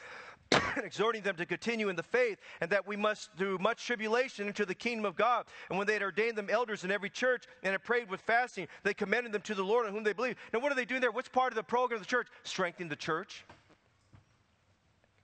exhorting 0.77 1.21
them 1.21 1.35
to 1.35 1.45
continue 1.45 1.89
in 1.89 1.95
the 1.95 2.03
faith, 2.03 2.39
and 2.61 2.69
that 2.71 2.87
we 2.87 2.95
must 2.95 3.35
do 3.35 3.57
much 3.59 3.85
tribulation 3.85 4.47
into 4.47 4.65
the 4.65 4.75
kingdom 4.75 5.05
of 5.05 5.15
God. 5.15 5.45
And 5.69 5.77
when 5.77 5.87
they 5.87 5.93
had 5.93 6.03
ordained 6.03 6.37
them 6.37 6.49
elders 6.49 6.83
in 6.83 6.91
every 6.91 7.09
church 7.09 7.45
and 7.63 7.71
had 7.71 7.83
prayed 7.83 8.09
with 8.09 8.21
fasting, 8.21 8.67
they 8.83 8.93
commended 8.93 9.31
them 9.31 9.41
to 9.43 9.55
the 9.55 9.63
Lord 9.63 9.85
on 9.85 9.93
whom 9.93 10.03
they 10.03 10.13
believed. 10.13 10.37
Now, 10.53 10.59
what 10.59 10.71
are 10.71 10.75
they 10.75 10.85
doing 10.85 11.01
there? 11.01 11.11
What's 11.11 11.29
part 11.29 11.51
of 11.51 11.55
the 11.55 11.63
program 11.63 11.97
of 11.97 12.05
the 12.05 12.09
church? 12.09 12.27
Strengthening 12.43 12.89
the 12.89 12.95
church, 12.95 13.45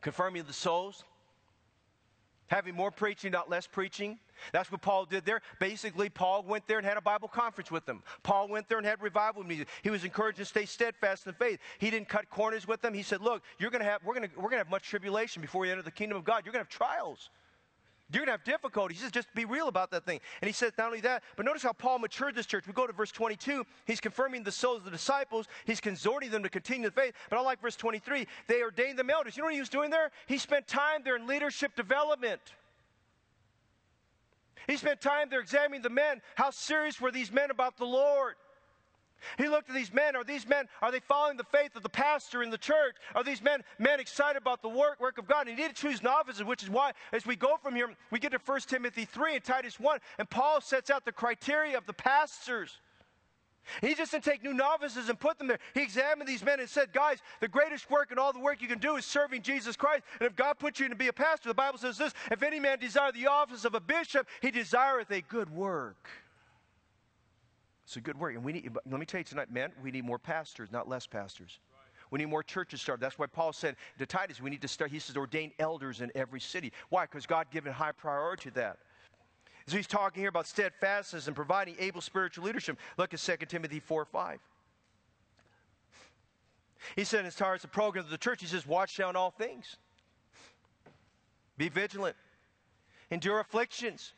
confirming 0.01 0.43
the 0.43 0.53
souls, 0.53 1.03
having 2.47 2.75
more 2.75 2.91
preaching, 2.91 3.31
not 3.31 3.49
less 3.49 3.67
preaching. 3.67 4.19
That's 4.51 4.71
what 4.71 4.81
Paul 4.81 5.05
did 5.05 5.25
there. 5.25 5.41
Basically, 5.59 6.09
Paul 6.09 6.43
went 6.43 6.67
there 6.67 6.77
and 6.77 6.85
had 6.85 6.97
a 6.97 7.01
Bible 7.01 7.27
conference 7.27 7.71
with 7.71 7.85
them. 7.85 8.03
Paul 8.23 8.47
went 8.47 8.67
there 8.67 8.77
and 8.77 8.85
had 8.85 9.01
revival 9.01 9.43
meetings. 9.43 9.69
He 9.81 9.89
was 9.89 10.03
encouraged 10.03 10.37
to 10.39 10.45
stay 10.45 10.65
steadfast 10.65 11.25
in 11.25 11.31
the 11.31 11.37
faith. 11.37 11.59
He 11.79 11.89
didn't 11.89 12.09
cut 12.09 12.29
corners 12.29 12.67
with 12.67 12.81
them. 12.81 12.93
He 12.93 13.03
said, 13.03 13.21
"Look, 13.21 13.43
you're 13.59 13.71
going 13.71 13.83
to 13.83 13.89
have 13.89 14.03
we're 14.03 14.13
going 14.13 14.29
to 14.29 14.35
we're 14.35 14.43
going 14.43 14.53
to 14.53 14.57
have 14.65 14.69
much 14.69 14.83
tribulation 14.83 15.41
before 15.41 15.65
you 15.65 15.71
enter 15.71 15.83
the 15.83 15.91
kingdom 15.91 16.17
of 16.17 16.23
God. 16.23 16.43
You're 16.45 16.53
going 16.53 16.65
to 16.65 16.69
have 16.69 16.77
trials." 16.77 17.29
You're 18.11 18.19
going 18.19 18.27
to 18.27 18.33
have 18.33 18.43
difficulties. 18.43 18.99
Says, 18.99 19.11
just 19.11 19.33
be 19.33 19.45
real 19.45 19.67
about 19.67 19.89
that 19.91 20.05
thing. 20.05 20.19
And 20.41 20.47
he 20.47 20.53
says, 20.53 20.73
not 20.77 20.87
only 20.87 21.01
that, 21.01 21.23
but 21.35 21.45
notice 21.45 21.63
how 21.63 21.73
Paul 21.73 21.99
matured 21.99 22.35
this 22.35 22.45
church. 22.45 22.67
We 22.67 22.73
go 22.73 22.85
to 22.85 22.93
verse 22.93 23.11
22. 23.11 23.65
He's 23.85 23.99
confirming 23.99 24.43
the 24.43 24.51
souls 24.51 24.77
of 24.77 24.85
the 24.85 24.91
disciples. 24.91 25.47
He's 25.65 25.79
exhorting 25.79 26.29
them 26.29 26.43
to 26.43 26.49
continue 26.49 26.87
the 26.89 26.93
faith. 26.93 27.15
But 27.29 27.39
I 27.39 27.41
like 27.41 27.61
verse 27.61 27.75
23. 27.75 28.27
They 28.47 28.61
ordained 28.61 28.99
them 28.99 29.09
elders. 29.09 29.35
You 29.35 29.41
know 29.41 29.47
what 29.47 29.55
he 29.55 29.59
was 29.59 29.69
doing 29.69 29.89
there? 29.89 30.11
He 30.27 30.37
spent 30.37 30.67
time 30.67 31.01
there 31.03 31.15
in 31.15 31.25
leadership 31.25 31.75
development. 31.75 32.41
He 34.67 34.77
spent 34.77 35.01
time 35.01 35.29
there 35.29 35.39
examining 35.39 35.81
the 35.81 35.89
men. 35.89 36.21
How 36.35 36.51
serious 36.51 37.01
were 37.01 37.11
these 37.11 37.31
men 37.31 37.49
about 37.49 37.77
the 37.77 37.85
Lord? 37.85 38.35
He 39.37 39.47
looked 39.47 39.69
at 39.69 39.75
these 39.75 39.93
men. 39.93 40.15
Are 40.15 40.23
these 40.23 40.47
men, 40.47 40.65
are 40.81 40.91
they 40.91 40.99
following 40.99 41.37
the 41.37 41.43
faith 41.43 41.75
of 41.75 41.83
the 41.83 41.89
pastor 41.89 42.43
in 42.43 42.49
the 42.49 42.57
church? 42.57 42.95
Are 43.13 43.23
these 43.23 43.41
men, 43.41 43.63
men 43.79 43.99
excited 43.99 44.41
about 44.41 44.61
the 44.61 44.69
work, 44.69 44.99
work 44.99 45.17
of 45.17 45.27
God? 45.27 45.47
And 45.47 45.57
he 45.57 45.63
did 45.63 45.75
choose 45.75 46.03
novices, 46.03 46.43
which 46.43 46.63
is 46.63 46.69
why, 46.69 46.91
as 47.11 47.25
we 47.25 47.35
go 47.35 47.57
from 47.61 47.75
here, 47.75 47.89
we 48.11 48.19
get 48.19 48.31
to 48.31 48.39
1 48.43 48.61
Timothy 48.61 49.05
3 49.05 49.35
and 49.35 49.43
Titus 49.43 49.79
1, 49.79 49.99
and 50.19 50.29
Paul 50.29 50.61
sets 50.61 50.89
out 50.89 51.05
the 51.05 51.11
criteria 51.11 51.77
of 51.77 51.85
the 51.85 51.93
pastors. 51.93 52.79
He 53.81 53.95
just 53.95 54.11
didn't 54.11 54.23
take 54.23 54.43
new 54.43 54.53
novices 54.53 55.09
and 55.09 55.19
put 55.19 55.37
them 55.37 55.47
there. 55.47 55.59
He 55.73 55.81
examined 55.81 56.29
these 56.29 56.43
men 56.43 56.59
and 56.59 56.69
said, 56.69 56.93
Guys, 56.93 57.19
the 57.39 57.47
greatest 57.47 57.89
work 57.89 58.11
and 58.11 58.19
all 58.19 58.31
the 58.31 58.39
work 58.39 58.61
you 58.61 58.67
can 58.67 58.79
do 58.79 58.95
is 58.95 59.05
serving 59.05 59.41
Jesus 59.41 59.75
Christ. 59.75 60.03
And 60.19 60.27
if 60.27 60.35
God 60.35 60.59
put 60.59 60.79
you 60.79 60.87
to 60.87 60.95
be 60.95 61.07
a 61.07 61.13
pastor, 61.13 61.49
the 61.49 61.55
Bible 61.55 61.79
says 61.79 61.97
this 61.97 62.13
if 62.31 62.43
any 62.43 62.59
man 62.59 62.79
desire 62.79 63.11
the 63.11 63.27
office 63.27 63.65
of 63.65 63.73
a 63.73 63.79
bishop, 63.79 64.27
he 64.41 64.51
desireth 64.51 65.09
a 65.11 65.21
good 65.21 65.49
work. 65.49 66.07
It's 67.85 67.97
a 67.97 68.01
good 68.01 68.19
work. 68.19 68.33
And 68.35 68.43
we 68.43 68.53
need, 68.53 68.69
let 68.89 68.99
me 68.99 69.05
tell 69.05 69.19
you 69.19 69.23
tonight, 69.23 69.51
man, 69.51 69.71
we 69.83 69.91
need 69.91 70.03
more 70.03 70.19
pastors, 70.19 70.71
not 70.71 70.89
less 70.89 71.05
pastors. 71.05 71.59
We 72.11 72.19
need 72.19 72.25
more 72.25 72.43
churches 72.43 72.81
started. 72.81 73.01
That's 73.01 73.17
why 73.17 73.27
Paul 73.27 73.53
said 73.53 73.75
to 73.99 74.05
Titus, 74.05 74.41
we 74.41 74.49
need 74.49 74.61
to 74.61 74.67
start, 74.67 74.91
he 74.91 74.99
says, 74.99 75.15
ordain 75.15 75.51
elders 75.59 76.01
in 76.01 76.11
every 76.15 76.39
city. 76.39 76.71
Why? 76.89 77.05
Because 77.05 77.25
God 77.25 77.47
given 77.51 77.71
high 77.71 77.91
priority 77.91 78.49
to 78.49 78.55
that. 78.55 78.77
So 79.67 79.77
he's 79.77 79.87
talking 79.87 80.21
here 80.21 80.29
about 80.29 80.45
steadfastness 80.47 81.27
and 81.27 81.35
providing 81.35 81.75
able 81.79 82.01
spiritual 82.01 82.45
leadership. 82.45 82.77
Look 82.97 83.13
at 83.13 83.19
2 83.19 83.45
Timothy 83.47 83.79
4 83.79 84.05
5. 84.05 84.39
He 86.95 87.03
said, 87.03 87.25
as 87.25 87.33
far 87.33 87.55
as 87.55 87.63
the 87.63 87.67
program 87.67 88.05
of 88.05 88.11
the 88.11 88.17
church, 88.17 88.41
he 88.41 88.47
says, 88.47 88.67
watch 88.67 88.95
down 88.97 89.15
all 89.15 89.31
things. 89.31 89.77
Be 91.57 91.69
vigilant. 91.69 92.15
Endure 93.09 93.39
afflictions. 93.39 94.13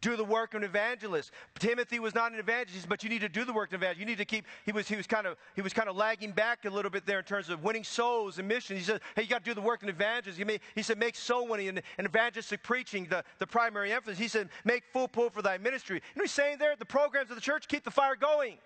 Do 0.00 0.14
the 0.14 0.24
work 0.24 0.54
of 0.54 0.62
an 0.62 0.68
evangelist. 0.68 1.32
Timothy 1.58 1.98
was 1.98 2.14
not 2.14 2.32
an 2.32 2.38
evangelist, 2.38 2.88
but 2.88 3.02
you 3.02 3.10
need 3.10 3.20
to 3.22 3.28
do 3.28 3.44
the 3.44 3.52
work 3.52 3.70
of 3.70 3.74
an 3.74 3.80
evangelist. 3.80 4.00
You 4.00 4.06
need 4.06 4.18
to 4.18 4.24
keep, 4.24 4.46
he 4.64 4.70
was, 4.70 4.86
he 4.86 4.94
was 4.94 5.08
kind 5.08 5.26
of, 5.26 5.36
he 5.56 5.60
was 5.60 5.72
kind 5.72 5.88
of 5.88 5.96
lagging 5.96 6.30
back 6.30 6.64
a 6.64 6.70
little 6.70 6.90
bit 6.90 7.04
there 7.04 7.18
in 7.18 7.24
terms 7.24 7.48
of 7.48 7.64
winning 7.64 7.82
souls 7.82 8.38
and 8.38 8.46
missions. 8.46 8.78
He 8.78 8.84
said, 8.84 9.00
hey, 9.16 9.22
you 9.22 9.28
got 9.28 9.44
to 9.44 9.50
do 9.50 9.54
the 9.54 9.60
work 9.60 9.82
of 9.82 9.88
an 9.88 9.94
evangelist. 9.94 10.38
He, 10.38 10.60
he 10.76 10.82
said, 10.82 10.98
make 10.98 11.16
soul 11.16 11.48
winning 11.48 11.68
and, 11.68 11.82
and 11.98 12.06
evangelistic 12.06 12.62
preaching 12.62 13.06
the, 13.10 13.24
the 13.40 13.46
primary 13.46 13.92
emphasis. 13.92 14.18
He 14.18 14.28
said, 14.28 14.50
make 14.64 14.84
full 14.92 15.08
pull 15.08 15.30
for 15.30 15.42
thy 15.42 15.58
ministry. 15.58 15.96
You 15.96 16.20
know 16.20 16.24
he's 16.24 16.30
saying 16.30 16.58
there? 16.58 16.76
The 16.76 16.84
programs 16.84 17.30
of 17.30 17.36
the 17.36 17.42
church 17.42 17.66
keep 17.66 17.82
the 17.82 17.90
fire 17.90 18.14
going. 18.14 18.58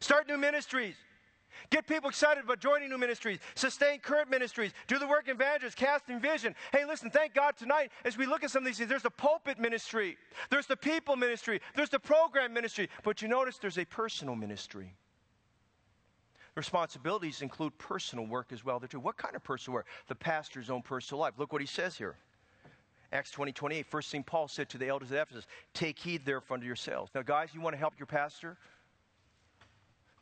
Start 0.00 0.26
new 0.26 0.38
ministries. 0.38 0.96
Get 1.70 1.86
people 1.86 2.08
excited 2.08 2.44
about 2.44 2.60
joining 2.60 2.90
new 2.90 2.98
ministries, 2.98 3.38
sustain 3.54 3.98
current 4.00 4.30
ministries, 4.30 4.72
do 4.86 4.98
the 4.98 5.06
work 5.06 5.28
of 5.28 5.36
evangelists, 5.36 5.74
casting 5.74 6.20
vision. 6.20 6.54
Hey, 6.72 6.84
listen, 6.84 7.10
thank 7.10 7.34
God 7.34 7.56
tonight 7.56 7.90
as 8.04 8.16
we 8.16 8.26
look 8.26 8.44
at 8.44 8.50
some 8.50 8.62
of 8.62 8.66
these 8.66 8.78
things, 8.78 8.88
there's 8.88 9.02
the 9.02 9.10
pulpit 9.10 9.58
ministry, 9.58 10.16
there's 10.50 10.66
the 10.66 10.76
people 10.76 11.16
ministry, 11.16 11.60
there's 11.74 11.90
the 11.90 11.98
program 11.98 12.52
ministry, 12.52 12.88
but 13.04 13.22
you 13.22 13.28
notice 13.28 13.58
there's 13.58 13.78
a 13.78 13.84
personal 13.84 14.34
ministry. 14.34 14.94
Responsibilities 16.54 17.40
include 17.40 17.76
personal 17.78 18.26
work 18.26 18.52
as 18.52 18.62
well. 18.62 18.78
There 18.78 18.86
too. 18.86 19.00
What 19.00 19.16
kind 19.16 19.34
of 19.34 19.42
personal 19.42 19.74
work? 19.76 19.86
The 20.08 20.14
pastor's 20.14 20.68
own 20.68 20.82
personal 20.82 21.20
life. 21.20 21.32
Look 21.38 21.52
what 21.52 21.62
he 21.62 21.66
says 21.66 21.96
here. 21.96 22.16
Acts 23.10 23.30
20, 23.30 23.52
28, 23.52 23.86
first 23.86 24.10
thing 24.10 24.22
Paul 24.22 24.48
said 24.48 24.68
to 24.70 24.78
the 24.78 24.88
elders 24.88 25.10
of 25.10 25.18
Ephesus, 25.18 25.46
take 25.74 25.98
heed 25.98 26.24
therefore 26.24 26.54
unto 26.54 26.66
yourselves. 26.66 27.10
Now, 27.14 27.22
guys, 27.22 27.50
you 27.52 27.60
want 27.60 27.74
to 27.74 27.78
help 27.78 27.94
your 27.98 28.06
pastor? 28.06 28.56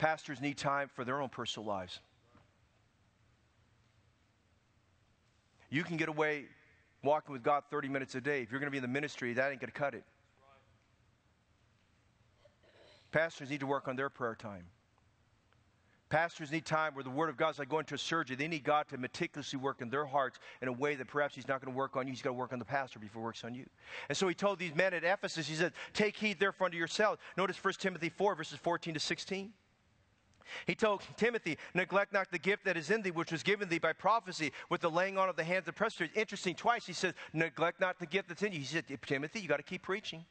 Pastors 0.00 0.40
need 0.40 0.56
time 0.56 0.88
for 0.88 1.04
their 1.04 1.20
own 1.20 1.28
personal 1.28 1.68
lives. 1.68 2.00
You 5.68 5.84
can 5.84 5.98
get 5.98 6.08
away 6.08 6.46
walking 7.04 7.34
with 7.34 7.42
God 7.42 7.64
30 7.70 7.88
minutes 7.88 8.14
a 8.14 8.20
day. 8.22 8.40
If 8.40 8.50
you're 8.50 8.60
going 8.60 8.68
to 8.68 8.70
be 8.70 8.78
in 8.78 8.82
the 8.82 8.88
ministry, 8.88 9.34
that 9.34 9.50
ain't 9.50 9.60
going 9.60 9.70
to 9.70 9.78
cut 9.78 9.94
it. 9.94 10.04
Pastors 13.12 13.50
need 13.50 13.60
to 13.60 13.66
work 13.66 13.88
on 13.88 13.96
their 13.96 14.08
prayer 14.08 14.34
time. 14.34 14.64
Pastors 16.08 16.50
need 16.50 16.64
time 16.64 16.94
where 16.94 17.04
the 17.04 17.10
Word 17.10 17.28
of 17.28 17.36
God 17.36 17.50
is 17.50 17.58
like 17.58 17.68
going 17.68 17.84
to 17.84 17.94
a 17.94 17.98
surgery. 17.98 18.36
They 18.36 18.48
need 18.48 18.64
God 18.64 18.88
to 18.88 18.96
meticulously 18.96 19.58
work 19.58 19.82
in 19.82 19.90
their 19.90 20.06
hearts 20.06 20.38
in 20.62 20.68
a 20.68 20.72
way 20.72 20.94
that 20.94 21.08
perhaps 21.08 21.34
He's 21.34 21.46
not 21.46 21.60
going 21.60 21.74
to 21.74 21.76
work 21.76 21.94
on 21.94 22.06
you. 22.06 22.14
He's 22.14 22.22
got 22.22 22.30
to 22.30 22.34
work 22.34 22.54
on 22.54 22.58
the 22.58 22.64
pastor 22.64 22.98
before 22.98 23.20
He 23.20 23.24
works 23.24 23.44
on 23.44 23.54
you. 23.54 23.66
And 24.08 24.16
so 24.16 24.26
He 24.26 24.34
told 24.34 24.58
these 24.58 24.74
men 24.74 24.94
at 24.94 25.04
Ephesus, 25.04 25.46
He 25.46 25.56
said, 25.56 25.74
Take 25.92 26.16
heed 26.16 26.40
therefore 26.40 26.64
unto 26.64 26.78
yourselves. 26.78 27.20
Notice 27.36 27.62
1 27.62 27.74
Timothy 27.74 28.08
4, 28.08 28.34
verses 28.34 28.58
14 28.58 28.94
to 28.94 29.00
16. 29.00 29.52
He 30.66 30.74
told 30.74 31.02
Timothy, 31.16 31.58
neglect 31.74 32.12
not 32.12 32.30
the 32.30 32.38
gift 32.38 32.64
that 32.64 32.76
is 32.76 32.90
in 32.90 33.02
thee, 33.02 33.10
which 33.10 33.32
was 33.32 33.42
given 33.42 33.68
thee 33.68 33.78
by 33.78 33.92
prophecy 33.92 34.52
with 34.68 34.80
the 34.80 34.90
laying 34.90 35.18
on 35.18 35.28
of 35.28 35.36
the 35.36 35.44
hands 35.44 35.68
of 35.68 35.74
presbyteries. 35.74 36.10
Interesting, 36.14 36.54
twice 36.54 36.86
he 36.86 36.92
says, 36.92 37.14
neglect 37.32 37.80
not 37.80 37.98
the 37.98 38.06
gift 38.06 38.28
that's 38.28 38.42
in 38.42 38.52
you. 38.52 38.60
He 38.60 38.64
said, 38.64 38.84
Timothy, 39.06 39.40
you 39.40 39.48
got 39.48 39.58
to 39.58 39.62
keep 39.62 39.82
preaching. 39.82 40.24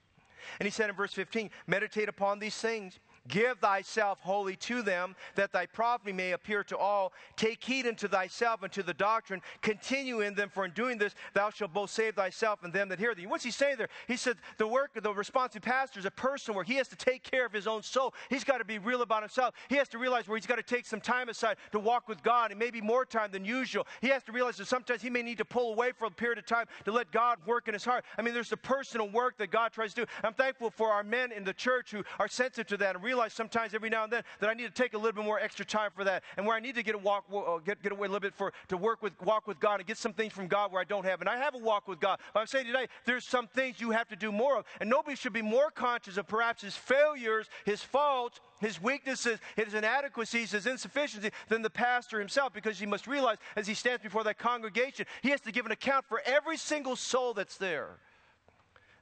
And 0.60 0.66
he 0.66 0.72
said 0.72 0.90
in 0.90 0.96
verse 0.96 1.14
15, 1.14 1.50
meditate 1.68 2.10
upon 2.10 2.40
these 2.40 2.56
things 2.56 3.00
Give 3.30 3.58
thyself 3.58 4.20
wholly 4.20 4.58
to 4.58 4.82
them, 4.82 5.16
that 5.36 5.54
thy 5.54 5.66
prophecy 5.66 6.12
may 6.12 6.34
appear 6.34 6.64
to 6.66 6.78
all. 6.78 7.14
Take 7.38 7.64
heed 7.64 7.88
unto 7.88 8.08
thyself 8.08 8.64
and 8.64 8.72
to 8.74 8.84
the 8.84 8.94
doctrine. 8.94 9.42
Continue 9.62 10.22
in 10.22 10.36
them, 10.36 10.50
for 10.50 10.66
in 10.66 10.72
doing 10.72 10.98
this 10.98 11.16
thou 11.34 11.50
shalt 11.50 11.74
both 11.74 11.90
save 11.90 12.16
thyself 12.16 12.64
and 12.64 12.74
them 12.74 12.90
that 12.90 13.00
hear 13.00 13.16
thee. 13.16 13.28
What's 13.28 13.44
he 13.44 13.52
saying 13.52 13.78
there? 13.78 13.90
He 14.08 14.18
said 14.18 14.36
the 14.58 14.68
work 14.68 14.98
of 14.98 15.04
the 15.04 15.14
responsive 15.14 15.62
pastor 15.62 16.00
is 16.00 16.06
a 16.06 16.12
person 16.12 16.54
where 16.54 16.64
He 16.66 16.76
has 16.76 16.88
to 16.90 16.96
take 16.96 17.24
care 17.24 17.46
of 17.46 17.54
his 17.54 17.68
own 17.68 17.84
soul. 17.84 18.14
He's 18.30 18.44
got 18.44 18.58
to 18.58 18.66
be 18.66 18.78
real 18.78 19.02
about 19.02 19.22
himself. 19.22 19.54
He 19.70 19.76
has 19.76 19.88
to 19.90 19.98
realize 19.98 20.28
where 20.28 20.38
he's 20.38 20.46
got 20.46 20.56
to 20.58 20.64
take 20.64 20.86
some 20.86 21.02
time 21.02 21.30
aside 21.30 21.58
to 21.72 21.80
walk 21.80 22.08
with 22.08 22.24
God, 22.24 22.52
and 22.52 22.60
maybe 22.60 22.82
more 22.82 23.06
time 23.06 23.32
than 23.32 23.46
usual. 23.46 23.88
He 24.02 24.08
has 24.08 24.24
to 24.24 24.32
realize 24.32 24.58
that 24.58 24.68
sometimes 24.68 25.02
he 25.02 25.10
may 25.10 25.22
need 25.22 25.38
to 25.38 25.46
pull 25.46 25.74
away 25.74 25.92
for 25.98 26.06
a 26.06 26.12
period 26.12 26.38
of 26.38 26.46
time 26.46 26.66
to 26.86 26.92
let 26.92 27.12
God 27.12 27.38
work 27.46 27.68
in 27.68 27.74
his 27.74 27.86
heart. 27.86 28.06
I 28.18 28.22
mean, 28.22 28.34
there's 28.34 28.50
the 28.50 28.58
personal 28.58 29.10
work 29.10 29.38
that 29.38 29.52
God 29.52 29.72
tries 29.72 29.94
to 29.94 30.02
do. 30.02 30.12
I'm 30.24 30.34
thankful 30.34 30.70
for 30.70 30.92
our 30.92 31.04
men 31.04 31.32
in 31.32 31.44
the 31.44 31.54
church 31.54 31.92
who 31.92 32.04
are 32.20 32.28
sensitive 32.28 32.68
to 32.68 32.78
that 32.78 32.96
and 32.96 33.04
realize 33.04 33.19
sometimes 33.28 33.74
every 33.74 33.90
now 33.90 34.04
and 34.06 34.14
then 34.14 34.24
that 34.40 34.50
I 34.50 34.54
need 34.54 34.74
to 34.74 34.82
take 34.82 34.94
a 34.94 34.98
little 34.98 35.12
bit 35.12 35.26
more 35.26 35.40
extra 35.40 35.66
time 35.66 35.92
for 35.94 36.04
that, 36.06 36.24
and 36.38 36.46
where 36.46 36.56
I 36.56 36.60
need 36.60 36.76
to 36.76 36.84
get 36.84 36.96
a 36.96 36.98
walk, 36.98 37.26
uh, 37.34 37.58
get, 37.58 37.82
get 37.84 37.92
away 37.92 38.08
a 38.08 38.10
little 38.10 38.20
bit 38.20 38.34
for 38.34 38.54
to 38.70 38.78
work 38.78 39.04
with 39.04 39.14
walk 39.22 39.48
with 39.48 39.60
God 39.60 39.80
and 39.80 39.88
get 39.88 39.98
some 39.98 40.14
things 40.14 40.34
from 40.34 40.48
God 40.48 40.72
where 40.72 40.82
I 40.82 40.86
don't 40.86 41.06
have. 41.06 41.20
And 41.20 41.30
I 41.30 41.38
have 41.38 41.56
a 41.56 41.58
walk 41.58 41.88
with 41.88 42.00
God. 42.00 42.20
But 42.34 42.40
I'm 42.40 42.48
saying 42.48 42.66
today, 42.66 42.88
there's 43.06 43.26
some 43.26 43.48
things 43.48 43.82
you 43.82 43.92
have 43.92 44.08
to 44.10 44.16
do 44.16 44.32
more 44.32 44.58
of, 44.58 44.66
and 44.80 44.90
nobody 44.90 45.16
should 45.16 45.34
be 45.34 45.42
more 45.42 45.72
conscious 45.72 46.18
of 46.18 46.28
perhaps 46.28 46.62
his 46.62 46.76
failures, 46.76 47.48
his 47.66 47.82
faults, 47.82 48.40
his 48.62 48.82
weaknesses, 48.82 49.40
his 49.56 49.74
inadequacies, 49.74 50.52
his 50.52 50.66
insufficiency 50.66 51.32
than 51.48 51.62
the 51.62 51.70
pastor 51.70 52.20
himself, 52.20 52.54
because 52.54 52.80
he 52.80 52.86
must 52.86 53.08
realize 53.08 53.38
as 53.56 53.68
he 53.68 53.74
stands 53.74 54.04
before 54.04 54.24
that 54.24 54.38
congregation, 54.38 55.06
he 55.22 55.30
has 55.30 55.42
to 55.42 55.52
give 55.52 55.66
an 55.66 55.72
account 55.72 56.06
for 56.06 56.22
every 56.26 56.58
single 56.58 56.96
soul 56.96 57.34
that's 57.34 57.58
there. 57.58 57.98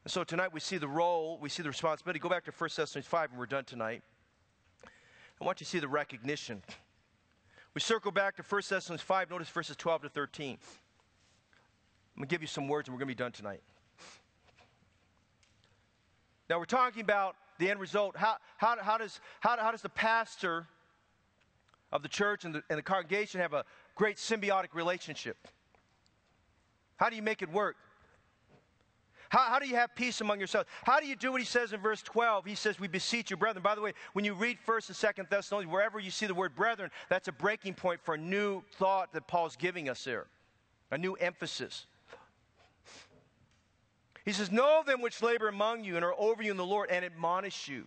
So 0.08 0.24
tonight 0.24 0.54
we 0.54 0.62
see 0.62 0.78
the 0.78 0.88
role, 0.88 1.38
we 1.42 1.50
see 1.50 1.62
the 1.62 1.68
responsibility. 1.68 2.20
Go 2.20 2.30
back 2.30 2.46
to 2.46 2.52
1 2.52 2.70
Thessalonians 2.78 3.08
5, 3.08 3.32
and 3.32 3.40
we're 3.40 3.46
done 3.46 3.66
tonight. 3.66 4.02
I 4.86 5.44
want 5.44 5.60
you 5.60 5.66
to 5.66 5.70
see 5.70 5.80
the 5.80 5.88
recognition. 5.90 6.64
We 7.74 7.82
circle 7.82 8.14
back 8.14 8.38
to 8.38 8.42
1 8.42 8.62
Thessalonians 8.70 9.02
5, 9.02 9.30
notice 9.30 9.50
verses 9.50 9.76
12 9.76 10.04
to 10.04 10.10
13. 10.10 10.52
I'm 10.52 10.58
going 12.16 12.30
to 12.30 12.34
give 12.34 12.42
you 12.42 12.48
some 12.48 12.70
words, 12.70 12.88
and 12.88 12.96
we're 12.96 13.00
going 13.00 13.10
to 13.10 13.16
be 13.16 13.22
done 13.22 13.34
tonight. 13.34 13.62
Now, 16.50 16.58
we're 16.58 16.66
talking 16.66 17.02
about 17.02 17.36
the 17.60 17.70
end 17.70 17.82
result. 17.82 18.16
How, 18.16 18.38
how, 18.56 18.78
how, 18.82 18.98
does, 18.98 19.20
how, 19.42 19.58
how 19.58 19.72
does 19.72 19.82
the 19.82 19.90
pastor 19.90 20.68
of 21.92 22.02
the 22.02 22.10
church 22.10 22.46
and 22.46 22.56
the, 22.56 22.64
and 22.70 22.78
the 22.78 22.84
congregation 22.84 23.42
have 23.42 23.52
a 23.52 23.66
great 23.96 24.16
symbiotic 24.16 24.74
relationship? 24.74 25.50
How 26.96 27.10
do 27.10 27.18
you 27.18 27.22
make 27.22 27.42
it 27.42 27.52
work? 27.52 27.76
How, 29.30 29.40
how, 29.40 29.60
do 29.60 29.68
you 29.68 29.76
have 29.76 29.94
peace 29.96 30.22
among 30.22 30.40
yourselves? 30.40 30.70
How 30.84 31.00
do 31.00 31.08
you 31.08 31.16
do 31.16 31.32
what 31.32 31.42
he 31.42 31.46
says 31.46 31.74
in 31.74 31.82
verse 31.82 32.02
12? 32.02 32.46
He 32.46 32.56
says, 32.56 32.80
We 32.80 32.88
beseech 32.88 33.30
you, 33.30 33.38
brethren. 33.38 33.62
By 33.64 33.76
the 33.76 33.82
way, 33.82 33.94
when 34.14 34.24
you 34.24 34.34
read 34.34 34.58
1st 34.66 34.90
and 34.90 35.28
2nd 35.28 35.30
Thessalonians, 35.30 35.72
wherever 35.72 36.00
you 36.00 36.12
see 36.12 36.26
the 36.26 36.34
word 36.34 36.56
brethren, 36.56 36.92
that's 37.10 37.28
a 37.28 37.32
breaking 37.32 37.74
point 37.74 38.00
for 38.04 38.16
a 38.16 38.18
new 38.18 38.64
thought 38.78 39.14
that 39.14 39.28
Paul's 39.28 39.56
giving 39.56 39.90
us 39.90 40.04
there, 40.04 40.28
a 40.92 40.98
new 40.98 41.14
emphasis. 41.16 41.86
He 44.24 44.34
says, 44.34 44.52
Know 44.52 44.84
them 44.86 45.02
which 45.02 45.22
labor 45.22 45.48
among 45.48 45.84
you 45.84 45.96
and 45.96 46.06
are 46.06 46.16
over 46.18 46.44
you 46.44 46.52
in 46.52 46.58
the 46.58 46.66
Lord 46.66 46.90
and 46.90 47.04
admonish 47.04 47.68
you. 47.68 47.86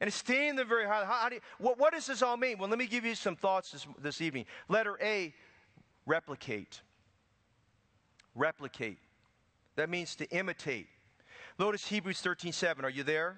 And 0.00 0.08
esteem 0.08 0.56
them 0.56 0.68
very 0.68 0.86
highly. 0.86 1.06
How, 1.06 1.14
how 1.14 1.30
you, 1.30 1.40
what, 1.58 1.78
what 1.78 1.92
does 1.92 2.06
this 2.06 2.22
all 2.22 2.36
mean? 2.36 2.58
Well, 2.58 2.68
let 2.68 2.78
me 2.78 2.86
give 2.86 3.04
you 3.04 3.14
some 3.14 3.36
thoughts 3.36 3.72
this, 3.72 3.86
this 4.00 4.20
evening. 4.20 4.46
Letter 4.68 4.96
A, 5.02 5.34
replicate. 6.06 6.80
Replicate. 8.34 8.98
That 9.76 9.88
means 9.88 10.16
to 10.16 10.28
imitate. 10.30 10.88
Notice 11.58 11.86
Hebrews 11.86 12.20
13 12.20 12.52
7. 12.52 12.84
Are 12.84 12.90
you 12.90 13.02
there? 13.02 13.36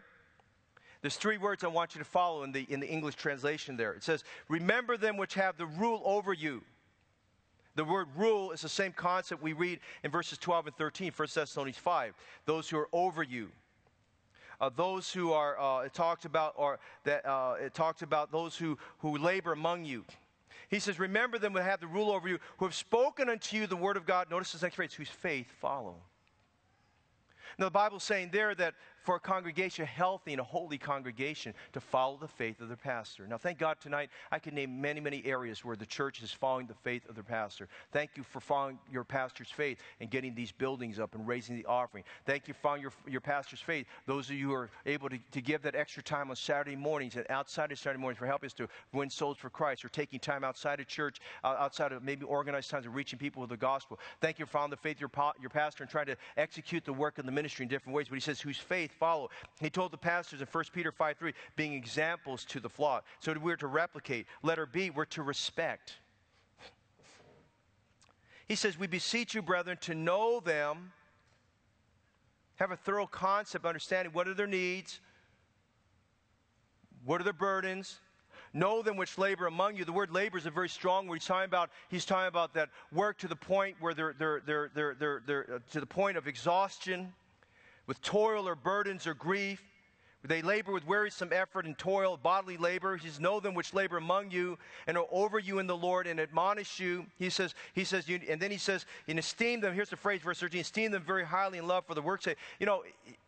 There's 1.03 1.17
three 1.17 1.37
words 1.37 1.65
I 1.65 1.69
want 1.69 1.95
you 1.95 1.99
to 1.99 2.05
follow 2.05 2.45
in 2.45 2.53
the, 2.53 2.65
in 2.69 2.79
the 2.79 2.87
English 2.87 3.17
translation 3.17 3.77
there. 3.77 3.93
It 3.93 4.05
says, 4.05 4.23
Remember 4.49 4.97
them 4.97 5.17
which 5.17 5.35
have 5.35 5.57
the 5.57 5.67
rule 5.67 6.01
over 6.05 6.33
you. 6.33 6.63
The 7.75 7.85
word 7.85 8.07
rule 8.17 8.53
is 8.53 8.61
the 8.61 8.69
same 8.69 8.93
concept 8.93 9.43
we 9.43 9.55
read 9.55 9.81
in 10.05 10.11
verses 10.11 10.39
12 10.39 10.69
and 10.69 10.77
13, 10.77 11.13
1 11.17 11.29
Thessalonians 11.35 11.79
5. 11.79 12.15
Those 12.45 12.69
who 12.69 12.79
are 12.79 12.89
over 12.93 13.23
you. 13.23 13.51
Uh, 14.61 14.71
those 14.77 15.13
who 15.13 15.33
are, 15.33 15.59
uh, 15.59 15.81
it 15.81 15.93
talks 15.93 16.25
about, 16.25 16.53
or 16.57 16.79
that, 17.03 17.27
uh, 17.27 17.57
it 17.61 17.75
talks 17.75 18.03
about 18.03 18.31
those 18.31 18.57
who, 18.57 18.79
who 18.99 19.17
labor 19.19 19.53
among 19.53 19.85
you. 19.85 20.05
He 20.69 20.79
says, 20.79 21.01
Remember 21.01 21.39
them 21.39 21.55
who 21.55 21.59
have 21.59 21.81
the 21.81 21.89
rule 21.89 22.13
over 22.13 22.29
you, 22.29 22.39
who 22.59 22.67
have 22.67 22.75
spoken 22.75 23.29
unto 23.29 23.57
you 23.57 23.67
the 23.67 23.75
word 23.75 23.97
of 23.97 24.07
God. 24.07 24.31
Notice 24.31 24.53
this 24.53 24.63
next 24.63 24.77
phrase, 24.77 24.95
whose 24.95 25.09
faith 25.09 25.51
follow. 25.61 25.97
Now, 27.59 27.67
the 27.67 27.71
Bible's 27.71 28.05
saying 28.05 28.31
there 28.33 28.55
that 28.55 28.75
for 29.03 29.17
a 29.17 29.21
congregation, 29.21 29.83
a 29.83 29.87
healthy 29.87 30.33
and 30.33 30.41
a 30.41 30.45
holy 30.45 30.79
congregation, 30.79 31.55
to 31.73 31.81
follow 31.81 32.17
the 32.21 32.29
faith 32.29 32.61
of 32.61 32.69
their 32.69 32.77
pastor. 32.77 33.27
Now, 33.27 33.37
thank 33.39 33.59
God 33.59 33.77
tonight 33.81 34.11
I 34.31 34.39
can 34.39 34.55
name 34.55 34.81
many, 34.81 35.01
many 35.01 35.25
areas 35.25 35.65
where 35.65 35.77
the 35.77 35.87
church 35.87 36.23
is 36.23 36.31
following 36.31 36.67
the 36.67 36.75
faith 36.75 37.09
of 37.09 37.15
their 37.15 37.25
pastor. 37.25 37.69
Thank 37.93 38.11
you 38.17 38.23
for 38.23 38.41
following 38.41 38.79
your 38.91 39.05
pastor's 39.05 39.51
faith 39.51 39.79
and 40.01 40.11
getting 40.11 40.35
these 40.35 40.53
buildings 40.53 40.99
up 40.99 41.15
and 41.15 41.27
raising 41.27 41.57
the 41.57 41.67
offering. 41.67 42.05
Thank 42.27 42.49
you 42.49 42.55
for 42.55 42.61
following 42.61 42.83
your, 42.83 42.93
your 43.09 43.21
pastor's 43.21 43.61
faith. 43.61 43.87
Those 44.07 44.31
of 44.31 44.37
you 44.37 44.49
who 44.49 44.55
are 44.55 44.71
able 44.87 45.09
to, 45.09 45.19
to 45.33 45.41
give 45.41 45.63
that 45.63 45.75
extra 45.75 46.03
time 46.03 46.31
on 46.31 46.37
Saturday 46.37 46.77
mornings 46.77 47.17
and 47.17 47.27
outside 47.29 47.73
of 47.73 47.79
Saturday 47.79 48.01
mornings 48.01 48.19
for 48.19 48.27
helping 48.27 48.47
us 48.47 48.55
to 48.55 48.69
win 48.93 49.11
souls 49.11 49.37
for 49.37 49.51
Christ 49.51 49.85
or 49.85 49.89
taking 49.89 50.21
time 50.21 50.45
outside 50.45 50.81
of 50.81 50.87
church, 50.87 51.21
outside 51.45 51.93
of 51.93 52.03
maybe 52.03 52.25
organized 52.25 52.71
times 52.71 52.87
of 52.87 52.95
reaching 52.95 53.19
people 53.19 53.41
with 53.41 53.51
the 53.51 53.57
gospel. 53.57 53.99
Thank 54.21 54.39
you 54.39 54.47
for 54.47 54.53
following 54.53 54.71
the 54.71 54.77
faith 54.77 54.97
of 54.97 55.01
your, 55.01 55.11
your 55.41 55.51
pastor 55.51 55.83
and 55.83 55.91
trying 55.91 56.07
to 56.07 56.17
execute 56.37 56.85
the 56.85 56.93
work 56.93 57.19
of 57.19 57.27
the 57.27 57.33
ministry 57.33 57.65
in 57.65 57.69
different 57.69 57.97
ways. 57.97 58.09
But 58.09 58.15
he 58.15 58.21
says, 58.21 58.41
whose 58.41 58.59
faith 58.59 58.92
follow. 58.93 59.31
He 59.61 59.71
told 59.71 59.93
the 59.93 59.99
pastors 59.99 60.41
in 60.41 60.47
1 60.47 60.65
Peter 60.73 60.93
5 60.93 61.17
3, 61.17 61.33
being 61.57 61.75
examples 61.75 62.45
to 62.47 62.61
the 62.61 62.69
flock. 62.69 63.05
So 63.21 63.35
we're 63.41 63.57
to 63.57 63.67
replicate. 63.67 64.27
Letter 64.43 64.67
B, 64.67 64.91
we're 64.91 65.05
to 65.07 65.23
respect. 65.23 65.95
He 68.49 68.55
says, 68.55 68.79
We 68.79 68.87
beseech 68.87 69.35
you, 69.35 69.43
brethren, 69.43 69.79
to 69.83 69.95
know 69.95 70.41
them, 70.41 70.93
have 72.57 72.71
a 72.71 72.77
thorough 72.77 73.07
concept, 73.07 73.65
understanding 73.65 74.13
what 74.13 74.29
are 74.29 74.35
their 74.35 74.47
needs, 74.47 75.01
what 77.05 77.21
are 77.21 77.25
their 77.25 77.33
burdens, 77.33 78.01
know 78.53 78.83
them 78.83 78.97
which 78.97 79.19
labor 79.19 79.47
among 79.47 79.77
you. 79.77 79.85
The 79.85 79.93
word 79.93 80.11
labor 80.11 80.39
is 80.39 80.47
a 80.47 80.51
very 80.51 80.69
strong 80.69 81.07
word. 81.07 81.17
He's 81.17 81.27
talking 81.27 81.47
about, 81.47 81.71
he's 81.89 82.05
talking 82.05 82.29
about 82.29 82.55
that 82.55 82.69
work 82.93 83.19
to 83.19 83.29
the 83.29 83.37
point 83.37 83.77
where 83.81 83.95
they're, 83.95 84.15
they're, 84.19 84.43
they're, 84.45 84.71
they're, 84.75 84.95
they're, 84.99 85.23
they're 85.27 85.55
uh, 85.57 85.59
to 85.73 85.81
the 85.81 85.87
point 85.87 86.17
of 86.17 86.27
exhaustion 86.27 87.13
with 87.87 88.01
toil 88.03 88.49
or 88.49 88.55
burdens 88.55 89.07
or 89.07 89.15
grief. 89.15 89.63
They 90.25 90.41
labor 90.41 90.71
with 90.71 90.87
wearisome 90.87 91.31
effort 91.33 91.67
and 91.67 91.77
toil, 91.77 92.17
bodily 92.17 92.57
labor. 92.57 92.97
He 92.97 93.09
says, 93.09 93.19
Know 93.19 93.41
them 93.41 93.55
which 93.55 93.75
labor 93.75 93.97
among 93.97 94.31
you 94.31 94.57
and 94.87 94.97
are 94.97 95.07
over 95.11 95.41
you 95.41 95.59
in 95.59 95.67
the 95.67 95.77
Lord 95.77 96.07
and 96.07 96.21
admonish 96.21 96.79
you. 96.79 97.07
He 97.19 97.29
says, 97.29 97.57
he 97.73 97.83
says, 97.83 98.09
and 98.09 98.41
then 98.41 98.53
he 98.53 98.57
says, 98.57 98.87
and 99.09 99.19
esteem 99.19 99.61
them. 99.61 99.75
Here's 99.75 99.91
the 99.91 99.97
phrase, 99.97 100.21
verse 100.23 100.39
13, 100.39 100.61
esteem 100.61 100.93
them 100.93 101.03
very 101.03 101.25
highly 101.25 101.59
in 101.59 101.67
love 101.67 101.87
for 101.87 101.95
the 101.95 102.03
work's 102.03 102.25
sake. 102.25 102.37
You 102.61 102.67
know, 102.67 102.85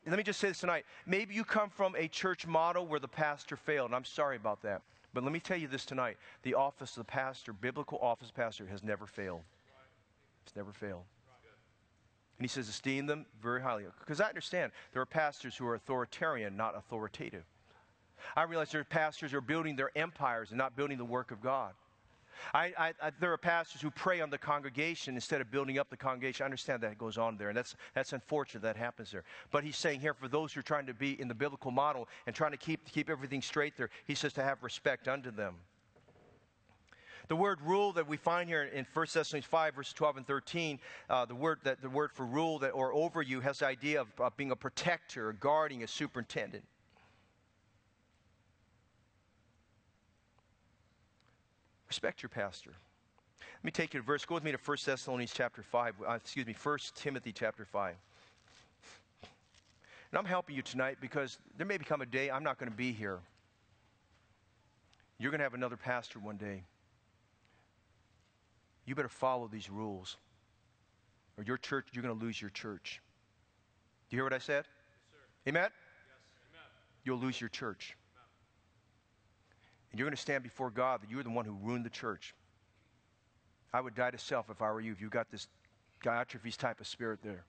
let 0.07 0.17
me 0.17 0.23
just 0.23 0.39
say 0.39 0.49
this 0.49 0.61
tonight. 0.61 0.85
Maybe 1.05 1.35
you 1.35 1.43
come 1.43 1.69
from 1.69 1.97
a 1.97 2.07
church 2.07 2.47
model 2.47 2.87
where 2.87 3.01
the 3.01 3.09
pastor 3.09 3.57
failed, 3.57 3.87
and 3.87 3.97
I'm 3.97 4.05
sorry 4.05 4.37
about 4.37 4.63
that. 4.63 4.83
But 5.13 5.25
let 5.25 5.33
me 5.33 5.41
tell 5.41 5.57
you 5.57 5.67
this 5.67 5.85
tonight. 5.85 6.17
The 6.43 6.55
office 6.55 6.91
of 6.93 7.07
the 7.07 7.11
pastor, 7.11 7.53
biblical 7.53 7.99
office 7.99 8.31
pastor, 8.31 8.67
has 8.67 8.85
never 8.85 9.07
failed. 9.07 9.43
It's 10.45 10.55
never 10.55 10.73
failed. 10.73 11.03
And 12.39 12.45
he 12.45 12.49
says, 12.49 12.69
esteem 12.69 13.07
them 13.07 13.27
very 13.41 13.63
highly. 13.63 13.85
Because 14.01 14.21
I 14.21 14.29
understand 14.29 14.73
there 14.93 15.03
are 15.03 15.07
pastors 15.07 15.57
who 15.57 15.67
are 15.67 15.75
authoritarian, 15.77 16.57
not 16.57 16.77
authoritative. 16.77 17.45
I 18.37 18.43
realize 18.43 18.73
there 18.73 18.81
are 18.81 18.85
pastors 18.85 19.31
who 19.33 19.39
are 19.39 19.43
building 19.43 19.77
their 19.77 19.91
empires 19.97 20.51
and 20.51 20.59
not 20.59 20.77
building 20.77 20.99
the 20.99 21.05
work 21.05 21.31
of 21.31 21.41
God. 21.41 21.75
I, 22.53 22.73
I, 22.77 22.93
I, 23.01 23.11
there 23.21 23.33
are 23.33 23.39
pastors 23.39 23.81
who 23.81 23.91
prey 23.91 24.21
on 24.21 24.31
the 24.31 24.39
congregation 24.39 25.15
instead 25.15 25.41
of 25.41 25.51
building 25.51 25.79
up 25.79 25.89
the 25.89 25.97
congregation. 25.97 26.43
I 26.43 26.47
understand 26.47 26.83
that 26.83 26.99
goes 26.99 27.17
on 27.17 27.37
there, 27.37 27.49
and 27.49 27.57
that's, 27.57 27.77
that's 27.95 28.13
unfortunate 28.13 28.63
that 28.63 28.77
happens 28.77 29.13
there. 29.13 29.25
But 29.53 29.63
he's 29.63 29.77
saying 29.77 30.01
here, 30.01 30.15
for 30.15 30.29
those 30.29 30.53
who 30.53 30.61
are 30.61 30.65
trying 30.65 30.87
to 30.87 30.95
be 30.95 31.21
in 31.21 31.29
the 31.29 31.35
biblical 31.35 31.71
model 31.71 32.09
and 32.27 32.35
trying 32.35 32.51
to 32.51 32.57
keep, 32.57 32.91
keep 32.91 33.09
everything 33.09 33.41
straight 33.41 33.77
there, 33.77 33.91
he 34.07 34.15
says 34.15 34.33
to 34.35 34.43
have 34.43 34.63
respect 34.63 35.07
unto 35.07 35.31
them. 35.31 35.55
The 37.29 37.37
word 37.37 37.61
rule 37.63 37.93
that 37.93 38.07
we 38.07 38.19
find 38.19 38.49
here 38.49 38.65
in 38.65 38.87
1 38.93 39.07
Thessalonians 39.13 39.47
5, 39.47 39.75
verses 39.75 39.95
12 39.95 40.19
and 40.19 40.27
13, 40.27 40.79
uh, 41.09 41.25
the, 41.25 41.35
word 41.35 41.59
that, 41.65 41.81
the 41.81 41.89
word 41.89 42.13
for 42.13 42.27
rule 42.27 42.59
that, 42.59 42.71
or 42.71 42.93
over 42.93 43.23
you 43.23 43.41
has 43.41 43.61
the 43.61 43.67
idea 43.67 44.01
of, 44.03 44.09
of 44.19 44.37
being 44.37 44.51
a 44.51 44.57
protector, 44.57 45.31
a 45.31 45.35
guarding, 45.35 45.83
a 45.83 45.89
superintendent. 45.89 46.65
Respect 51.89 52.23
your 52.23 52.29
pastor. 52.29 52.73
Let 53.41 53.65
me 53.65 53.71
take 53.71 53.95
you 53.95 54.01
to 54.01 54.07
verse. 54.07 54.27
Go 54.27 54.35
with 54.35 54.45
me 54.45 54.53
to 54.53 54.59
1 54.63 54.77
Thessalonians 54.85 55.33
chapter 55.33 55.63
5. 55.63 55.95
Uh, 56.07 56.13
excuse 56.13 56.47
me, 56.47 56.55
1 56.63 56.79
Timothy 56.95 57.33
chapter 57.33 57.65
5. 57.65 57.95
And 59.23 60.19
I'm 60.19 60.27
helping 60.27 60.55
you 60.55 60.63
tonight 60.63 60.99
because 61.01 61.39
there 61.57 61.67
may 61.67 61.79
become 61.79 62.03
a 62.03 62.07
day 62.07 62.31
I'm 62.31 62.45
not 62.45 62.59
going 62.59 62.71
to 62.71 62.77
be 62.77 62.93
here. 62.93 63.21
You're 65.19 65.31
going 65.31 65.39
to 65.39 65.45
have 65.45 65.55
another 65.55 65.79
pastor 65.79 66.19
one 66.19 66.37
day 66.37 66.65
you 68.87 68.95
better 68.95 69.09
follow 69.09 69.49
these 69.49 69.71
rules, 69.71 70.17
or 71.37 71.45
your 71.45 71.57
church, 71.57 71.89
you're 71.93 72.03
going 72.03 72.17
to 72.17 72.25
lose 72.25 72.41
your 72.41 72.51
church. 72.51 73.01
Do 74.09 74.17
you 74.17 74.19
hear 74.19 74.25
what 74.25 74.33
I 74.33 74.39
said? 74.39 74.65
Yes, 74.67 75.49
Amen? 75.49 75.63
Yes. 75.63 75.71
Amen? 76.53 76.69
You'll 77.05 77.19
lose 77.19 77.41
your 77.41 77.49
church. 77.49 77.97
Amen. 78.15 78.29
And 79.91 79.99
you're 79.99 80.07
going 80.07 80.17
to 80.17 80.21
stand 80.21 80.43
before 80.43 80.71
God 80.71 81.03
that 81.03 81.11
you're 81.11 81.23
the 81.23 81.31
one 81.31 81.45
who 81.45 81.57
ruined 81.63 81.85
the 81.85 81.91
church. 81.91 82.35
I 83.73 83.81
would 83.81 83.95
die 83.95 84.11
to 84.11 84.19
self 84.19 84.51
if 84.51 84.63
I 84.63 84.71
were 84.71 84.81
you, 84.81 84.93
if 84.93 85.01
you 85.01 85.09
got 85.09 85.31
this 85.31 85.49
Diotrephes 86.05 86.57
type 86.57 86.81
of 86.81 86.87
spirit 86.87 87.21
there. 87.23 87.45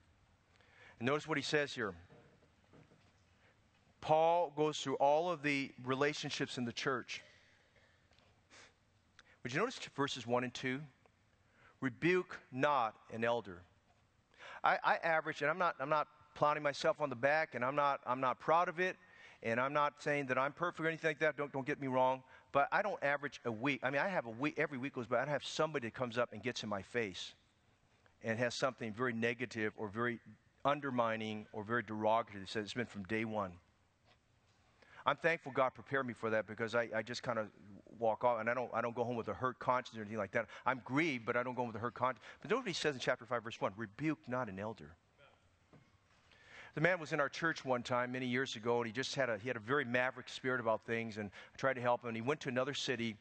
And 0.98 1.06
notice 1.06 1.28
what 1.28 1.36
he 1.36 1.42
says 1.42 1.74
here. 1.74 1.94
Paul 4.00 4.52
goes 4.56 4.78
through 4.78 4.94
all 4.96 5.30
of 5.30 5.42
the 5.42 5.72
relationships 5.84 6.58
in 6.58 6.64
the 6.64 6.72
church. 6.72 7.22
Would 9.42 9.52
you 9.52 9.60
notice 9.60 9.78
verses 9.94 10.26
1 10.26 10.44
and 10.44 10.54
2? 10.54 10.80
Rebuke 11.80 12.38
not 12.52 12.94
an 13.12 13.24
elder. 13.24 13.62
I, 14.64 14.78
I 14.84 14.96
average, 14.96 15.42
and 15.42 15.50
I'm 15.50 15.58
not, 15.58 15.76
I'm 15.78 15.88
not 15.88 16.08
plotting 16.34 16.62
myself 16.62 17.00
on 17.00 17.08
the 17.08 17.16
back, 17.16 17.54
and 17.54 17.64
I'm 17.64 17.76
not, 17.76 18.00
I'm 18.06 18.20
not 18.20 18.40
proud 18.40 18.68
of 18.68 18.80
it, 18.80 18.96
and 19.42 19.60
I'm 19.60 19.72
not 19.72 19.94
saying 20.02 20.26
that 20.26 20.38
I'm 20.38 20.52
perfect 20.52 20.80
or 20.80 20.88
anything 20.88 21.10
like 21.10 21.20
that. 21.20 21.36
Don't, 21.36 21.52
don't 21.52 21.66
get 21.66 21.80
me 21.80 21.86
wrong. 21.86 22.22
But 22.52 22.68
I 22.72 22.82
don't 22.82 23.02
average 23.02 23.40
a 23.44 23.52
week. 23.52 23.80
I 23.82 23.90
mean, 23.90 24.00
I 24.00 24.08
have 24.08 24.26
a 24.26 24.30
week, 24.30 24.54
every 24.56 24.78
week 24.78 24.94
goes 24.94 25.06
by, 25.06 25.22
I 25.22 25.26
have 25.26 25.44
somebody 25.44 25.88
that 25.88 25.94
comes 25.94 26.16
up 26.16 26.32
and 26.32 26.42
gets 26.42 26.62
in 26.62 26.68
my 26.68 26.82
face 26.82 27.34
and 28.24 28.38
has 28.38 28.54
something 28.54 28.92
very 28.92 29.12
negative 29.12 29.72
or 29.76 29.88
very 29.88 30.20
undermining 30.64 31.46
or 31.52 31.62
very 31.62 31.82
derogatory 31.82 32.40
that 32.40 32.48
says 32.48 32.64
it's 32.64 32.74
been 32.74 32.86
from 32.86 33.04
day 33.04 33.24
one. 33.24 33.52
I'm 35.04 35.16
thankful 35.16 35.52
God 35.52 35.70
prepared 35.74 36.06
me 36.06 36.14
for 36.14 36.30
that 36.30 36.46
because 36.46 36.74
I, 36.74 36.88
I 36.94 37.02
just 37.02 37.22
kind 37.22 37.38
of 37.38 37.46
walk 37.98 38.24
off, 38.24 38.40
and 38.40 38.48
I 38.48 38.54
don't, 38.54 38.70
I 38.72 38.80
don't 38.80 38.94
go 38.94 39.04
home 39.04 39.16
with 39.16 39.28
a 39.28 39.34
hurt 39.34 39.58
conscience 39.58 39.96
or 39.96 40.02
anything 40.02 40.18
like 40.18 40.32
that. 40.32 40.46
I'm 40.64 40.80
grieved, 40.84 41.26
but 41.26 41.36
I 41.36 41.42
don't 41.42 41.54
go 41.54 41.62
home 41.62 41.68
with 41.68 41.76
a 41.76 41.80
hurt 41.80 41.94
conscience. 41.94 42.24
But 42.40 42.50
notice 42.50 42.62
what 42.62 42.68
he 42.68 42.74
says 42.74 42.94
in 42.94 43.00
chapter 43.00 43.24
5, 43.26 43.44
verse 43.44 43.60
1 43.60 43.72
rebuke 43.76 44.18
not 44.26 44.48
an 44.48 44.58
elder. 44.58 44.96
The 46.74 46.82
man 46.82 47.00
was 47.00 47.14
in 47.14 47.20
our 47.20 47.30
church 47.30 47.64
one 47.64 47.82
time 47.82 48.12
many 48.12 48.26
years 48.26 48.54
ago, 48.54 48.78
and 48.78 48.86
he 48.86 48.92
just 48.92 49.14
had 49.14 49.30
a, 49.30 49.38
he 49.38 49.48
had 49.48 49.56
a 49.56 49.60
very 49.60 49.84
maverick 49.86 50.28
spirit 50.28 50.60
about 50.60 50.84
things, 50.84 51.16
and 51.16 51.30
I 51.54 51.56
tried 51.56 51.74
to 51.74 51.80
help 51.80 52.02
him. 52.02 52.08
And 52.08 52.16
he 52.16 52.20
went 52.20 52.40
to 52.40 52.50
another 52.50 52.74
city, 52.74 53.16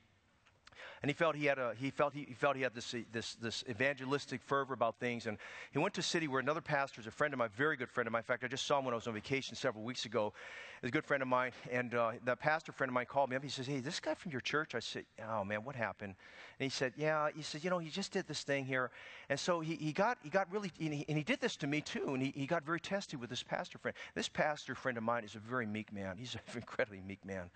and 1.01 1.09
he 1.09 1.13
felt 1.13 1.35
he 1.35 1.45
had 1.45 1.59
a 1.59 1.73
he 1.77 1.89
felt 1.89 2.13
he, 2.13 2.25
he, 2.27 2.33
felt 2.33 2.55
he 2.55 2.61
had 2.61 2.73
this 2.73 2.95
this 3.11 3.35
this 3.35 3.63
evangelistic 3.69 4.41
fervor 4.41 4.73
about 4.73 4.99
things. 4.99 5.25
And 5.25 5.37
he 5.71 5.79
went 5.79 5.93
to 5.95 5.99
a 5.99 6.03
city 6.03 6.27
where 6.27 6.39
another 6.39 6.61
pastor 6.61 7.01
is 7.01 7.07
a 7.07 7.11
friend 7.11 7.33
of 7.33 7.39
mine 7.39 7.49
very 7.55 7.77
good 7.77 7.89
friend 7.89 8.07
of 8.07 8.13
mine. 8.13 8.21
In 8.21 8.25
fact 8.25 8.43
i 8.43 8.47
just 8.47 8.65
saw 8.65 8.79
him 8.79 8.85
when 8.85 8.93
i 8.93 8.95
was 8.95 9.07
on 9.07 9.13
vacation 9.13 9.55
several 9.55 9.83
weeks 9.83 10.05
ago. 10.05 10.33
He's 10.81 10.89
a 10.89 10.91
good 10.91 11.05
friend 11.05 11.23
of 11.23 11.29
mine. 11.29 11.51
And 11.71 11.95
uh, 11.95 12.11
that 12.25 12.39
pastor 12.39 12.71
friend 12.71 12.89
of 12.89 12.93
mine 12.93 13.05
called 13.05 13.29
me 13.29 13.35
up. 13.35 13.43
He 13.43 13.49
says 13.49 13.67
hey 13.67 13.79
this 13.79 13.99
guy 13.99 14.13
from 14.13 14.31
your 14.31 14.41
church? 14.41 14.75
I 14.75 14.79
said 14.79 15.05
oh 15.27 15.43
man 15.43 15.63
what 15.63 15.75
happened? 15.75 16.15
And 16.59 16.65
he 16.65 16.69
said 16.69 16.93
yeah 16.97 17.29
he 17.35 17.41
said 17.41 17.63
you 17.63 17.69
know 17.69 17.79
he 17.79 17.89
just 17.89 18.11
did 18.11 18.27
this 18.27 18.43
thing 18.43 18.65
here. 18.65 18.91
And 19.29 19.39
so 19.39 19.59
he, 19.59 19.75
he 19.75 19.91
got 19.91 20.17
he 20.23 20.29
got 20.29 20.51
really 20.51 20.71
and 20.79 20.93
he, 20.93 21.05
and 21.07 21.17
he 21.17 21.23
did 21.23 21.41
this 21.41 21.55
to 21.57 21.67
me 21.67 21.81
too. 21.81 22.13
And 22.13 22.21
he, 22.21 22.31
he 22.35 22.45
got 22.45 22.65
very 22.65 22.79
testy 22.79 23.17
with 23.17 23.29
this 23.29 23.43
pastor 23.43 23.77
friend. 23.77 23.95
This 24.15 24.29
pastor 24.29 24.75
friend 24.75 24.97
of 24.97 25.03
mine 25.03 25.23
is 25.23 25.35
a 25.35 25.39
very 25.39 25.65
meek 25.65 25.91
man. 25.93 26.17
He's 26.17 26.35
an 26.35 26.41
incredibly 26.55 27.01
meek 27.01 27.23
man 27.25 27.49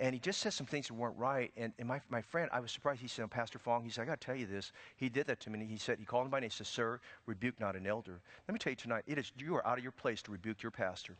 and 0.00 0.14
he 0.14 0.20
just 0.20 0.40
said 0.40 0.52
some 0.52 0.66
things 0.66 0.86
that 0.88 0.94
weren't 0.94 1.16
right. 1.18 1.50
And, 1.56 1.72
and 1.78 1.88
my, 1.88 2.00
my 2.08 2.22
friend, 2.22 2.48
I 2.52 2.60
was 2.60 2.70
surprised. 2.70 3.00
He 3.00 3.08
said, 3.08 3.24
oh, 3.24 3.28
Pastor 3.28 3.58
Fong, 3.58 3.82
he 3.82 3.90
said, 3.90 4.02
I 4.02 4.04
got 4.04 4.20
to 4.20 4.26
tell 4.26 4.36
you 4.36 4.46
this. 4.46 4.70
He 4.96 5.08
did 5.08 5.26
that 5.26 5.40
to 5.40 5.50
me. 5.50 5.58
And 5.58 5.68
he 5.68 5.76
said, 5.76 5.98
he 5.98 6.04
called 6.04 6.26
him 6.26 6.30
by 6.30 6.38
name. 6.38 6.50
He 6.50 6.54
said, 6.54 6.68
Sir, 6.68 7.00
rebuke 7.26 7.58
not 7.58 7.74
an 7.74 7.84
elder. 7.84 8.20
Let 8.46 8.52
me 8.52 8.58
tell 8.60 8.70
you 8.70 8.76
tonight, 8.76 9.02
it 9.08 9.18
is, 9.18 9.32
you 9.36 9.56
are 9.56 9.66
out 9.66 9.76
of 9.76 9.82
your 9.82 9.92
place 9.92 10.22
to 10.22 10.30
rebuke 10.30 10.62
your 10.62 10.70
pastor. 10.70 11.16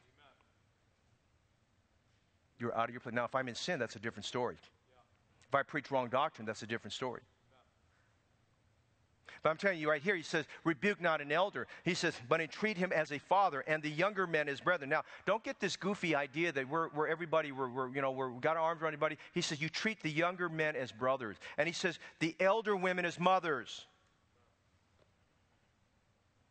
You're 2.61 2.76
out 2.76 2.85
of 2.85 2.91
your 2.91 3.01
place. 3.01 3.14
Now, 3.14 3.24
if 3.24 3.35
I'm 3.35 3.49
in 3.49 3.55
sin, 3.55 3.81
that's 3.81 3.97
a 3.97 4.01
different 4.01 4.26
story. 4.26 4.57
If 5.49 5.55
I 5.55 5.62
preach 5.62 5.91
wrong 5.91 6.09
doctrine, 6.09 6.47
that's 6.47 6.62
a 6.62 6.66
different 6.66 6.93
story. 6.93 7.22
But 9.49 9.53
I'm 9.53 9.57
telling 9.57 9.78
you 9.78 9.88
right 9.88 10.03
here, 10.03 10.14
he 10.14 10.22
says, 10.22 10.44
rebuke 10.62 11.01
not 11.01 11.22
an 11.22 11.32
elder. 11.32 11.66
He 11.82 11.94
says, 11.94 12.12
but 12.28 12.42
entreat 12.42 12.76
him 12.76 12.92
as 12.92 13.12
a 13.12 13.18
father 13.18 13.64
and 13.66 13.82
the 13.82 13.88
younger 13.88 14.26
men 14.26 14.46
as 14.46 14.61
brethren. 14.61 14.90
Now, 14.90 15.05
don't 15.24 15.42
get 15.42 15.59
this 15.59 15.74
goofy 15.74 16.14
idea 16.14 16.53
that 16.53 16.68
we're, 16.68 16.90
we're 16.90 17.09
everybody, 17.09 17.51
we're, 17.51 17.70
we're, 17.70 17.88
you 17.88 18.03
know, 18.03 18.11
we're, 18.11 18.28
we 18.28 18.40
got 18.40 18.59
our 18.59 18.62
arms 18.62 18.82
around 18.82 18.90
anybody. 18.90 19.16
He 19.32 19.40
says, 19.40 19.59
you 19.59 19.70
treat 19.70 20.03
the 20.03 20.11
younger 20.11 20.51
men 20.51 20.76
as 20.76 20.92
brothers. 20.92 21.36
And 21.57 21.66
he 21.66 21.72
says, 21.72 21.99
the 22.20 22.36
elder 22.40 22.76
women 22.76 23.07
as 23.07 23.18
mothers. 23.18 23.86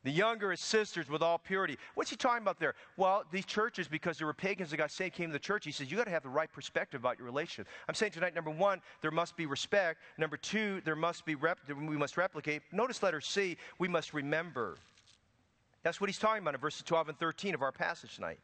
The 0.07 0.13
younger 0.13 0.53
is 0.53 0.61
sisters 0.61 1.09
with 1.09 1.21
all 1.21 1.37
purity. 1.37 1.77
What's 1.95 2.09
he 2.09 2.15
talking 2.15 2.41
about 2.41 2.61
there? 2.61 2.75
Well, 2.95 3.25
these 3.29 3.43
churches, 3.43 3.89
because 3.89 4.17
there 4.17 4.25
were 4.25 4.33
pagans 4.33 4.69
that 4.69 4.77
got 4.77 4.89
saved, 4.89 5.15
came 5.15 5.27
to 5.27 5.33
the 5.33 5.37
church. 5.37 5.65
He 5.65 5.71
says, 5.73 5.91
you 5.91 5.97
got 5.97 6.05
to 6.05 6.11
have 6.11 6.23
the 6.23 6.29
right 6.29 6.49
perspective 6.49 7.01
about 7.01 7.17
your 7.17 7.25
relationship. 7.25 7.67
I'm 7.89 7.93
saying 7.93 8.13
tonight, 8.13 8.33
number 8.33 8.49
one, 8.49 8.79
there 9.01 9.11
must 9.11 9.35
be 9.35 9.45
respect. 9.47 9.99
Number 10.17 10.37
two, 10.37 10.79
there 10.85 10.95
must 10.95 11.25
be 11.25 11.35
rep- 11.35 11.59
we 11.67 11.97
must 11.97 12.15
replicate. 12.15 12.61
Notice 12.71 13.03
letter 13.03 13.19
C, 13.19 13.57
we 13.79 13.89
must 13.89 14.13
remember. 14.13 14.77
That's 15.83 15.99
what 15.99 16.09
he's 16.09 16.19
talking 16.19 16.41
about 16.41 16.53
in 16.53 16.61
verses 16.61 16.83
12 16.83 17.09
and 17.09 17.19
13 17.19 17.53
of 17.53 17.61
our 17.61 17.73
passage 17.73 18.15
tonight. 18.15 18.39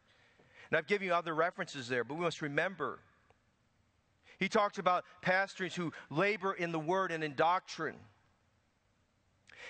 And 0.70 0.76
I've 0.76 0.86
given 0.86 1.06
you 1.06 1.14
other 1.14 1.34
references 1.34 1.88
there, 1.88 2.04
but 2.04 2.18
we 2.18 2.24
must 2.24 2.42
remember. 2.42 2.98
He 4.38 4.50
talks 4.50 4.76
about 4.76 5.06
pastors 5.22 5.74
who 5.74 5.94
labor 6.10 6.52
in 6.52 6.72
the 6.72 6.78
word 6.78 7.10
and 7.10 7.24
in 7.24 7.34
doctrine. 7.34 7.96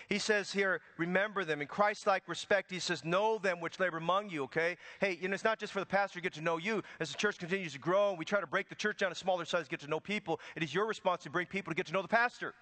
He 0.09 0.19
says 0.19 0.53
here, 0.53 0.81
remember 0.97 1.45
them. 1.45 1.61
In 1.61 1.67
Christ 1.67 2.07
like 2.07 2.29
respect, 2.29 2.71
he 2.71 2.79
says, 2.79 3.05
know 3.05 3.39
them 3.39 3.61
which 3.61 3.81
labor 3.81 3.99
among 3.99 4.31
you, 4.31 4.45
okay? 4.45 4.77
Hey, 5.01 5.19
you 5.21 5.29
know, 5.29 5.35
it's 5.35 5.45
not 5.45 5.59
just 5.59 5.73
for 5.73 5.81
the 5.81 5.87
pastor 5.87 6.19
to 6.19 6.23
get 6.23 6.35
to 6.35 6.41
know 6.41 6.59
you. 6.59 6.83
As 7.01 7.11
the 7.11 7.19
church 7.19 7.39
continues 7.39 7.73
to 7.73 7.79
grow 7.79 8.11
and 8.11 8.19
we 8.19 8.25
try 8.25 8.41
to 8.41 8.47
break 8.47 8.69
the 8.69 8.75
church 8.75 8.99
down 8.99 9.11
to 9.11 9.15
smaller 9.15 9.45
size 9.45 9.69
get 9.69 9.81
to 9.81 9.89
know 9.89 10.01
people, 10.01 10.41
it 10.57 10.63
is 10.63 10.75
your 10.75 10.87
responsibility 10.87 11.25
to 11.25 11.31
bring 11.31 11.47
people 11.47 11.71
to 11.71 11.77
get 11.77 11.87
to 11.87 11.93
know 11.93 12.03
the 12.03 12.09
pastor. 12.09 12.55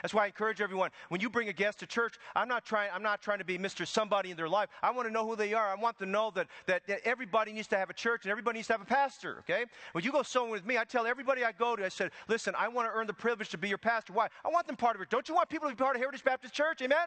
That's 0.00 0.14
why 0.14 0.24
I 0.24 0.26
encourage 0.26 0.60
everyone 0.60 0.90
when 1.08 1.20
you 1.20 1.28
bring 1.28 1.48
a 1.48 1.52
guest 1.52 1.80
to 1.80 1.86
church, 1.86 2.14
I'm 2.34 2.48
not 2.48 2.64
trying, 2.64 2.90
I'm 2.94 3.02
not 3.02 3.22
trying 3.22 3.38
to 3.38 3.44
be 3.44 3.58
Mr. 3.58 3.86
Somebody 3.86 4.30
in 4.30 4.36
their 4.36 4.48
life. 4.48 4.68
I 4.82 4.90
want 4.90 5.08
to 5.08 5.12
know 5.12 5.26
who 5.26 5.36
they 5.36 5.54
are. 5.54 5.68
I 5.68 5.74
want 5.74 5.98
to 5.98 6.06
know 6.06 6.30
that, 6.34 6.46
that, 6.66 6.86
that 6.86 7.00
everybody 7.04 7.52
needs 7.52 7.68
to 7.68 7.76
have 7.76 7.90
a 7.90 7.94
church 7.94 8.24
and 8.24 8.30
everybody 8.30 8.58
needs 8.58 8.68
to 8.68 8.74
have 8.74 8.82
a 8.82 8.86
pastor, 8.86 9.38
okay? 9.40 9.64
When 9.92 10.04
you 10.04 10.12
go 10.12 10.22
sowing 10.22 10.50
with 10.50 10.64
me, 10.64 10.78
I 10.78 10.84
tell 10.84 11.06
everybody 11.06 11.44
I 11.44 11.52
go 11.52 11.76
to, 11.76 11.84
I 11.84 11.88
said, 11.88 12.10
listen, 12.28 12.54
I 12.56 12.68
want 12.68 12.88
to 12.88 12.92
earn 12.94 13.06
the 13.06 13.12
privilege 13.12 13.50
to 13.50 13.58
be 13.58 13.68
your 13.68 13.78
pastor. 13.78 14.12
Why? 14.12 14.28
I 14.44 14.48
want 14.48 14.66
them 14.66 14.76
part 14.76 14.96
of 14.96 15.02
it. 15.02 15.10
Don't 15.10 15.28
you 15.28 15.34
want 15.34 15.48
people 15.48 15.68
to 15.68 15.74
be 15.74 15.78
part 15.82 15.96
of 15.96 16.02
Heritage 16.02 16.24
Baptist 16.24 16.54
Church? 16.54 16.80
Amen? 16.82 17.06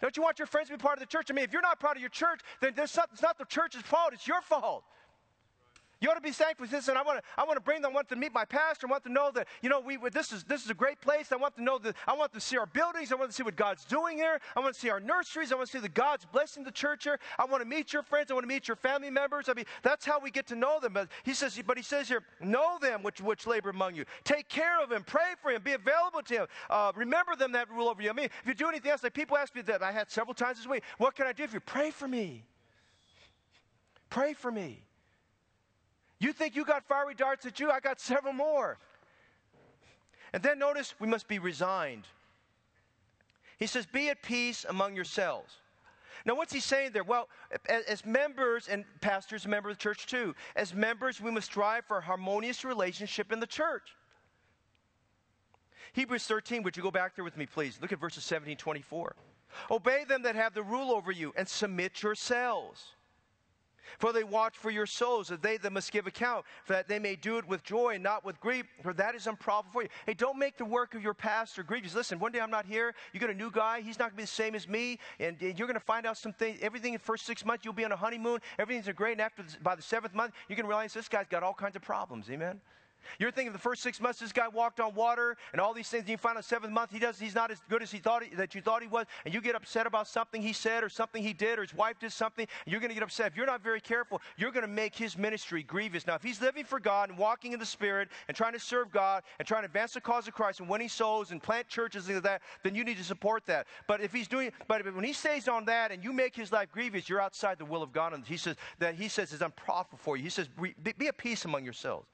Don't 0.00 0.16
you 0.16 0.22
want 0.22 0.38
your 0.40 0.46
friends 0.46 0.68
to 0.68 0.74
be 0.74 0.78
part 0.78 0.98
of 0.98 1.00
the 1.00 1.06
church? 1.06 1.28
I 1.30 1.34
mean, 1.34 1.44
if 1.44 1.52
you're 1.52 1.62
not 1.62 1.78
part 1.78 1.96
of 1.96 2.00
your 2.00 2.10
church, 2.10 2.40
then 2.60 2.72
not, 2.76 3.08
it's 3.12 3.22
not 3.22 3.38
the 3.38 3.44
church's 3.44 3.82
fault, 3.82 4.10
it's 4.12 4.26
your 4.26 4.42
fault. 4.42 4.82
You 6.02 6.10
ought 6.10 6.14
to 6.14 6.20
be 6.20 6.32
thankful. 6.32 6.66
Listen, 6.68 6.96
I 6.96 7.02
want 7.02 7.20
to, 7.20 7.24
I 7.38 7.44
want 7.44 7.56
to 7.56 7.60
bring 7.60 7.80
them. 7.80 7.92
I 7.92 7.94
want 7.94 8.08
to 8.08 8.16
meet 8.16 8.34
my 8.34 8.44
pastor. 8.44 8.88
I 8.88 8.90
want 8.90 9.04
to 9.04 9.12
know 9.12 9.30
that, 9.36 9.46
you 9.62 9.68
know, 9.68 9.78
we, 9.78 9.96
this, 10.12 10.32
is, 10.32 10.42
this 10.42 10.64
is 10.64 10.68
a 10.68 10.74
great 10.74 11.00
place. 11.00 11.30
I 11.30 11.36
want 11.36 11.54
to 11.54 11.62
know 11.62 11.78
that, 11.78 11.94
I 12.08 12.14
want 12.14 12.32
to 12.32 12.40
see 12.40 12.58
our 12.58 12.66
buildings. 12.66 13.12
I 13.12 13.14
want 13.14 13.30
to 13.30 13.36
see 13.36 13.44
what 13.44 13.54
God's 13.54 13.84
doing 13.84 14.16
here. 14.16 14.40
I 14.56 14.60
want 14.60 14.74
to 14.74 14.80
see 14.80 14.90
our 14.90 14.98
nurseries. 14.98 15.52
I 15.52 15.54
want 15.54 15.68
to 15.68 15.72
see 15.72 15.78
that 15.78 15.94
God's 15.94 16.24
blessing 16.24 16.64
the 16.64 16.72
church 16.72 17.04
here. 17.04 17.20
I 17.38 17.44
want 17.44 17.62
to 17.62 17.68
meet 17.68 17.92
your 17.92 18.02
friends. 18.02 18.32
I 18.32 18.34
want 18.34 18.42
to 18.42 18.48
meet 18.48 18.66
your 18.66 18.76
family 18.76 19.10
members. 19.10 19.48
I 19.48 19.52
mean, 19.52 19.64
that's 19.84 20.04
how 20.04 20.18
we 20.18 20.32
get 20.32 20.48
to 20.48 20.56
know 20.56 20.80
them. 20.80 20.92
But 20.92 21.06
he 21.22 21.34
says, 21.34 21.60
but 21.64 21.76
he 21.76 21.84
says 21.84 22.08
here, 22.08 22.24
know 22.40 22.78
them 22.80 23.04
which, 23.04 23.20
which 23.20 23.46
labor 23.46 23.70
among 23.70 23.94
you. 23.94 24.04
Take 24.24 24.48
care 24.48 24.82
of 24.82 24.90
him. 24.90 25.04
Pray 25.04 25.34
for 25.40 25.52
him. 25.52 25.62
Be 25.62 25.74
available 25.74 26.22
to 26.22 26.34
him. 26.34 26.46
Uh, 26.68 26.90
remember 26.96 27.36
them 27.36 27.52
that 27.52 27.70
rule 27.70 27.88
over 27.88 28.02
you. 28.02 28.10
I 28.10 28.12
mean, 28.12 28.26
if 28.42 28.48
you 28.48 28.54
do 28.54 28.68
anything 28.68 28.90
else, 28.90 29.04
like 29.04 29.14
people 29.14 29.36
ask 29.36 29.54
me 29.54 29.62
that 29.62 29.84
I 29.84 29.92
had 29.92 30.10
several 30.10 30.34
times 30.34 30.56
this 30.56 30.66
week, 30.66 30.82
what 30.98 31.14
can 31.14 31.28
I 31.28 31.32
do 31.32 31.46
for 31.46 31.54
you? 31.54 31.60
Pray 31.60 31.92
for 31.92 32.08
me. 32.08 32.44
Pray 34.10 34.32
for 34.32 34.50
me. 34.50 34.82
You 36.22 36.32
think 36.32 36.54
you 36.54 36.64
got 36.64 36.84
fiery 36.84 37.14
darts 37.14 37.46
at 37.46 37.58
you? 37.58 37.72
I 37.72 37.80
got 37.80 37.98
several 38.00 38.32
more. 38.32 38.78
And 40.32 40.40
then 40.40 40.56
notice 40.56 40.94
we 41.00 41.08
must 41.08 41.26
be 41.26 41.40
resigned. 41.40 42.04
He 43.58 43.66
says, 43.66 43.86
Be 43.86 44.08
at 44.08 44.22
peace 44.22 44.64
among 44.68 44.94
yourselves. 44.94 45.52
Now, 46.24 46.36
what's 46.36 46.52
he 46.52 46.60
saying 46.60 46.92
there? 46.92 47.02
Well, 47.02 47.28
as 47.68 48.06
members, 48.06 48.68
and 48.68 48.84
pastors, 49.00 49.48
member 49.48 49.70
of 49.70 49.76
the 49.76 49.82
church 49.82 50.06
too, 50.06 50.36
as 50.54 50.72
members, 50.72 51.20
we 51.20 51.32
must 51.32 51.46
strive 51.46 51.84
for 51.86 51.98
a 51.98 52.00
harmonious 52.00 52.64
relationship 52.64 53.32
in 53.32 53.40
the 53.40 53.46
church. 53.46 53.96
Hebrews 55.92 56.24
13, 56.24 56.62
would 56.62 56.76
you 56.76 56.84
go 56.84 56.92
back 56.92 57.16
there 57.16 57.24
with 57.24 57.36
me, 57.36 57.46
please? 57.46 57.80
Look 57.82 57.90
at 57.90 57.98
verses 57.98 58.22
17 58.22 58.56
24. 58.56 59.16
Obey 59.72 60.04
them 60.04 60.22
that 60.22 60.36
have 60.36 60.54
the 60.54 60.62
rule 60.62 60.92
over 60.92 61.10
you 61.10 61.34
and 61.36 61.48
submit 61.48 62.00
yourselves 62.00 62.94
for 63.98 64.12
they 64.12 64.24
watch 64.24 64.56
for 64.56 64.70
your 64.70 64.86
souls, 64.86 65.28
that 65.28 65.42
they 65.42 65.56
that 65.58 65.72
must 65.72 65.92
give 65.92 66.06
account, 66.06 66.44
for 66.64 66.72
that 66.72 66.88
they 66.88 66.98
may 66.98 67.16
do 67.16 67.38
it 67.38 67.46
with 67.46 67.62
joy 67.62 67.94
and 67.94 68.02
not 68.02 68.24
with 68.24 68.40
grief, 68.40 68.66
for 68.82 68.92
that 68.94 69.14
is 69.14 69.26
unprofitable 69.26 69.72
for 69.72 69.82
you. 69.82 69.88
Hey, 70.06 70.14
don't 70.14 70.38
make 70.38 70.56
the 70.56 70.64
work 70.64 70.94
of 70.94 71.02
your 71.02 71.14
pastor 71.14 71.62
grievous. 71.62 71.94
Listen, 71.94 72.18
one 72.18 72.32
day 72.32 72.40
I'm 72.40 72.50
not 72.50 72.66
here, 72.66 72.94
you 73.12 73.20
get 73.20 73.30
a 73.30 73.34
new 73.34 73.50
guy, 73.50 73.80
he's 73.80 73.98
not 73.98 74.06
going 74.06 74.12
to 74.12 74.16
be 74.16 74.22
the 74.22 74.26
same 74.28 74.54
as 74.54 74.68
me, 74.68 74.98
and, 75.20 75.36
and 75.40 75.58
you're 75.58 75.68
going 75.68 75.78
to 75.78 75.84
find 75.84 76.06
out 76.06 76.16
some 76.16 76.32
things. 76.32 76.58
Everything 76.62 76.94
in 76.94 76.98
the 76.98 77.04
first 77.04 77.26
six 77.26 77.44
months, 77.44 77.64
you'll 77.64 77.74
be 77.74 77.84
on 77.84 77.92
a 77.92 77.96
honeymoon, 77.96 78.40
everything's 78.58 78.88
great, 78.94 79.12
and 79.12 79.20
after 79.20 79.44
by 79.62 79.74
the 79.74 79.82
seventh 79.82 80.14
month, 80.14 80.34
you're 80.48 80.56
going 80.56 80.64
to 80.64 80.68
realize 80.68 80.92
this 80.92 81.08
guy's 81.08 81.26
got 81.28 81.42
all 81.42 81.54
kinds 81.54 81.76
of 81.76 81.82
problems. 81.82 82.30
Amen? 82.30 82.60
You're 83.18 83.30
thinking 83.30 83.52
the 83.52 83.58
first 83.58 83.82
six 83.82 84.00
months 84.00 84.18
this 84.18 84.32
guy 84.32 84.48
walked 84.48 84.80
on 84.80 84.94
water 84.94 85.36
and 85.52 85.60
all 85.60 85.74
these 85.74 85.88
things, 85.88 86.02
and 86.02 86.10
you 86.10 86.16
find 86.16 86.38
out 86.38 86.44
seventh 86.44 86.72
month 86.72 86.90
he 86.90 86.98
does 86.98 87.18
he's 87.18 87.34
not 87.34 87.50
as 87.50 87.60
good 87.68 87.82
as 87.82 87.90
he 87.90 87.98
thought 87.98 88.24
he, 88.24 88.34
that 88.36 88.54
you 88.54 88.62
thought 88.62 88.82
he 88.82 88.88
was, 88.88 89.06
and 89.24 89.34
you 89.34 89.40
get 89.40 89.54
upset 89.54 89.86
about 89.86 90.08
something 90.08 90.40
he 90.40 90.52
said 90.52 90.82
or 90.82 90.88
something 90.88 91.22
he 91.22 91.32
did 91.32 91.58
or 91.58 91.62
his 91.62 91.74
wife 91.74 91.98
did 91.98 92.12
something, 92.12 92.46
and 92.64 92.72
you're 92.72 92.80
going 92.80 92.90
to 92.90 92.94
get 92.94 93.02
upset. 93.02 93.26
If 93.26 93.36
you're 93.36 93.46
not 93.46 93.62
very 93.62 93.80
careful, 93.80 94.20
you're 94.36 94.52
going 94.52 94.66
to 94.66 94.72
make 94.72 94.94
his 94.94 95.18
ministry 95.18 95.62
grievous. 95.62 96.06
Now, 96.06 96.14
if 96.14 96.22
he's 96.22 96.40
living 96.40 96.64
for 96.64 96.80
God 96.80 97.10
and 97.10 97.18
walking 97.18 97.52
in 97.52 97.58
the 97.58 97.66
Spirit 97.66 98.08
and 98.28 98.36
trying 98.36 98.52
to 98.54 98.60
serve 98.60 98.90
God 98.90 99.22
and 99.38 99.46
trying 99.46 99.62
to 99.62 99.66
advance 99.66 99.92
the 99.92 100.00
cause 100.00 100.26
of 100.28 100.34
Christ 100.34 100.60
and 100.60 100.68
winning 100.68 100.88
souls 100.88 101.30
and 101.30 101.42
plant 101.42 101.68
churches 101.68 102.08
and 102.08 102.22
like 102.22 102.24
that, 102.24 102.42
then 102.62 102.74
you 102.74 102.84
need 102.84 102.96
to 102.96 103.04
support 103.04 103.44
that. 103.46 103.66
But 103.86 104.00
if 104.00 104.12
he's 104.12 104.28
doing, 104.28 104.52
but 104.68 104.84
when 104.94 105.04
he 105.04 105.12
stays 105.12 105.48
on 105.48 105.64
that 105.66 105.90
and 105.92 106.02
you 106.02 106.12
make 106.12 106.34
his 106.34 106.52
life 106.52 106.70
grievous, 106.72 107.08
you're 107.08 107.20
outside 107.20 107.58
the 107.58 107.64
will 107.64 107.82
of 107.82 107.92
God, 107.92 108.12
and 108.12 108.24
he 108.26 108.36
says 108.36 108.56
that 108.78 108.94
he 108.94 109.08
says 109.08 109.32
is 109.32 109.42
unprofitable 109.42 109.98
for 109.98 110.16
you. 110.16 110.22
He 110.22 110.30
says, 110.30 110.48
be, 110.48 110.92
be 110.98 111.08
at 111.08 111.16
peace 111.16 111.44
among 111.44 111.64
yourselves. 111.64 112.06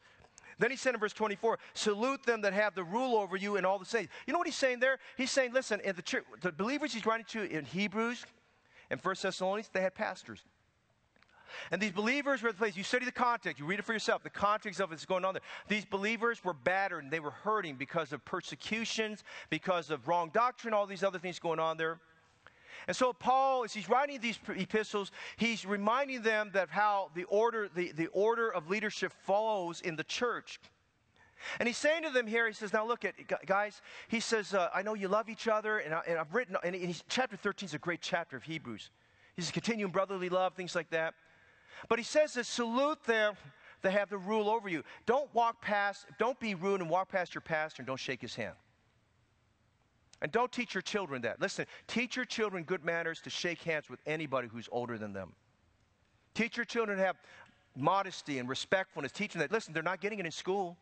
Then 0.58 0.70
he 0.70 0.76
said 0.76 0.94
in 0.94 1.00
verse 1.00 1.12
24, 1.12 1.58
salute 1.74 2.24
them 2.24 2.40
that 2.42 2.52
have 2.52 2.74
the 2.74 2.84
rule 2.84 3.16
over 3.16 3.36
you 3.36 3.56
and 3.56 3.64
all 3.64 3.78
the 3.78 3.84
saints. 3.84 4.12
You 4.26 4.32
know 4.32 4.38
what 4.38 4.48
he's 4.48 4.56
saying 4.56 4.80
there? 4.80 4.98
He's 5.16 5.30
saying, 5.30 5.52
listen, 5.52 5.80
in 5.80 5.94
the, 5.94 6.02
church, 6.02 6.24
the 6.40 6.52
believers 6.52 6.92
he's 6.92 7.06
writing 7.06 7.26
to 7.30 7.44
in 7.44 7.64
Hebrews 7.64 8.24
and 8.90 9.00
First 9.00 9.22
Thessalonians, 9.22 9.70
they 9.72 9.80
had 9.80 9.94
pastors. 9.94 10.44
And 11.70 11.80
these 11.80 11.92
believers 11.92 12.42
were 12.42 12.52
the 12.52 12.58
place, 12.58 12.76
you 12.76 12.82
study 12.82 13.04
the 13.04 13.12
context, 13.12 13.58
you 13.58 13.66
read 13.66 13.78
it 13.78 13.84
for 13.84 13.92
yourself, 13.92 14.22
the 14.22 14.30
context 14.30 14.80
of 14.80 14.90
what's 14.90 15.06
going 15.06 15.24
on 15.24 15.34
there. 15.34 15.42
These 15.68 15.84
believers 15.84 16.44
were 16.44 16.52
battered 16.52 17.04
and 17.04 17.12
they 17.12 17.20
were 17.20 17.30
hurting 17.30 17.76
because 17.76 18.12
of 18.12 18.24
persecutions, 18.24 19.24
because 19.48 19.90
of 19.90 20.08
wrong 20.08 20.30
doctrine, 20.32 20.74
all 20.74 20.86
these 20.86 21.02
other 21.02 21.18
things 21.18 21.38
going 21.38 21.58
on 21.58 21.76
there. 21.76 22.00
And 22.86 22.96
so 22.96 23.12
Paul, 23.12 23.64
as 23.64 23.72
he's 23.72 23.88
writing 23.88 24.20
these 24.20 24.38
epistles, 24.48 25.10
he's 25.36 25.66
reminding 25.66 26.22
them 26.22 26.50
that 26.54 26.68
how 26.70 27.10
the 27.14 27.24
order, 27.24 27.68
the, 27.74 27.92
the 27.92 28.06
order 28.08 28.52
of 28.52 28.70
leadership 28.70 29.12
follows 29.24 29.80
in 29.80 29.96
the 29.96 30.04
church. 30.04 30.60
And 31.58 31.66
he's 31.66 31.76
saying 31.76 32.02
to 32.02 32.10
them 32.10 32.26
here, 32.26 32.46
he 32.46 32.52
says, 32.52 32.72
now 32.72 32.86
look 32.86 33.04
at, 33.04 33.14
guys, 33.46 33.80
he 34.08 34.20
says, 34.20 34.54
uh, 34.54 34.70
I 34.74 34.82
know 34.82 34.94
you 34.94 35.08
love 35.08 35.28
each 35.28 35.48
other, 35.48 35.78
and, 35.78 35.94
I, 35.94 36.02
have 36.06 36.34
written, 36.34 36.56
and 36.64 37.02
chapter 37.08 37.36
13 37.36 37.68
is 37.68 37.74
a 37.74 37.78
great 37.78 38.00
chapter 38.00 38.36
of 38.36 38.42
Hebrews. 38.42 38.90
He 39.36 39.42
He's 39.42 39.50
continuing 39.50 39.92
brotherly 39.92 40.28
love, 40.28 40.54
things 40.54 40.74
like 40.74 40.90
that. 40.90 41.14
But 41.88 41.98
he 41.98 42.04
says 42.04 42.34
this, 42.34 42.48
salute 42.48 43.02
them 43.04 43.34
that 43.82 43.92
have 43.92 44.10
the 44.10 44.18
rule 44.18 44.50
over 44.50 44.68
you. 44.68 44.82
Don't 45.06 45.32
walk 45.34 45.62
past, 45.62 46.06
don't 46.18 46.38
be 46.40 46.54
rude 46.54 46.80
and 46.80 46.90
walk 46.90 47.08
past 47.08 47.34
your 47.34 47.42
pastor 47.42 47.82
and 47.82 47.86
don't 47.86 48.00
shake 48.00 48.20
his 48.20 48.34
hand. 48.34 48.54
And 50.20 50.32
don't 50.32 50.50
teach 50.50 50.74
your 50.74 50.82
children 50.82 51.22
that. 51.22 51.40
Listen, 51.40 51.66
teach 51.86 52.16
your 52.16 52.24
children 52.24 52.64
good 52.64 52.84
manners 52.84 53.20
to 53.22 53.30
shake 53.30 53.62
hands 53.62 53.88
with 53.88 54.00
anybody 54.06 54.48
who's 54.48 54.68
older 54.72 54.98
than 54.98 55.12
them. 55.12 55.32
Teach 56.34 56.56
your 56.56 56.66
children 56.66 56.98
to 56.98 57.04
have 57.04 57.16
modesty 57.76 58.38
and 58.38 58.48
respectfulness. 58.48 59.12
Teach 59.12 59.32
them 59.32 59.40
that, 59.40 59.52
listen, 59.52 59.72
they're 59.72 59.82
not 59.82 60.00
getting 60.00 60.18
it 60.18 60.26
in 60.26 60.32
school. 60.32 60.76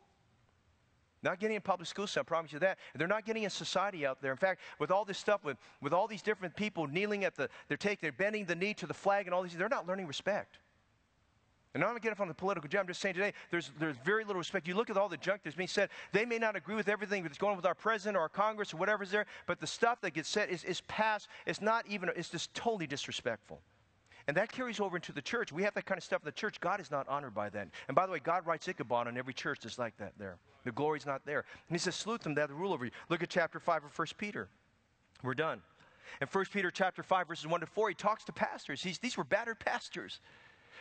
Not 1.22 1.40
getting 1.40 1.56
in 1.56 1.62
public 1.62 1.88
school, 1.88 2.06
so 2.06 2.20
I 2.20 2.24
promise 2.24 2.52
you 2.52 2.58
that. 2.60 2.78
And 2.92 3.00
they're 3.00 3.08
not 3.08 3.24
getting 3.24 3.42
in 3.42 3.50
society 3.50 4.06
out 4.06 4.22
there. 4.22 4.30
In 4.30 4.36
fact, 4.38 4.60
with 4.78 4.90
all 4.90 5.04
this 5.04 5.18
stuff, 5.18 5.44
with, 5.44 5.56
with 5.80 5.92
all 5.92 6.06
these 6.06 6.22
different 6.22 6.54
people 6.56 6.86
kneeling 6.86 7.24
at 7.24 7.34
the, 7.34 7.48
they're 7.68 7.76
taking, 7.76 7.98
they're 8.02 8.12
bending 8.12 8.44
the 8.44 8.54
knee 8.54 8.74
to 8.74 8.86
the 8.86 8.94
flag 8.94 9.26
and 9.26 9.34
all 9.34 9.42
these, 9.42 9.54
they're 9.54 9.68
not 9.68 9.86
learning 9.86 10.06
respect. 10.06 10.58
And 11.74 11.84
I'm 11.84 11.92
not 11.92 12.00
getting 12.00 12.16
from 12.16 12.28
the 12.28 12.34
political 12.34 12.68
jam. 12.68 12.82
I'm 12.82 12.86
just 12.86 13.00
saying 13.02 13.14
today, 13.14 13.34
there's, 13.50 13.70
there's 13.78 13.96
very 14.04 14.24
little 14.24 14.38
respect. 14.38 14.66
You 14.66 14.74
look 14.74 14.88
at 14.88 14.96
all 14.96 15.08
the 15.08 15.18
junk 15.18 15.42
that's 15.44 15.56
being 15.56 15.68
said. 15.68 15.90
They 16.12 16.24
may 16.24 16.38
not 16.38 16.56
agree 16.56 16.74
with 16.74 16.88
everything 16.88 17.22
that's 17.22 17.36
going 17.36 17.50
on 17.50 17.56
with 17.56 17.66
our 17.66 17.74
president 17.74 18.16
or 18.16 18.20
our 18.20 18.28
Congress 18.30 18.72
or 18.72 18.78
whatever's 18.78 19.10
there, 19.10 19.26
but 19.46 19.60
the 19.60 19.66
stuff 19.66 20.00
that 20.00 20.14
gets 20.14 20.28
said 20.28 20.48
is, 20.48 20.64
is 20.64 20.80
past. 20.82 21.28
It's 21.44 21.60
not 21.60 21.86
even, 21.86 22.10
it's 22.16 22.30
just 22.30 22.54
totally 22.54 22.86
disrespectful. 22.86 23.60
And 24.28 24.36
that 24.36 24.50
carries 24.50 24.80
over 24.80 24.96
into 24.96 25.12
the 25.12 25.22
church. 25.22 25.52
We 25.52 25.62
have 25.62 25.74
that 25.74 25.86
kind 25.86 25.98
of 25.98 26.04
stuff 26.04 26.22
in 26.22 26.26
the 26.26 26.32
church. 26.32 26.60
God 26.60 26.80
is 26.80 26.90
not 26.90 27.06
honored 27.08 27.34
by 27.34 27.48
that. 27.50 27.68
And 27.88 27.94
by 27.94 28.06
the 28.06 28.12
way, 28.12 28.18
God 28.18 28.44
writes 28.44 28.66
Ichabod 28.66 29.06
on 29.06 29.16
every 29.16 29.34
church 29.34 29.60
that's 29.62 29.78
like 29.78 29.96
that 29.98 30.14
there. 30.18 30.38
The 30.64 30.72
glory's 30.72 31.06
not 31.06 31.24
there. 31.24 31.44
And 31.68 31.74
he 31.74 31.78
says, 31.78 31.94
salute 31.94 32.22
them 32.22 32.34
that 32.34 32.42
have 32.42 32.50
the 32.50 32.56
rule 32.56 32.72
over 32.72 32.84
you. 32.84 32.90
Look 33.08 33.22
at 33.22 33.28
chapter 33.28 33.60
5 33.60 33.84
of 33.84 33.96
1 33.96 34.08
Peter. 34.18 34.48
We're 35.22 35.34
done. 35.34 35.62
In 36.20 36.26
1 36.26 36.44
Peter 36.52 36.70
chapter 36.70 37.02
5, 37.02 37.28
verses 37.28 37.46
1 37.46 37.60
to 37.60 37.66
4, 37.66 37.88
he 37.88 37.94
talks 37.94 38.24
to 38.24 38.32
pastors. 38.32 38.82
He's, 38.82 38.98
these 38.98 39.16
were 39.16 39.24
battered 39.24 39.60
pastors. 39.60 40.20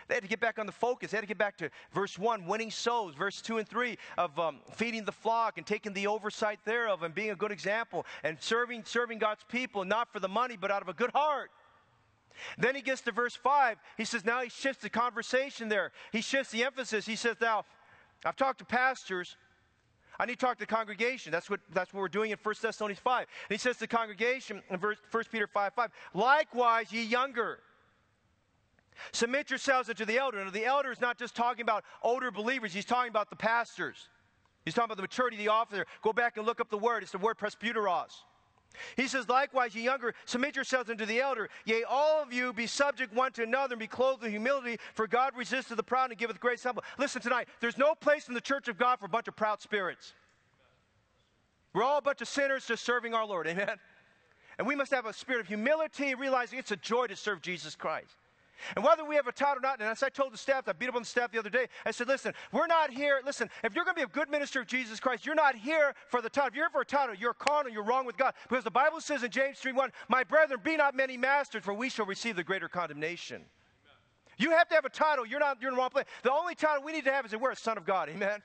They 0.08 0.16
had 0.16 0.24
to 0.24 0.30
get 0.30 0.40
back 0.40 0.60
on 0.60 0.66
the 0.66 0.72
focus. 0.72 1.12
They 1.12 1.18
had 1.18 1.22
to 1.22 1.28
get 1.28 1.38
back 1.38 1.58
to 1.58 1.70
verse 1.94 2.20
1, 2.20 2.46
winning 2.46 2.70
souls, 2.70 3.16
verse 3.16 3.42
2 3.42 3.58
and 3.58 3.68
3 3.68 3.98
of 4.18 4.38
um, 4.40 4.60
feeding 4.74 5.04
the 5.04 5.12
flock 5.12 5.58
and 5.58 5.66
taking 5.66 5.94
the 5.94 6.08
oversight 6.08 6.60
thereof 6.64 7.04
and 7.04 7.14
being 7.14 7.32
a 7.32 7.36
good 7.36 7.52
example 7.52 8.06
and 8.24 8.38
serving, 8.40 8.84
serving 8.86 9.18
God's 9.18 9.44
people, 9.50 9.84
not 9.84 10.12
for 10.12 10.20
the 10.20 10.28
money, 10.28 10.58
but 10.60 10.70
out 10.70 10.82
of 10.82 10.90
a 10.90 10.94
good 10.94 11.12
heart. 11.12 11.50
Then 12.58 12.76
he 12.76 12.82
gets 12.82 13.02
to 13.02 13.12
verse 13.12 13.36
5. 13.36 13.78
He 13.98 14.06
says, 14.06 14.26
now 14.26 14.42
he 14.42 14.50
shifts 14.50 14.84
the 14.84 14.90
conversation 14.90 15.70
there. 15.70 15.92
He 16.12 16.22
shifts 16.22 16.52
the 16.52 16.64
emphasis. 16.64 17.06
He 17.06 17.16
says, 17.16 17.38
now, 17.42 17.66
I've 18.24 18.36
talked 18.36 18.60
to 18.60 18.66
pastors. 18.66 19.38
I 20.20 20.26
need 20.26 20.40
to 20.40 20.46
talk 20.46 20.58
to 20.58 20.66
the 20.66 20.74
congregation. 20.74 21.32
That's 21.32 21.50
what, 21.50 21.60
that's 21.74 21.94
what 21.94 22.02
we're 22.02 22.08
doing 22.10 22.32
in 22.32 22.38
1 22.42 22.56
Thessalonians 22.62 23.00
5. 23.00 23.20
And 23.20 23.28
he 23.56 23.58
says 23.58 23.76
to 23.78 23.82
the 23.82 23.88
congregation 23.88 24.62
in 24.70 24.78
verse, 24.78 24.98
1 25.12 25.24
Peter 25.32 25.48
5 25.48 25.74
5, 25.74 25.90
likewise, 26.14 26.92
ye 26.92 27.04
younger. 27.04 27.60
Submit 29.12 29.50
yourselves 29.50 29.90
unto 29.90 30.06
the 30.06 30.18
elder. 30.18 30.40
And 30.40 30.52
the 30.52 30.66
elder 30.66 30.92
is 30.92 31.02
not 31.02 31.18
just 31.18 31.36
talking 31.36 31.62
about 31.62 31.84
older 32.02 32.32
believers, 32.32 32.74
he's 32.74 32.86
talking 32.86 33.10
about 33.10 33.30
the 33.30 33.36
pastors. 33.36 34.10
He's 34.64 34.74
talking 34.74 34.86
about 34.86 34.98
the 34.98 35.04
maturity 35.04 35.38
of 35.38 35.44
the 35.44 35.50
officer. 35.50 35.86
Go 36.02 36.12
back 36.12 36.38
and 36.38 36.46
look 36.46 36.60
up 36.60 36.70
the 36.70 36.78
word. 36.78 37.04
It's 37.04 37.12
the 37.12 37.20
word 37.20 37.38
presbyteros. 37.38 38.24
He 38.98 39.08
says, 39.08 39.30
Likewise, 39.30 39.76
ye 39.76 39.84
younger, 39.84 40.14
submit 40.26 40.56
yourselves 40.56 40.90
unto 40.90 41.06
the 41.06 41.20
elder. 41.20 41.50
Yea, 41.66 41.84
all 41.84 42.22
of 42.22 42.34
you 42.34 42.52
be 42.52 42.68
subject 42.68 43.14
one 43.14 43.32
to 43.34 43.44
another 43.44 43.74
and 43.74 43.80
be 43.80 43.88
clothed 43.88 44.24
in 44.24 44.32
humility, 44.32 44.78
for 44.94 45.08
God 45.08 45.34
resisteth 45.36 45.78
the 45.78 45.84
proud 45.84 46.10
and 46.10 46.20
giveth 46.20 46.40
grace 46.40 46.64
to 46.64 46.70
humble. 46.70 46.84
Listen 46.98 47.22
tonight, 47.22 47.48
there's 47.62 47.78
no 47.78 47.96
place 47.96 48.28
in 48.28 48.34
the 48.34 48.42
church 48.42 48.68
of 48.68 48.78
God 48.78 49.00
for 49.00 49.06
a 49.06 49.10
bunch 49.10 49.28
of 49.28 49.36
proud 49.36 49.62
spirits. 49.62 50.14
We're 51.74 51.84
all 51.84 51.98
a 51.98 52.02
bunch 52.02 52.22
of 52.22 52.28
sinners 52.28 52.66
just 52.66 52.86
serving 52.86 53.14
our 53.14 53.26
Lord. 53.26 53.48
Amen? 53.48 53.78
And 54.58 54.68
we 54.68 54.76
must 54.76 54.92
have 54.94 55.06
a 55.06 55.14
spirit 55.14 55.42
of 55.42 55.48
humility, 55.48 56.16
realizing 56.16 56.60
it's 56.60 56.72
a 56.72 56.78
joy 56.78 57.08
to 57.08 57.16
serve 57.16 57.42
Jesus 57.42 57.76
Christ. 57.76 58.16
And 58.76 58.84
whether 58.84 59.04
we 59.06 59.16
have 59.16 59.28
a 59.28 59.32
title 59.32 59.58
or 59.58 59.62
not, 59.62 59.80
and 59.80 59.90
as 59.90 60.04
I 60.04 60.10
told 60.10 60.34
the 60.34 60.38
staff, 60.38 60.68
I 60.68 60.74
beat 60.74 60.90
up 60.90 60.96
on 60.96 61.02
the 61.02 61.08
staff 61.08 61.32
the 61.32 61.40
other 61.40 61.50
day, 61.50 61.68
I 61.86 61.92
said, 61.92 62.08
listen, 62.08 62.34
we're 62.52 62.68
not 62.68 62.92
here. 62.92 63.22
Listen, 63.26 63.50
if 63.64 63.76
you're 63.76 63.84
going 63.84 63.96
to 63.96 64.00
be 64.00 64.04
a 64.04 64.08
good 64.08 64.30
minister 64.30 64.62
of 64.62 64.68
Jesus 64.68 65.00
Christ, 65.00 65.26
you're 65.26 65.36
not 65.36 65.56
here 65.56 65.94
for 66.08 66.22
the 66.22 66.30
title. 66.30 66.50
If 66.50 66.56
you're 66.56 66.66
here 66.66 66.70
for 66.72 66.82
a 66.82 66.86
title, 66.86 67.16
you're 67.16 67.34
carnal, 67.34 67.72
you're 67.72 67.84
wrong 67.84 68.06
with 68.06 68.18
God. 68.18 68.34
Because 68.50 68.64
the 68.64 68.72
Bible 68.72 69.02
says 69.02 69.24
in 69.24 69.32
James 69.32 69.60
3 69.60 69.72
1, 69.74 69.92
My 70.10 70.24
brethren, 70.24 70.60
be 70.64 70.78
not 70.78 70.96
many 70.96 71.18
masters, 71.18 71.64
for 71.64 71.74
we 71.74 71.90
shall 71.90 72.06
receive 72.06 72.36
the 72.36 72.44
greater 72.44 72.68
condemnation. 72.68 73.38
Amen. 73.38 73.46
You 74.38 74.52
have 74.52 74.68
to 74.70 74.76
have 74.76 74.86
a 74.86 74.90
title. 74.90 75.26
You're 75.26 75.40
not 75.40 75.58
you're 75.62 75.70
in 75.70 75.76
the 75.76 75.82
wrong 75.82 75.90
place. 75.90 76.06
The 76.24 76.32
only 76.32 76.56
title 76.56 76.84
we 76.84 76.94
need 76.94 77.06
to 77.06 77.12
have 77.12 77.26
is 77.26 77.32
that 77.32 77.40
we're 77.40 77.52
a 77.52 77.56
son 77.56 77.78
of 77.78 77.86
God. 77.86 78.10
Amen. 78.10 78.42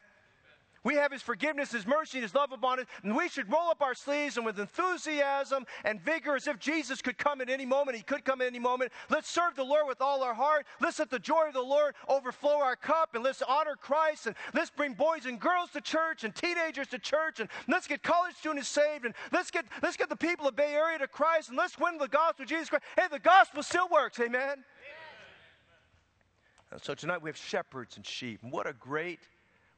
We 0.83 0.95
have 0.95 1.13
His 1.13 1.21
forgiveness, 1.21 1.73
His 1.73 1.87
mercy, 1.87 2.21
His 2.21 2.35
love 2.35 2.53
upon 2.53 2.81
us, 2.81 2.87
and 3.03 3.15
we 3.15 3.29
should 3.29 3.53
roll 3.53 3.69
up 3.69 3.83
our 3.83 3.95
sleeves 3.95 4.37
and 4.37 4.47
with 4.47 4.59
enthusiasm 4.59 5.67
and 5.85 6.01
vigor 6.01 6.37
as 6.37 6.47
if 6.47 6.59
Jesus 6.59 7.03
could 7.03 7.19
come 7.19 7.41
at 7.41 7.51
any 7.51 7.67
moment. 7.67 7.97
He 7.97 8.03
could 8.03 8.25
come 8.25 8.41
at 8.41 8.47
any 8.47 8.59
moment. 8.59 8.91
Let's 9.11 9.29
serve 9.29 9.57
the 9.57 9.65
Lord 9.65 9.87
with 9.87 10.01
all 10.01 10.23
our 10.23 10.33
heart. 10.33 10.67
Let's 10.81 10.99
let 10.99 11.11
the 11.11 11.19
joy 11.19 11.49
of 11.49 11.55
the 11.55 11.61
Lord 11.61 11.95
overflow 12.09 12.61
our 12.61 12.77
cup, 12.77 13.15
and 13.15 13.23
let's 13.23 13.43
honor 13.43 13.77
Christ, 13.77 14.27
and 14.27 14.37
let's 14.55 14.71
bring 14.71 14.95
boys 14.95 15.27
and 15.27 15.39
girls 15.39 15.71
to 15.73 15.81
church 15.81 16.25
and 16.25 16.35
teenagers 16.35 16.87
to 16.89 16.99
church, 16.99 17.41
and 17.41 17.49
let's 17.69 17.87
get 17.87 18.03
college 18.03 18.37
students 18.37 18.69
saved, 18.69 19.05
and 19.05 19.15
let's 19.33 19.51
get, 19.51 19.67
let's 19.83 19.97
get 19.97 20.09
the 20.09 20.17
people 20.17 20.49
of 20.49 20.57
Bay 20.57 20.73
Area 20.73 20.99
to 20.99 21.09
Christ, 21.09 21.51
and 21.51 21.59
let's 21.59 21.79
win 21.79 21.99
the 21.99 22.09
gospel 22.09 22.45
of 22.45 22.49
Jesus 22.49 22.71
Christ. 22.71 22.85
Hey, 22.97 23.07
the 23.11 23.19
gospel 23.19 23.63
still 23.63 23.89
works, 23.89 24.19
amen? 24.19 24.65
And 26.71 26.83
so 26.83 26.95
tonight 26.95 27.21
we 27.21 27.29
have 27.29 27.37
shepherds 27.37 27.97
and 27.97 28.07
sheep. 28.07 28.41
And 28.43 28.53
What 28.53 28.67
a 28.67 28.73
great, 28.73 29.21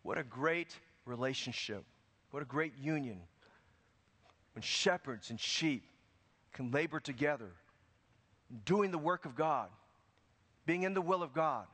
what 0.03 0.18
a 0.18 0.22
great 0.22 0.78
relationship. 1.05 1.84
What 2.30 2.42
a 2.42 2.46
great 2.46 2.76
union 2.78 3.20
when 4.55 4.62
shepherds 4.62 5.30
and 5.30 5.40
sheep 5.40 5.84
can 6.53 6.70
labor 6.70 7.00
together, 7.00 7.50
doing 8.64 8.90
the 8.90 8.98
work 8.98 9.24
of 9.24 9.34
God, 9.34 9.68
being 10.66 10.82
in 10.82 10.94
the 10.94 11.00
will 11.00 11.22
of 11.22 11.32
God, 11.32 11.66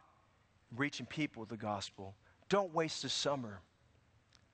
reaching 0.76 1.06
people 1.06 1.40
with 1.40 1.48
the 1.48 1.56
gospel. 1.56 2.14
Don't 2.48 2.72
waste 2.72 3.02
the 3.02 3.08
summer. 3.08 3.60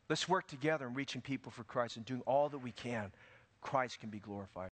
Let's 0.09 0.29
work 0.29 0.47
together 0.47 0.87
in 0.87 0.95
reaching 0.95 1.21
people 1.21 1.53
for 1.53 1.65
Christ 1.65 1.97
and 1.97 2.05
doing 2.05 2.23
all 2.27 2.49
that 2.49 2.59
we 2.59 2.73
can. 2.73 3.13
Christ 3.61 4.01
can 4.01 4.11
be 4.11 4.19
glorified. 4.19 4.63